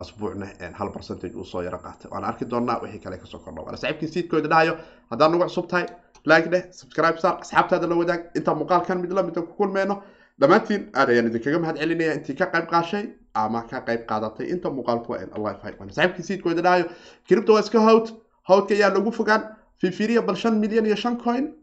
asbuucna 0.00 0.46
hal 0.78 0.90
percentage 0.92 1.34
uu 1.34 1.44
soo 1.44 1.62
yaro 1.62 1.78
qaatay. 1.78 2.10
Waan 2.10 2.24
arki 2.24 2.44
doonaa 2.44 2.80
wixii 2.82 3.00
kale 3.02 3.18
ka 3.18 3.26
soo 3.26 3.38
kordha 3.38 3.62
waana 3.62 3.78
saaxiibkii 3.78 4.08
siidkooda 4.08 4.48
dhahayo. 4.48 4.74
Haddaad 5.10 5.30
nagu 5.32 5.44
cusub 5.44 5.68
tahay 5.68 5.86
like 6.24 6.48
dheh 6.50 6.62
subscribe 6.72 7.18
sar 7.20 7.38
asxaabtaada 7.40 7.86
la 7.86 7.96
wadaag. 7.96 8.20
Intaa 8.36 8.54
muuqaalkan 8.54 9.00
mid 9.00 9.12
la 9.12 9.22
mida 9.22 9.42
ku 9.42 9.52
kulmeyno 9.58 10.02
dhammaantiin 10.40 10.90
aad 10.94 11.08
ayaan 11.10 11.26
idinkaga 11.30 11.58
mahad 11.58 11.76
celinaya 11.78 12.14
intii 12.18 12.36
ka 12.36 12.46
qayb 12.52 12.66
qaashay 12.70 13.04
ama 13.34 13.62
ka 13.70 13.80
qayb 13.80 14.06
qaadatay. 14.06 14.46
Inta 14.54 14.70
muuqaalku 14.70 15.12
waa 15.12 15.20
live 15.46 15.62
hay 15.62 15.74
waana 15.78 15.92
saaxiibkii 15.92 16.26
siidkooda 16.30 16.62
dhahayo. 16.62 16.86
Kiribta 17.28 17.52
waa 17.52 17.60
iska 17.60 17.80
hawd 17.80 18.10
hawdka 18.42 18.74
ayaa 18.74 18.90
lagu 18.94 19.10
fogaan. 19.12 19.42
Fifiriya 19.80 20.22
bal 20.22 20.36
shan 20.36 20.58
milyan 20.60 20.86
iyo 20.86 20.96
shan 20.96 21.16
coin 21.18 21.54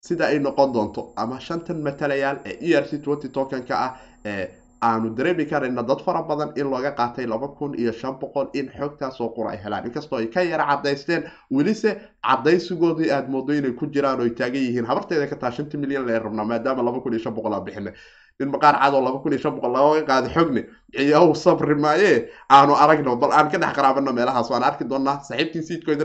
sida 0.00 0.26
ay 0.26 0.38
noqon 0.38 0.72
doonto 0.72 1.12
ama 1.16 1.40
shantan 1.40 1.82
matalayaal 1.82 2.38
ee 2.46 2.56
e 2.70 2.74
r 2.76 2.84
c 2.90 2.98
twenty 3.02 3.28
tokenka 3.28 3.74
ah 3.86 3.92
ee 4.24 4.48
aanu 4.82 5.10
dareemi 5.10 5.44
karayna 5.50 5.82
dad 5.82 6.00
fara 6.06 6.22
badan 6.22 6.52
in 6.56 6.70
looga 6.70 6.92
qaatay 6.94 7.26
laba 7.26 7.48
kun 7.58 7.74
iyo 7.74 7.92
shan 7.92 8.14
boqol 8.20 8.46
in 8.54 8.68
xoogtaasoo 8.70 9.34
qura 9.34 9.50
ay 9.50 9.58
helaan. 9.64 9.86
Inkastoo 9.86 10.18
ay 10.18 10.26
ka 10.30 10.40
yara 10.42 10.64
cadaysteen 10.70 11.24
welise 11.50 11.96
cadaysigoodii 12.22 13.10
aad 13.10 13.26
moodo 13.28 13.52
inay 13.58 13.72
ku 13.74 13.86
jiraan 13.90 14.20
oo 14.20 14.24
ay 14.24 14.30
taagan 14.38 14.62
yihiin. 14.62 14.86
Habarteeda 14.86 15.26
ka 15.26 15.36
taa 15.36 15.50
milyan 15.74 16.06
lee 16.06 16.18
rabnaa 16.18 16.44
maadaama 16.44 16.82
laba 16.82 17.00
kun 17.00 17.12
iyo 17.12 17.18
shan 17.22 17.34
boqol 17.34 17.54
aa 17.54 17.60
bixinay. 17.60 17.92
Nin 18.38 18.48
maqaar 18.54 18.78
cadoo 18.78 19.02
laba 19.02 19.18
kun 19.18 19.32
iyo 19.32 19.40
shan 19.42 19.54
boqol 19.58 19.72
looga 19.74 20.02
qaada 20.06 20.28
xogne 20.30 20.62
ciyahu 20.94 21.34
sabri 21.34 21.74
maaye. 21.74 22.30
Aanu 22.48 22.74
aragno 22.78 23.16
bal 23.16 23.32
aan 23.32 23.50
ka 23.50 23.58
dhex 23.58 23.74
qaraabano 23.74 24.12
meelahaas 24.12 24.48
waan 24.50 24.62
arki 24.62 24.84
doonaa 24.84 25.18
saaxiibkii 25.26 25.62
siidkooda 25.62 26.04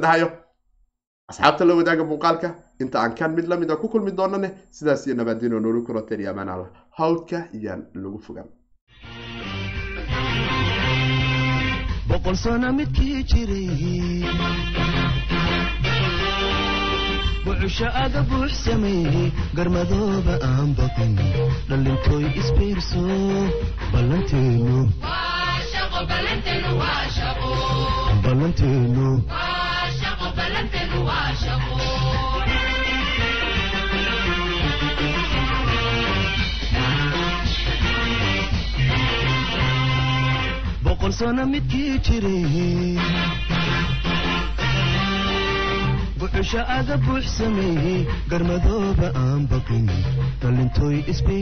asxaabta 1.31 1.65
la 1.67 1.73
wadaaga 1.79 2.03
muuqaalka 2.11 2.49
inta 2.83 2.97
aan 3.01 3.13
kan 3.19 3.31
mid 3.37 3.45
lamida 3.51 3.75
ku 3.81 3.87
kulmi 3.93 4.11
doonane 4.19 4.49
sidaas 4.77 5.01
iyo 5.07 5.15
nabaadiino 5.19 5.57
noolu 5.65 5.79
kuroteen 5.87 6.19
iyo 6.21 6.31
amaan 6.31 6.49
allah 6.53 6.69
hawdka 6.99 7.37
iyaan 7.57 7.81
lagu 8.03 8.19
fogaan 8.25 8.49
boqol 12.09 12.37
midkii 12.79 13.23
jiray 13.31 13.69
aga 18.03 18.21
buux 18.29 18.51
sameeyey 18.65 19.27
garmadooba 19.57 20.35
aan 20.49 20.69
baqin 20.79 21.13
dhallintooy 21.69 22.25
isbiirso 22.41 23.03
ballanteenu 28.23 29.07
midkii 41.51 41.99
jiray 42.05 42.97
bucusho 46.19 46.61
aga 46.77 46.95
buux 47.05 47.23
sameeyey 47.37 48.05
garmadooba 48.31 49.07
aan 49.23 49.41
baqin 49.51 49.87
dhallintooy 50.41 50.97
isbiir 51.11 51.41